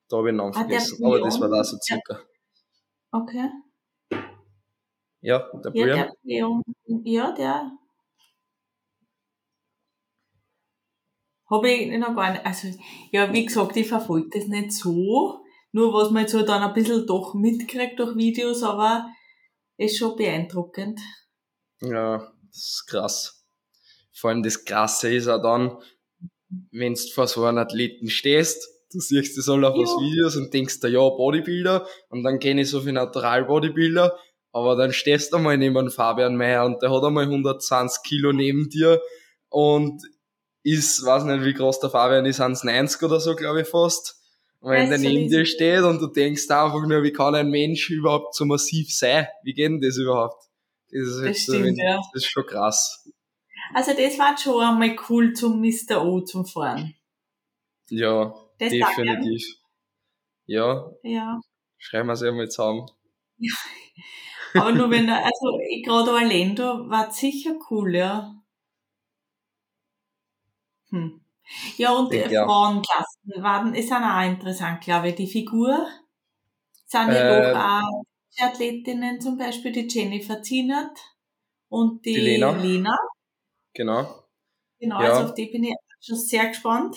Da 0.10 0.18
habe 0.18 0.28
ich 0.30 0.32
den 0.32 0.38
Namen 0.38 0.54
Ah, 0.56 0.60
vergessen. 0.60 1.06
Aber 1.06 1.20
das 1.20 1.40
war 1.40 1.50
da 1.50 1.64
so 1.64 1.78
circa. 1.82 2.20
Okay. 3.12 3.50
Ja, 5.22 5.40
der 5.54 5.72
Ja, 5.76 5.86
Brian. 5.86 6.12
der 6.24 6.62
ja, 7.04 7.32
der. 7.32 7.72
Habe 11.50 11.70
ich 11.72 11.98
noch 11.98 12.16
gar 12.16 12.32
nicht, 12.32 12.46
also, 12.46 12.68
ja, 13.12 13.34
wie 13.34 13.46
gesagt, 13.46 13.76
ich 13.76 13.88
verfolge 13.88 14.30
das 14.40 14.48
nicht 14.48 14.72
so. 14.72 15.44
Nur 15.72 15.94
was 15.94 16.12
man 16.12 16.22
jetzt 16.24 16.32
so 16.32 16.44
dann 16.44 16.62
ein 16.64 16.74
bisschen 16.74 17.06
doch 17.08 17.34
mitkriegt 17.34 18.00
durch 18.00 18.16
Videos, 18.16 18.64
aber 18.64 19.10
ist 19.78 19.98
schon 19.98 20.16
beeindruckend. 20.16 21.00
Ja, 21.82 22.32
das 22.50 22.58
ist 22.58 22.86
krass. 22.88 23.46
Vor 24.14 24.30
allem 24.30 24.44
das 24.44 24.66
Krasse 24.66 25.14
ist 25.14 25.28
auch 25.28 25.42
dann, 25.42 25.78
wenn 26.72 26.94
du 26.94 27.02
vor 27.14 27.28
so 27.28 27.46
einem 27.46 27.60
Athleten 27.60 28.10
stehst 28.10 28.68
du 28.92 29.00
siehst 29.00 29.38
das 29.38 29.50
alle 29.50 29.70
auf 29.70 29.76
ja. 29.76 29.84
Videos 29.84 30.36
und 30.36 30.54
denkst 30.54 30.80
da, 30.80 30.88
ja, 30.88 31.00
Bodybuilder, 31.00 31.88
und 32.10 32.24
dann 32.24 32.40
kenne 32.40 32.62
ich 32.62 32.70
so 32.70 32.82
viele 32.82 32.94
Natural-Bodybuilder, 32.94 34.18
aber 34.52 34.76
dann 34.76 34.94
stehst 34.94 35.32
du 35.32 35.38
mal 35.38 35.58
neben 35.58 35.92
Fabian 35.92 36.36
Meyer 36.36 36.66
und 36.66 36.82
der 36.82 36.92
hat 36.92 37.04
einmal 37.04 37.26
120 37.26 38.04
Kilo 38.04 38.32
neben 38.32 38.70
dir 38.70 39.02
und 39.50 40.02
ist, 40.64 41.06
weiß 41.06 41.24
nicht, 41.24 41.46
wie 41.46 41.54
groß 41.54 41.80
der 41.80 41.90
Fabian 41.90 42.26
ist, 42.26 42.42
1,90 42.42 43.06
oder 43.06 43.20
so, 43.20 43.36
glaube 43.36 43.62
ich 43.62 43.68
fast. 43.68 44.16
Und 44.60 44.72
wenn 44.72 44.90
der 44.90 44.98
neben 44.98 45.30
dir 45.30 45.46
steht 45.46 45.84
und 45.84 46.02
du 46.02 46.08
denkst 46.08 46.50
einfach 46.50 46.86
nur, 46.86 47.04
wie 47.04 47.14
kann 47.14 47.36
ein 47.36 47.50
Mensch 47.50 47.90
überhaupt 47.90 48.36
so 48.36 48.44
massiv 48.44 48.94
sein? 48.94 49.28
Wie 49.44 49.54
geht 49.54 49.68
denn 49.68 49.80
das 49.80 49.98
überhaupt? 49.98 50.49
Das 50.92 51.08
ist, 51.08 51.24
das 51.24 51.38
stimmt, 51.38 51.78
so, 51.78 51.84
ja. 51.84 51.96
das 51.98 52.24
ist 52.24 52.32
schon 52.32 52.46
krass. 52.46 53.10
Also 53.74 53.92
das 53.94 54.18
war 54.18 54.38
schon 54.38 54.64
einmal 54.64 54.96
cool 55.10 55.34
zum 55.34 55.62
Mr. 55.62 56.04
O 56.04 56.22
zum 56.22 56.46
Fahren. 56.46 56.96
Ja, 57.90 58.34
das 58.58 58.72
definitiv. 58.72 59.44
Ja. 60.46 60.90
Ja. 61.04 61.40
Schreiben 61.78 62.08
wir 62.08 62.14
es 62.14 62.24
einmal 62.24 62.50
zusammen. 62.50 62.88
Ja. 63.38 63.54
Aber 64.56 64.72
nur 64.72 64.90
wenn, 64.90 65.08
also 65.10 65.60
gerade 65.84 66.12
Orlando 66.12 66.90
war 66.90 67.12
sicher 67.12 67.54
cool, 67.70 67.96
ja. 67.96 68.34
Hm. 70.90 71.22
Ja, 71.78 71.94
und 71.94 72.12
die 72.12 72.18
ja. 72.18 72.46
Frauenklassen 72.46 73.44
waren, 73.44 73.76
ist 73.76 73.92
auch 73.92 74.22
interessant, 74.24 74.82
glaube 74.82 75.10
ich. 75.10 75.16
Die 75.16 75.28
Figur 75.28 75.88
sind 76.86 77.10
ja 77.10 77.14
äh, 77.14 77.54
doch 77.54 77.60
auch 77.60 78.04
Athletinnen, 78.38 79.20
zum 79.20 79.38
Beispiel 79.38 79.72
die 79.72 79.88
Jennifer 79.88 80.42
Zienert 80.42 80.98
und 81.70 82.06
die, 82.06 82.14
die 82.14 82.20
Lena. 82.20 82.52
Lena. 82.52 82.98
Genau. 83.74 84.24
Genau, 84.80 85.02
ja. 85.02 85.10
also 85.10 85.30
auf 85.30 85.34
die 85.34 85.48
bin 85.48 85.64
ich 85.64 85.76
schon 86.00 86.18
sehr 86.18 86.48
gespannt. 86.48 86.96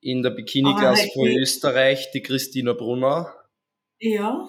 In 0.00 0.22
der 0.22 0.30
Bikini-Klasse 0.30 1.08
von 1.14 1.28
Österreich 1.28 2.10
die 2.12 2.22
Christina 2.22 2.72
Brunner. 2.72 3.32
Ja. 4.00 4.48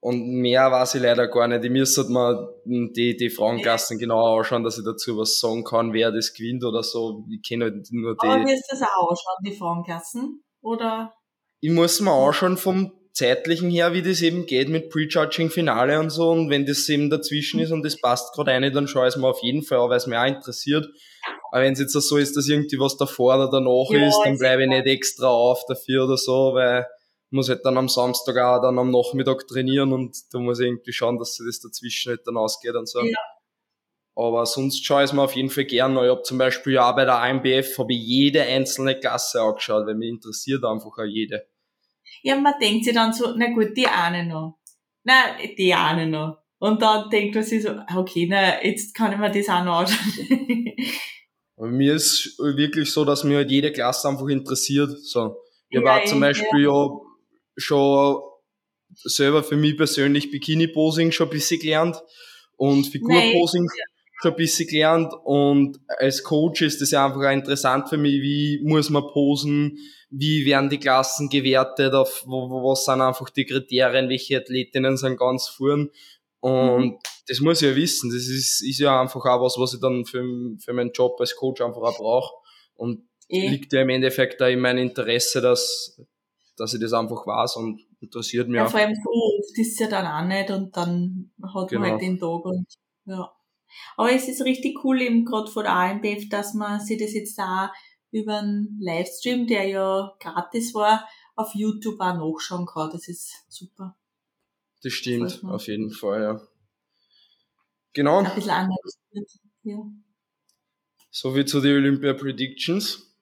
Und 0.00 0.28
mehr 0.28 0.70
weiß 0.70 0.96
ich 0.96 1.02
leider 1.02 1.28
gar 1.28 1.48
nicht. 1.48 1.64
Ich 1.64 1.70
müsste 1.70 2.04
mal 2.04 2.54
die, 2.64 3.16
die 3.16 3.30
Frauenklassen 3.30 3.98
genau 3.98 4.36
anschauen, 4.36 4.62
dass 4.62 4.78
ich 4.78 4.84
dazu 4.84 5.16
was 5.16 5.40
sagen 5.40 5.64
kann, 5.64 5.92
wer 5.92 6.12
das 6.12 6.34
gewinnt 6.34 6.62
oder 6.62 6.82
so. 6.82 7.24
Ich 7.30 7.42
kenne 7.42 7.64
halt 7.64 7.88
nur 7.90 8.14
die. 8.14 8.26
Aber 8.26 8.44
wirst 8.44 8.70
du 8.70 8.76
das 8.76 8.82
auch 8.82 9.10
anschauen, 9.10 9.44
die 9.44 9.56
Frauenklassen? 9.56 10.44
Oder? 10.60 11.14
Ich 11.60 11.70
muss 11.72 12.00
mir 12.00 12.12
anschauen 12.12 12.58
vom 12.58 12.92
zeitlichen 13.14 13.70
her, 13.70 13.94
wie 13.94 14.02
das 14.02 14.20
eben 14.22 14.44
geht 14.44 14.68
mit 14.68 14.90
Prejudging 14.90 15.48
Finale 15.48 15.98
und 16.00 16.10
so. 16.10 16.30
Und 16.30 16.50
wenn 16.50 16.66
das 16.66 16.88
eben 16.88 17.10
dazwischen 17.10 17.60
ist 17.60 17.70
und 17.70 17.84
das 17.84 18.00
passt 18.00 18.34
gerade 18.34 18.50
eine, 18.50 18.72
dann 18.72 18.88
schaue 18.88 19.06
ich 19.06 19.14
es 19.14 19.20
mir 19.20 19.28
auf 19.28 19.42
jeden 19.42 19.62
Fall 19.62 19.78
an, 19.78 19.88
weil 19.88 19.96
es 19.96 20.06
mich 20.06 20.18
auch 20.18 20.26
interessiert. 20.26 20.86
Aber 21.52 21.62
wenn 21.62 21.72
es 21.72 21.78
jetzt 21.78 21.92
so 21.92 22.16
ist, 22.16 22.36
dass 22.36 22.48
irgendwie 22.48 22.80
was 22.80 22.96
davor 22.96 23.36
oder 23.36 23.48
danach 23.48 23.90
ja, 23.90 24.08
ist, 24.08 24.20
dann 24.24 24.36
bleibe 24.38 24.64
ich 24.64 24.68
nicht 24.68 24.86
extra 24.86 25.28
auf 25.28 25.64
dafür 25.68 26.04
oder 26.04 26.16
so, 26.16 26.54
weil 26.54 26.86
muss 27.34 27.48
halt 27.48 27.64
dann 27.64 27.76
am 27.76 27.88
Samstag 27.88 28.36
auch 28.38 28.62
dann 28.62 28.78
am 28.78 28.90
Nachmittag 28.90 29.46
trainieren 29.48 29.92
und 29.92 30.16
da 30.32 30.38
muss 30.38 30.60
ich 30.60 30.66
irgendwie 30.66 30.92
schauen, 30.92 31.18
dass 31.18 31.36
das 31.36 31.60
dazwischen 31.60 32.10
halt 32.10 32.26
dann 32.26 32.36
ausgeht 32.36 32.74
und 32.74 32.88
so. 32.88 33.00
Ja. 33.00 33.16
Aber 34.16 34.46
sonst 34.46 34.84
schaue 34.84 35.02
ich 35.02 35.10
es 35.10 35.12
mir 35.12 35.22
auf 35.22 35.34
jeden 35.34 35.50
Fall 35.50 35.64
gerne 35.64 35.98
an. 35.98 36.04
Ich 36.04 36.10
habe 36.10 36.22
zum 36.22 36.38
Beispiel 36.38 36.74
ja 36.74 36.92
bei 36.92 37.04
der 37.04 37.20
AMBF 37.20 37.78
habe 37.78 37.92
ich 37.92 38.00
jede 38.00 38.42
einzelne 38.42 38.98
Klasse 38.98 39.42
angeschaut, 39.42 39.86
weil 39.86 39.96
mich 39.96 40.10
interessiert 40.10 40.64
einfach 40.64 40.96
auch 40.96 41.04
jede. 41.04 41.44
Ja, 42.22 42.36
man 42.36 42.54
denkt 42.60 42.84
sich 42.84 42.94
dann 42.94 43.12
so, 43.12 43.34
na 43.36 43.52
gut, 43.52 43.76
die 43.76 43.86
eine 43.86 44.26
noch. 44.26 44.58
Na, 45.04 45.36
die 45.58 45.74
eine 45.74 46.06
noch. 46.06 46.38
Und 46.58 46.80
dann 46.80 47.10
denkt 47.10 47.34
man 47.34 47.44
sich 47.44 47.62
so, 47.62 47.70
okay, 47.94 48.26
na, 48.28 48.64
jetzt 48.64 48.94
kann 48.94 49.12
ich 49.12 49.18
mir 49.18 49.30
das 49.30 49.48
auch 49.48 49.64
noch 49.64 49.80
anschauen. 49.80 50.74
mir 51.76 51.94
ist 51.94 52.38
wirklich 52.38 52.90
so, 52.90 53.04
dass 53.04 53.24
mir 53.24 53.38
halt 53.38 53.50
jede 53.50 53.72
Klasse 53.72 54.08
einfach 54.08 54.28
interessiert. 54.28 54.90
So. 55.02 55.36
Ich 55.68 55.78
ja, 55.78 55.84
war 55.84 56.04
zum 56.04 56.20
Beispiel 56.20 56.62
ja, 56.62 56.72
ja 56.72 56.90
schon 57.56 58.22
selber 58.94 59.42
für 59.42 59.56
mich 59.56 59.76
persönlich 59.76 60.30
Bikini-Posing 60.30 61.12
schon 61.12 61.28
ein 61.28 61.30
bisschen 61.30 61.60
gelernt 61.60 61.96
und 62.56 62.86
Figur-Posing 62.86 63.68
schon 64.22 64.30
ein 64.32 64.36
bisschen 64.36 64.68
gelernt 64.68 65.12
und 65.24 65.78
als 65.98 66.22
Coach 66.22 66.62
ist 66.62 66.80
das 66.80 66.92
ja 66.92 67.04
einfach 67.04 67.20
auch 67.20 67.32
interessant 67.32 67.88
für 67.88 67.96
mich, 67.96 68.22
wie 68.22 68.60
muss 68.62 68.90
man 68.90 69.06
posen, 69.08 69.78
wie 70.16 70.46
werden 70.46 70.70
die 70.70 70.78
Klassen 70.78 71.28
gewertet, 71.28 71.92
auf 71.92 72.22
wo, 72.26 72.48
wo, 72.48 72.70
was 72.70 72.84
sind 72.84 73.00
einfach 73.00 73.30
die 73.30 73.46
Kriterien, 73.46 74.08
welche 74.08 74.38
Athletinnen 74.38 74.96
sind 74.96 75.18
ganz 75.18 75.48
vorn 75.48 75.90
und 76.40 76.84
mhm. 76.84 76.98
das 77.26 77.40
muss 77.40 77.62
ich 77.62 77.70
ja 77.70 77.74
wissen, 77.74 78.10
das 78.10 78.26
ist, 78.28 78.62
ist 78.62 78.78
ja 78.78 79.00
einfach 79.00 79.24
auch 79.24 79.40
was, 79.42 79.58
was 79.58 79.74
ich 79.74 79.80
dann 79.80 80.04
für, 80.04 80.22
für 80.58 80.72
meinen 80.72 80.92
Job 80.92 81.16
als 81.18 81.34
Coach 81.34 81.62
einfach 81.62 81.80
auch 81.80 81.96
brauche 81.96 82.34
und 82.74 83.08
eh. 83.28 83.48
liegt 83.48 83.72
ja 83.72 83.82
im 83.82 83.88
Endeffekt 83.88 84.40
da 84.40 84.48
in 84.48 84.60
meinem 84.60 84.86
Interesse, 84.88 85.40
dass, 85.40 86.00
dass 86.56 86.74
ich 86.74 86.80
das 86.80 86.92
einfach 86.92 87.26
weiß 87.26 87.56
und 87.56 87.80
interessiert 88.00 88.48
mich 88.48 88.58
ja, 88.58 88.66
Vor 88.66 88.78
allem 88.78 88.94
so 88.94 89.10
oft 89.10 89.58
ist 89.58 89.72
es 89.72 89.78
ja 89.78 89.88
dann 89.88 90.06
auch 90.06 90.28
nicht 90.28 90.50
und 90.50 90.76
dann 90.76 91.32
hat 91.42 91.68
genau. 91.68 91.80
man 91.80 91.90
halt 91.92 92.02
den 92.02 92.18
Tag 92.18 92.44
und 92.44 92.66
ja. 93.06 93.32
Aber 93.96 94.12
es 94.12 94.28
ist 94.28 94.44
richtig 94.44 94.84
cool 94.84 95.00
eben 95.00 95.24
gerade 95.24 95.50
von 95.50 95.64
der 95.64 95.72
AMBF, 95.72 96.28
dass 96.28 96.54
man 96.54 96.78
sich 96.78 96.98
das 96.98 97.14
jetzt 97.14 97.38
da 97.38 97.72
über 98.14 98.38
einen 98.38 98.78
Livestream, 98.80 99.46
der 99.46 99.66
ja 99.66 100.14
gratis 100.20 100.72
war, 100.72 101.06
auf 101.34 101.54
YouTube 101.54 102.00
auch 102.00 102.14
nachschauen 102.14 102.64
kann. 102.64 102.90
Das 102.92 103.08
ist 103.08 103.44
super. 103.48 103.96
Das 104.82 104.92
stimmt, 104.92 105.42
auf 105.44 105.66
jeden 105.66 105.90
Fall, 105.90 106.22
ja. 106.22 106.40
Genau. 107.92 108.18
Ein 108.20 108.34
bisschen 108.34 108.50
anders. 108.50 108.98
Ja. 109.64 109.78
So 111.10 111.34
wie 111.34 111.44
zu 111.44 111.60
den 111.60 111.76
Olympia 111.76 112.12
Predictions. 112.12 113.16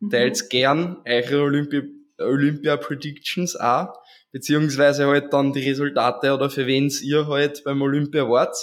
Mhm. 0.00 0.10
Teilt 0.10 0.50
gern 0.50 1.02
eure 1.06 1.42
Olympia 1.42 1.82
Olympia 2.18 2.76
Predictions 2.76 3.56
auch, 3.56 3.94
beziehungsweise 4.30 5.06
halt 5.06 5.32
dann 5.32 5.54
die 5.54 5.66
Resultate 5.66 6.34
oder 6.34 6.50
für 6.50 6.66
wen's 6.66 7.00
ihr 7.00 7.28
halt 7.28 7.64
beim 7.64 7.80
Olympia 7.80 8.28
wart. 8.28 8.56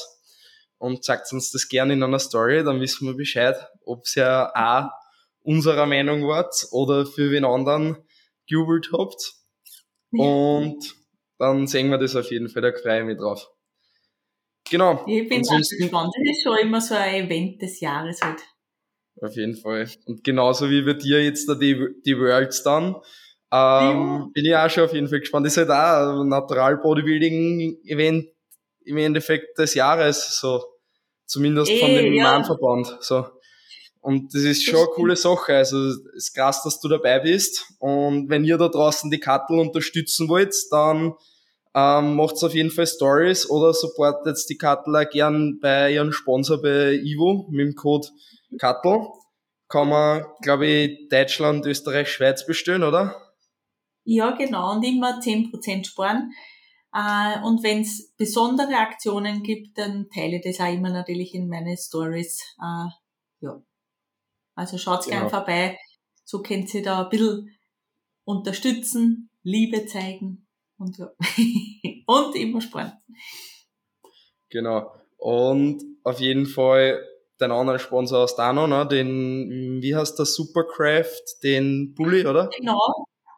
Und 0.78 1.04
sagt 1.04 1.34
uns 1.34 1.50
das 1.52 1.70
gerne 1.70 1.94
in 1.94 2.04
einer 2.04 2.20
Story, 2.20 2.64
dann 2.64 2.80
wissen 2.80 3.08
wir 3.08 3.16
Bescheid, 3.16 3.56
ob 3.84 4.04
ihr 4.16 4.52
auch 4.54 4.92
unserer 5.48 5.86
Meinung 5.86 6.28
wart 6.28 6.68
oder 6.72 7.06
für 7.06 7.32
wen 7.32 7.46
anderen 7.46 7.98
gejubelt 8.48 8.90
habt. 8.92 9.34
Ja. 10.12 10.24
Und 10.26 10.96
dann 11.40 11.68
sehen 11.68 11.90
wir 11.90 11.98
das 11.98 12.16
auf 12.16 12.30
jeden 12.32 12.50
Fall, 12.50 12.62
da 12.62 12.72
freue 12.74 13.00
ich 13.00 13.06
mich 13.06 13.18
drauf. 13.18 13.48
Genau. 14.70 15.06
Ich 15.08 15.30
bin 15.30 15.40
Ansonsten, 15.40 15.78
gespannt. 15.78 16.14
Das 16.14 16.30
ist 16.30 16.44
schon 16.44 16.58
immer 16.58 16.82
so 16.82 16.96
ein 16.96 17.26
Event 17.26 17.62
des 17.62 17.80
Jahres 17.80 18.20
halt. 18.22 18.42
Auf 19.22 19.36
jeden 19.36 19.56
Fall. 19.56 19.90
Und 20.06 20.24
genauso 20.24 20.70
wie 20.70 20.86
wir 20.86 20.96
dir 20.96 21.24
jetzt 21.24 21.48
da 21.48 21.56
die, 21.56 21.88
die 22.06 22.18
Worlds 22.20 22.64
dann, 22.64 22.98
ähm, 23.52 24.32
bin 24.34 24.46
ich 24.46 24.56
auch 24.56 24.70
schon 24.70 24.84
auf 24.84 24.94
jeden 24.94 25.08
Fall 25.08 25.22
gespannt. 25.22 25.46
Das 25.46 25.56
ist 25.56 25.70
halt 25.70 25.70
auch 25.70 26.22
ein 26.22 26.28
Natural 26.28 26.78
Bodybuilding 26.78 27.80
Event 27.86 28.28
im 28.84 28.98
Endeffekt 28.98 29.58
des 29.58 29.74
Jahres, 29.74 30.40
so. 30.40 30.62
Zumindest 31.26 31.72
von 31.72 31.90
dem 31.90 32.14
ja. 32.14 32.24
Mannverband, 32.24 32.98
so. 33.00 33.26
Und 34.08 34.34
das 34.34 34.44
ist 34.44 34.64
schon 34.64 34.80
eine 34.80 34.88
coole 34.96 35.18
Sache. 35.18 35.54
Also, 35.54 35.90
es 35.90 36.00
ist 36.14 36.34
krass, 36.34 36.64
dass 36.64 36.80
du 36.80 36.88
dabei 36.88 37.20
bist. 37.20 37.74
Und 37.80 38.30
wenn 38.30 38.46
ihr 38.46 38.58
da 38.58 38.70
draußen 38.70 39.12
die 39.12 39.20
Kattel 39.20 39.60
unterstützen 39.60 40.30
wollt, 40.30 40.56
dann 40.72 41.14
ähm, 41.76 42.16
macht's 42.16 42.42
auf 42.42 42.54
jeden 42.54 42.72
Fall 42.72 42.88
Stories 42.88 43.50
oder 43.50 43.74
supportet 43.74 44.38
die 44.50 44.56
Kattel 44.56 44.96
auch 44.96 45.10
gern 45.10 45.60
bei 45.60 45.92
ihrem 45.92 46.14
Sponsor 46.14 46.62
bei 46.62 46.94
Ivo 46.94 47.48
mit 47.50 47.68
dem 47.68 47.76
Code 47.76 48.08
Kattel. 48.58 49.10
Kann 49.68 49.90
man, 49.90 50.24
glaube 50.42 50.68
ich, 50.68 51.10
Deutschland, 51.10 51.66
Österreich, 51.66 52.08
Schweiz 52.08 52.46
bestellen, 52.46 52.84
oder? 52.84 53.14
Ja, 54.06 54.32
genau, 54.38 54.72
und 54.72 54.84
immer 54.84 55.20
10% 55.20 55.86
sparen. 55.86 56.32
Äh, 56.94 57.44
und 57.44 57.62
wenn 57.62 57.82
es 57.82 58.14
besondere 58.16 58.78
Aktionen 58.78 59.44
gibt, 59.44 59.78
dann 59.78 60.08
teile 60.16 60.38
ich 60.38 60.44
das 60.44 60.66
auch 60.66 60.72
immer 60.72 60.92
natürlich 60.92 61.36
in 61.36 61.50
meine 61.50 61.76
Stories. 61.76 62.42
Äh, 62.62 62.88
ja. 63.42 63.62
Also 64.58 64.78
schaut 64.78 65.06
genau. 65.06 65.18
gerne 65.18 65.30
vorbei. 65.30 65.80
So 66.26 66.42
könnt 66.42 66.74
ihr 66.74 66.84
da 66.84 67.04
ein 67.04 67.10
bisschen 67.10 67.58
unterstützen, 68.26 69.30
Liebe 69.44 69.86
zeigen 69.86 70.48
und 70.78 70.98
ja. 70.98 71.10
und 72.08 72.36
immer 72.36 72.60
sparen. 72.60 72.94
Genau. 74.50 74.92
Und 75.18 75.84
auf 76.04 76.20
jeden 76.20 76.46
Fall 76.46 77.02
dein 77.38 77.52
anderer 77.52 77.80
Sponsor 77.80 78.24
aus 78.24 78.36
Dano, 78.36 78.68
ne? 78.68 78.88
den, 78.88 79.80
wie 79.82 79.96
heißt 79.96 80.18
der, 80.18 80.26
Supercraft, 80.26 81.44
den 81.44 81.94
Bully, 81.94 82.26
oder? 82.26 82.50
Genau, 82.58 82.80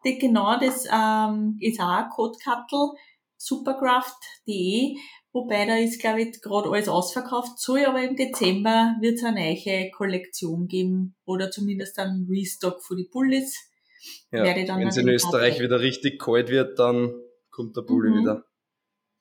die, 0.06 0.18
genau, 0.18 0.58
das 0.60 0.86
ähm, 0.86 1.58
ist 1.60 1.80
auch 1.80 1.90
ein 1.90 2.10
Codekattel, 2.10 2.92
supercraft.de, 3.38 4.96
wobei 5.32 5.66
da 5.66 5.78
ist, 5.78 6.00
glaube 6.00 6.22
ich, 6.22 6.42
gerade 6.42 6.70
alles 6.70 6.88
ausverkauft. 6.88 7.60
Soll 7.60 7.86
aber 7.86 8.04
im 8.04 8.16
Dezember 8.16 8.96
wird 9.02 9.16
es 9.16 9.24
eine 9.24 9.40
neue 9.40 9.92
Kollektion 9.92 10.68
geben 10.68 11.16
oder 11.26 11.52
zumindest 11.52 12.00
einen 12.00 12.28
Restock 12.30 12.84
für 12.84 12.96
die 12.96 13.10
Bullies. 13.12 13.56
Ja, 14.32 14.44
wenn 14.44 14.88
es 14.88 14.98
in 14.98 15.10
Österreich 15.10 15.60
wieder 15.60 15.80
richtig 15.80 16.20
kalt 16.22 16.50
wird, 16.50 16.80
dann 16.80 17.14
kommt 17.52 17.76
der 17.76 17.82
Bulli 17.82 18.12
mhm. 18.12 18.22
wieder. 18.22 18.46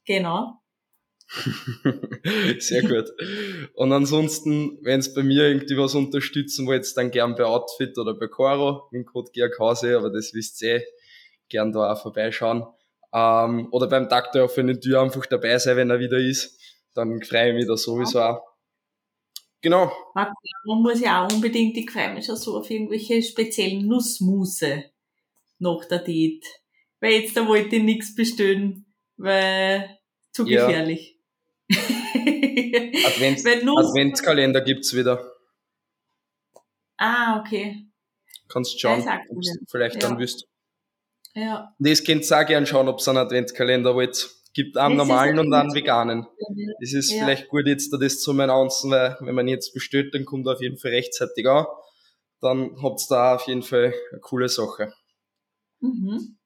Genau. 0.06 0.60
Sehr 2.58 2.82
gut. 2.82 3.10
Und 3.74 3.92
ansonsten, 3.92 4.78
wenn 4.82 5.00
es 5.00 5.12
bei 5.12 5.22
mir 5.22 5.48
irgendwie 5.48 5.76
was 5.76 5.94
unterstützen 5.94 6.66
wollt, 6.66 6.86
dann 6.96 7.10
gern 7.10 7.34
bei 7.34 7.44
Outfit 7.44 7.98
oder 7.98 8.14
bei 8.14 8.28
Coro, 8.28 8.88
mit 8.90 9.06
Code 9.06 9.30
Hause, 9.58 9.98
aber 9.98 10.10
das 10.10 10.32
wisst 10.32 10.62
ihr 10.62 10.76
eh, 10.76 10.84
gern 11.48 11.72
da 11.72 11.92
auch 11.92 12.00
vorbeischauen. 12.00 12.64
Ähm, 13.12 13.68
oder 13.72 13.88
beim 13.88 14.08
Doktor 14.08 14.44
auf 14.44 14.58
eine 14.58 14.78
Tür 14.78 15.02
einfach 15.02 15.26
dabei 15.26 15.58
sein, 15.58 15.76
wenn 15.76 15.90
er 15.90 15.98
wieder 15.98 16.18
ist. 16.18 16.58
Dann 16.94 17.22
freue 17.22 17.50
ich 17.50 17.54
mich 17.54 17.66
da 17.66 17.76
sowieso 17.76 18.20
auch. 18.20 18.42
Genau. 19.60 19.92
Man 20.14 20.82
muss 20.82 21.00
ja 21.00 21.24
auch 21.24 21.32
unbedingt, 21.32 21.76
ich 21.76 21.90
freue 21.90 22.14
mich 22.14 22.26
schon 22.26 22.36
so 22.36 22.58
auf 22.58 22.70
irgendwelche 22.70 23.22
speziellen 23.22 23.86
Nussmuse 23.86 24.84
nach 25.58 25.84
der 25.86 25.98
Date. 26.00 26.44
Weil 27.00 27.12
jetzt 27.12 27.36
da 27.36 27.46
wollte 27.46 27.76
ich 27.76 27.82
nichts 27.82 28.14
bestellen, 28.14 28.86
weil 29.16 29.98
zu 30.32 30.44
gefährlich. 30.44 31.18
Ja. 31.68 31.78
Advents 33.06 33.44
Adventskalender 33.44 34.60
gibt's 34.60 34.94
wieder. 34.94 35.32
Ah, 36.96 37.40
okay. 37.40 37.86
Kannst 38.48 38.80
schauen, 38.80 39.04
vielleicht 39.68 40.02
ja. 40.02 40.08
dann 40.08 40.18
wüsst. 40.18 40.46
Ja. 41.38 41.74
Das 41.78 42.04
könnt 42.04 42.28
ihr 42.28 42.38
auch 42.38 42.46
gerne 42.46 42.66
schauen, 42.66 42.88
ob 42.88 42.98
es 42.98 43.08
einen 43.08 43.18
Adventskalender 43.18 43.94
wollt. 43.94 44.30
Gibt 44.54 44.76
einen 44.76 44.98
das 44.98 45.06
normalen 45.06 45.38
und 45.38 45.52
einen 45.52 45.72
veganen. 45.74 46.26
Das 46.80 46.92
ist 46.92 47.12
ja. 47.12 47.22
vielleicht 47.22 47.48
gut 47.48 47.66
jetzt 47.66 47.92
da 47.92 47.96
das 47.96 48.20
zu 48.20 48.32
announcen, 48.32 48.90
weil 48.90 49.16
wenn 49.20 49.34
man 49.34 49.46
jetzt 49.46 49.72
bestellt, 49.72 50.14
dann 50.14 50.24
kommt 50.24 50.46
er 50.46 50.54
auf 50.54 50.60
jeden 50.60 50.78
Fall 50.78 50.90
rechtzeitig 50.90 51.46
an. 51.46 51.66
Dann 52.40 52.76
habt 52.82 53.00
ihr 53.00 53.06
da 53.08 53.34
auf 53.36 53.46
jeden 53.46 53.62
Fall 53.62 53.94
eine 54.10 54.20
coole 54.20 54.48
Sache. 54.48 54.92
Mhm. 55.80 56.38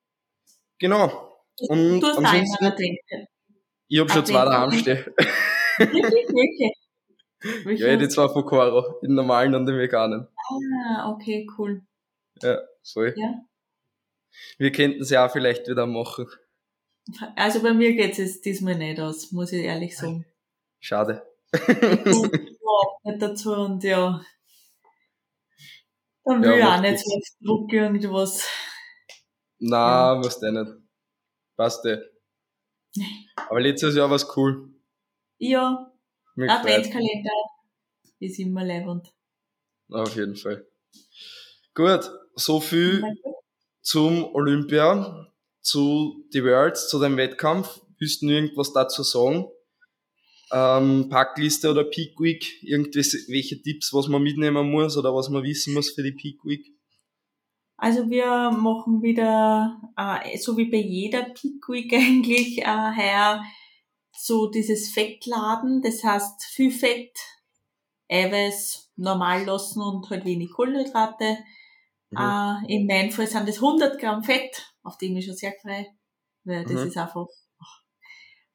Genau. 0.79 1.39
Und 1.69 2.01
du 2.01 2.07
hast 2.07 2.19
ansonsten, 2.19 2.77
ich 3.89 4.01
hab 4.01 4.11
schon 4.11 4.27
zwei 4.27 4.45
daheim 4.45 4.73
stehen. 4.73 5.05
Wirklich? 7.65 7.81
Ja, 7.81 7.97
die 7.97 8.09
zwei 8.09 8.29
von 8.29 8.45
Coro, 8.45 9.01
den 9.01 9.15
normalen 9.15 9.55
und 9.55 9.67
den 9.67 9.79
veganen. 9.79 10.29
Ah, 10.87 11.11
okay, 11.11 11.47
cool. 11.57 11.83
Ja, 12.43 12.59
voll. 12.85 13.15
Ja. 13.17 13.43
Wir 14.59 14.73
könnten 14.73 15.05
sie 15.05 15.19
auch 15.19 15.31
vielleicht 15.31 15.69
wieder 15.69 15.87
machen. 15.87 16.27
Also 17.37 17.63
bei 17.63 17.73
mir 17.75 17.95
geht 17.95 18.19
es 18.19 18.41
diesmal 18.41 18.77
nicht 18.77 19.01
aus, 19.01 19.33
muss 19.33 19.53
ich 19.53 19.65
ehrlich 19.65 19.97
sagen. 19.97 20.25
Schade. 20.81 21.27
nicht 21.53 23.23
dazu 23.23 23.53
und 23.53 23.83
ja. 23.85 24.25
Dann 26.25 26.43
will 26.43 26.51
ja, 26.51 26.59
ich 26.59 26.65
auch 26.65 26.81
nicht 26.81 27.05
so 27.05 27.15
auf 27.15 27.25
Druck 27.41 27.73
irgendwas. 27.73 28.49
Na, 29.59 30.15
ja. 30.15 30.19
musst 30.19 30.43
du 30.43 30.53
nicht. 30.53 30.73
Passt 31.57 31.85
eh. 31.87 31.99
Aber 33.37 33.61
letztes 33.61 33.97
Jahr 33.97 34.09
war 34.09 34.17
es 34.17 34.37
cool. 34.37 34.73
Ja. 35.39 35.93
Adventskalender 36.37 37.31
ist 38.21 38.39
immer 38.39 38.65
lebend. 38.65 39.13
Auf 39.91 40.15
jeden 40.17 40.37
Fall. 40.37 40.67
Gut, 41.75 42.11
so 42.37 42.61
viel 42.61 43.03
zum 43.83 44.25
Olympia, 44.35 45.29
zu 45.61 46.25
die 46.33 46.43
Worlds, 46.43 46.89
zu 46.89 47.01
dem 47.01 47.17
Wettkampf. 47.17 47.81
Willst 47.99 48.23
du 48.23 48.29
irgendwas 48.29 48.73
dazu 48.73 49.03
sagen? 49.03 49.47
Ähm, 50.51 51.09
Packliste 51.09 51.71
oder 51.71 51.85
Peak 51.85 52.19
Week? 52.19 52.63
Irgendwelche 52.63 53.63
Tipps, 53.63 53.93
was 53.93 54.09
man 54.09 54.23
mitnehmen 54.23 54.71
muss 54.71 54.97
oder 54.97 55.15
was 55.15 55.29
man 55.29 55.43
wissen 55.43 55.75
muss 55.75 55.91
für 55.91 56.03
die 56.03 56.13
Peak 56.13 56.45
Week? 56.45 56.67
Also 57.77 58.09
wir 58.09 58.51
machen 58.53 59.03
wieder, 59.03 59.81
äh, 59.97 60.39
so 60.39 60.57
wie 60.57 60.71
bei 60.71 60.77
jeder 60.77 61.23
Peak 61.25 61.69
Week 61.69 61.93
eigentlich, 61.93 62.59
äh, 62.59 62.65
heuer 62.65 63.43
so 64.17 64.49
dieses 64.51 64.91
Fettladen. 64.91 65.83
Das 65.83 66.05
heißt 66.05 66.45
viel 66.45 66.71
Fett, 66.71 67.17
Eiweiß 68.09 68.93
normal 68.97 69.45
lassen 69.45 69.83
und 69.83 70.09
halt 70.11 70.25
wenig 70.25 70.51
Kohlenhydrate. 70.53 71.39
Mhm. 72.13 72.19
Äh, 72.19 72.75
in 72.75 72.87
meinem 72.87 73.11
Fall 73.11 73.27
sind 73.27 73.49
das 73.49 73.57
100 73.57 73.99
Gramm 73.99 74.23
Fett, 74.23 74.75
auf 74.83 74.99
dem 74.99 75.17
ich 75.17 75.27
schon 75.27 75.35
sehr 75.35 75.55
frei, 75.61 75.87
weil 76.45 76.65
das 76.65 76.83
mhm. 76.83 76.89
ist 76.89 76.97
einfach 76.97 77.27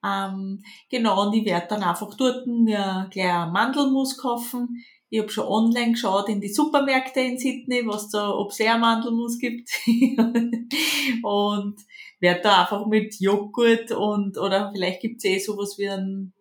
ähm, 0.04 0.64
genau, 0.90 1.28
und 1.28 1.34
ich 1.34 1.46
werde 1.46 1.68
dann 1.70 1.84
einfach 1.84 2.14
dort 2.16 2.46
mir 2.46 3.08
gleich 3.12 3.52
Mandelmus 3.52 4.18
kaufen. 4.18 4.84
Ich 5.10 5.20
habe 5.20 5.30
schon 5.30 5.48
online 5.48 5.94
geschaut 5.94 6.30
in 6.30 6.42
die 6.42 6.54
Supermärkte 6.54 7.22
in 7.22 7.38
Sydney, 7.38 7.88
was 7.88 8.10
da, 8.10 8.30
ob 8.30 8.52
es 8.52 8.60
eher 8.60 8.78
Mandelmus 8.78 9.40
gibt. 9.40 9.70
und 11.24 11.76
werde 12.20 12.42
da 12.42 12.62
einfach 12.62 12.86
mit 12.88 13.20
Joghurt 13.20 13.92
und, 13.92 14.38
oder 14.38 14.72
vielleicht 14.74 15.02
gibt's 15.02 15.26
eh 15.26 15.40
sowas 15.40 15.78
wie 15.78 15.90
ein, 15.90 16.34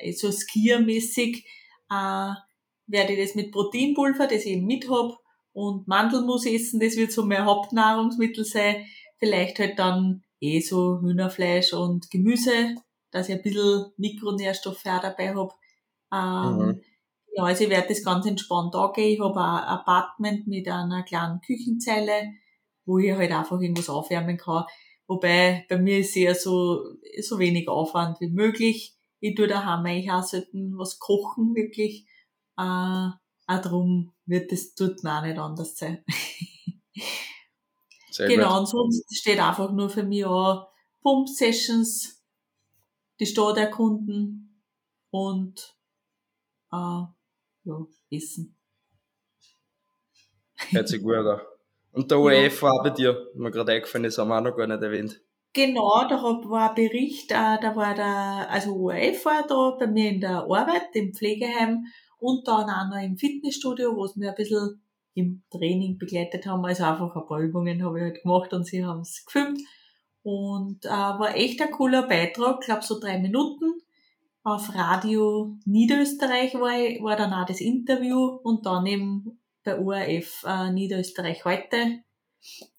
eh 0.00 0.12
so 0.12 0.28
Skier-mäßig, 0.30 1.44
äh, 1.90 2.32
werde 2.86 3.12
ich 3.12 3.26
das 3.26 3.34
mit 3.34 3.52
Proteinpulver, 3.52 4.26
das 4.26 4.44
ich 4.44 4.52
eben 4.52 4.66
mit 4.66 4.88
hab, 4.88 5.18
und 5.58 5.88
Mandelmus 5.88 6.46
essen, 6.46 6.78
das 6.78 6.96
wird 6.96 7.10
so 7.10 7.24
mein 7.24 7.44
Hauptnahrungsmittel 7.44 8.44
sein. 8.44 8.86
Vielleicht 9.18 9.58
halt 9.58 9.76
dann 9.80 10.22
eh 10.38 10.60
so 10.60 11.00
Hühnerfleisch 11.00 11.72
und 11.72 12.12
Gemüse, 12.12 12.76
dass 13.10 13.28
ich 13.28 13.34
ein 13.34 13.42
bisschen 13.42 13.86
Mikronährstoffe 13.96 14.86
auch 14.86 15.00
dabei 15.00 15.34
hab. 15.34 15.58
Ähm, 16.14 16.58
mhm. 16.58 16.80
Ja, 17.32 17.42
also 17.42 17.64
ich 17.64 17.70
werde 17.70 17.88
das 17.88 18.04
ganz 18.04 18.24
entspannt 18.24 18.76
angehen. 18.76 19.14
Ich 19.14 19.20
habe 19.20 19.40
ein 19.40 19.64
Apartment 19.64 20.46
mit 20.46 20.68
einer 20.68 21.02
kleinen 21.02 21.40
Küchenzeile, 21.40 22.34
wo 22.84 22.98
ich 22.98 23.10
halt 23.10 23.32
einfach 23.32 23.60
irgendwas 23.60 23.88
aufwärmen 23.88 24.36
kann. 24.36 24.64
Wobei 25.08 25.66
bei 25.68 25.76
mir 25.76 25.98
ist 25.98 26.16
eher 26.16 26.36
so, 26.36 26.84
so 27.20 27.40
wenig 27.40 27.68
Aufwand 27.68 28.20
wie 28.20 28.30
möglich. 28.30 28.94
Ich 29.18 29.34
tue 29.34 29.48
daheim 29.48 29.84
eigentlich 29.84 30.12
auch 30.12 30.22
selten 30.22 30.78
was 30.78 31.00
kochen, 31.00 31.56
wirklich. 31.56 32.06
Äh, 32.56 32.62
auch 32.62 33.62
darum 33.62 34.12
wird 34.28 34.52
das 34.52 34.74
dort 34.74 35.04
auch 35.04 35.22
nicht 35.22 35.38
anders 35.38 35.76
sein. 35.76 36.04
Sehr 38.10 38.28
genau, 38.28 38.50
gut. 38.50 38.58
und 38.58 38.66
sonst 38.66 39.16
steht 39.16 39.40
einfach 39.40 39.72
nur 39.72 39.88
für 39.88 40.02
mich 40.02 40.24
auch 40.24 40.68
Pump-Sessions, 41.02 42.22
die 43.20 43.26
Stadt 43.26 43.56
erkunden 43.56 44.62
und 45.10 45.76
äh, 46.72 46.76
ja, 46.76 47.86
essen. 48.10 48.56
Hört 50.70 50.88
sich 50.88 51.02
gut 51.02 51.14
an. 51.14 51.40
Und 51.92 52.10
der 52.10 52.18
ORF 52.20 52.62
war 52.62 52.82
bei 52.82 52.90
dir, 52.90 53.30
mir 53.34 53.50
gerade 53.50 53.72
eingefallen 53.72 54.04
ist, 54.04 54.18
haben 54.18 54.28
wir 54.28 54.38
auch 54.38 54.42
noch 54.42 54.56
gar 54.56 54.66
nicht 54.66 54.82
erwähnt. 54.82 55.20
Genau, 55.52 56.06
da 56.08 56.22
war 56.22 56.70
ein 56.70 56.74
Bericht, 56.74 57.30
äh, 57.30 57.58
da 57.60 57.74
war 57.74 57.94
der, 57.94 58.50
also 58.50 58.74
ORF 58.76 59.24
war 59.24 59.46
da 59.46 59.76
bei 59.78 59.86
mir 59.86 60.10
in 60.10 60.20
der 60.20 60.42
Arbeit, 60.42 60.94
im 60.94 61.14
Pflegeheim 61.14 61.86
und 62.18 62.46
dann 62.46 62.68
auch 62.68 62.88
noch 62.88 63.02
im 63.02 63.16
Fitnessstudio, 63.16 63.96
wo 63.96 64.06
sie 64.06 64.20
mir 64.20 64.30
ein 64.30 64.34
bisschen 64.34 64.80
im 65.14 65.42
Training 65.50 65.98
begleitet 65.98 66.46
haben. 66.46 66.64
Also 66.64 66.84
einfach 66.84 67.14
ein 67.14 67.26
paar 67.26 67.40
Übungen 67.40 67.82
habe 67.82 67.98
ich 67.98 68.04
halt 68.04 68.22
gemacht 68.22 68.52
und 68.52 68.64
sie 68.64 68.84
haben 68.84 69.00
es 69.00 69.24
gefilmt. 69.24 69.60
Und 70.22 70.84
äh, 70.84 70.88
war 70.88 71.34
echt 71.34 71.60
ein 71.60 71.70
cooler 71.70 72.06
Beitrag, 72.06 72.60
glaube 72.60 72.82
so 72.82 73.00
drei 73.00 73.18
Minuten. 73.18 73.80
Auf 74.42 74.74
Radio 74.74 75.56
Niederösterreich 75.64 76.54
war, 76.54 76.78
ich, 76.78 77.02
war 77.02 77.16
dann 77.16 77.32
auch 77.32 77.46
das 77.46 77.60
Interview 77.60 78.38
und 78.42 78.66
dann 78.66 78.86
eben 78.86 79.40
bei 79.64 79.78
ORF 79.78 80.44
äh, 80.46 80.70
Niederösterreich 80.70 81.44
heute. 81.44 82.00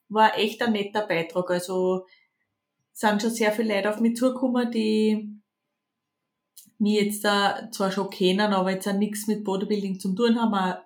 War 0.07 0.37
echt 0.37 0.61
ein 0.61 0.73
netter 0.73 1.05
Beitrag. 1.05 1.49
Also 1.51 2.05
sind 2.93 3.21
schon 3.21 3.31
sehr 3.31 3.51
viele 3.51 3.75
Leute 3.75 3.89
auf 3.89 3.99
mich 3.99 4.15
zugekommen, 4.15 4.71
die 4.71 5.38
mich 6.79 7.01
jetzt 7.01 7.23
da 7.23 7.69
zwar 7.71 7.91
schon 7.91 8.09
kennen, 8.09 8.53
aber 8.53 8.71
jetzt 8.71 8.87
auch 8.87 8.93
nichts 8.93 9.27
mit 9.27 9.43
Bodybuilding 9.43 9.99
zu 9.99 10.15
tun 10.15 10.39
haben, 10.39 10.53
auch 10.53 10.77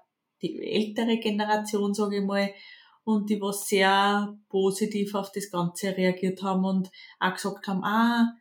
die 0.41 0.59
ältere 0.59 1.19
Generation, 1.19 1.93
sage 1.93 2.17
ich 2.17 2.23
mal, 2.23 2.49
und 3.03 3.29
die 3.29 3.39
was 3.41 3.67
sehr 3.67 4.37
positiv 4.49 5.13
auf 5.15 5.31
das 5.31 5.51
Ganze 5.51 5.95
reagiert 5.95 6.41
haben 6.41 6.65
und 6.65 6.89
auch 7.19 7.33
gesagt 7.33 7.67
haben, 7.67 7.83
ah, 7.83 8.33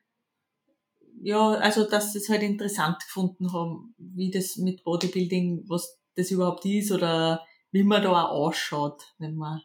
ja, 1.20 1.50
also 1.54 1.88
dass 1.88 2.12
sie 2.12 2.18
es 2.18 2.28
halt 2.28 2.42
interessant 2.42 2.98
gefunden 3.00 3.52
haben, 3.52 3.94
wie 3.96 4.30
das 4.30 4.56
mit 4.56 4.82
Bodybuilding, 4.82 5.64
was 5.68 6.00
das 6.16 6.30
überhaupt 6.30 6.64
ist 6.64 6.90
oder 6.90 7.44
wie 7.70 7.84
man 7.84 8.02
da 8.02 8.10
auch 8.10 8.30
ausschaut, 8.30 9.14
wenn 9.18 9.34
man 9.36 9.60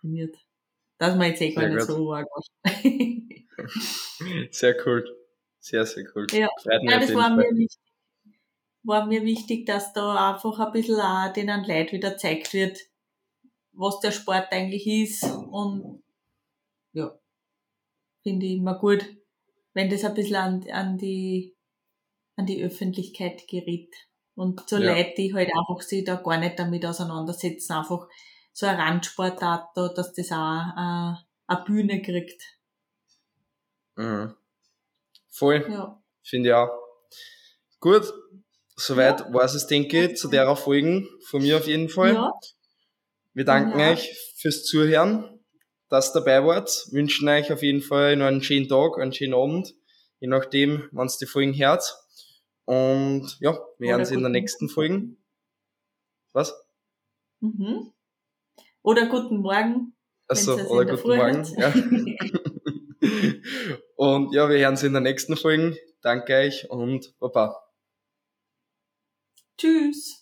trainiert. 0.00 0.36
Dass 0.98 1.16
man 1.16 1.28
jetzt 1.28 1.40
eh 1.40 1.52
gar 1.52 1.68
nicht 1.68 1.86
so 1.86 2.12
arg 2.12 2.26
Sehr 4.50 4.76
cool. 4.86 5.04
Sehr, 5.60 5.84
sehr 5.84 6.04
cool. 6.14 6.26
Ja, 6.32 6.48
ja 6.82 7.00
das 7.00 7.14
war 7.14 7.34
mir, 7.34 7.50
wichtig, 7.50 7.80
war 8.82 9.06
mir 9.06 9.22
wichtig, 9.24 9.66
dass 9.66 9.92
da 9.92 10.32
einfach 10.32 10.58
ein 10.58 10.72
bisschen 10.72 11.00
auch 11.00 11.32
denen 11.32 11.64
Leuten 11.64 11.92
wieder 11.92 12.10
gezeigt 12.10 12.54
wird, 12.54 12.78
was 13.72 14.00
der 14.00 14.12
Sport 14.12 14.48
eigentlich 14.50 14.86
ist. 14.86 15.24
Und 15.24 16.02
ja, 16.92 17.18
finde 18.22 18.46
ich 18.46 18.56
immer 18.56 18.78
gut, 18.78 19.04
wenn 19.74 19.90
das 19.90 20.04
ein 20.04 20.14
bisschen 20.14 20.36
an, 20.36 20.70
an, 20.70 20.98
die, 20.98 21.56
an 22.36 22.46
die 22.46 22.62
Öffentlichkeit 22.62 23.46
gerät. 23.48 23.94
Und 24.34 24.68
so 24.68 24.78
ja. 24.78 24.92
Leute, 24.92 25.14
die 25.16 25.34
halt 25.34 25.48
einfach 25.48 25.82
sich 25.82 26.04
da 26.04 26.14
gar 26.16 26.38
nicht 26.38 26.58
damit 26.58 26.86
auseinandersetzen, 26.86 27.72
einfach 27.72 28.08
so 28.52 28.66
ein 28.66 28.76
Randsportart 28.76 29.70
da, 29.74 29.88
dass 29.88 30.12
das 30.12 30.32
auch 30.32 30.36
äh, 30.76 31.14
eine 31.46 31.64
Bühne 31.64 32.02
kriegt. 32.02 32.42
Mhm. 33.96 34.34
Voll. 35.38 35.64
Ja. 35.70 36.02
finde 36.24 36.48
ich 36.48 36.54
auch. 36.54 36.70
Gut, 37.80 38.12
soweit 38.74 39.20
ja. 39.20 39.32
war 39.32 39.44
es, 39.44 39.66
denke 39.66 40.06
ich, 40.06 40.16
zu 40.16 40.28
der 40.28 40.54
Folgen 40.56 41.08
von 41.26 41.42
mir 41.42 41.56
auf 41.58 41.66
jeden 41.66 41.88
Fall. 41.88 42.14
Ja. 42.14 42.32
Wir 43.34 43.44
danken 43.44 43.78
ja. 43.78 43.92
euch 43.92 44.12
fürs 44.36 44.64
Zuhören, 44.64 45.40
dass 45.88 46.10
ihr 46.10 46.20
dabei 46.20 46.44
wart, 46.44 46.88
wünschen 46.90 47.28
euch 47.28 47.52
auf 47.52 47.62
jeden 47.62 47.82
Fall 47.82 48.16
noch 48.16 48.26
einen 48.26 48.42
schönen 48.42 48.68
Tag, 48.68 48.98
einen 48.98 49.12
schönen 49.12 49.34
Abend, 49.34 49.74
je 50.18 50.26
nachdem, 50.26 50.88
wann 50.90 51.06
es 51.06 51.18
die 51.18 51.26
Folgen 51.26 51.56
hört. 51.56 51.96
Und 52.64 53.38
ja, 53.40 53.58
wir 53.78 53.90
hören 53.90 54.00
uns 54.00 54.10
in 54.10 54.20
der 54.20 54.30
nächsten 54.30 54.68
Folge. 54.68 55.16
Was? 56.32 56.52
Mhm. 57.40 57.92
Oder 58.82 59.06
guten 59.06 59.38
Morgen. 59.38 59.94
Achso, 60.26 60.54
oder 60.66 60.96
guten 60.96 61.16
Morgen. 61.16 61.44
Ja. 61.56 61.72
und 63.98 64.32
ja, 64.32 64.48
wir 64.48 64.58
hören 64.58 64.74
uns 64.74 64.84
in 64.84 64.92
der 64.92 65.02
nächsten 65.02 65.36
Folge. 65.36 65.76
Danke 66.02 66.32
euch 66.34 66.70
und 66.70 67.18
Baba. 67.18 67.56
Tschüss. 69.58 70.17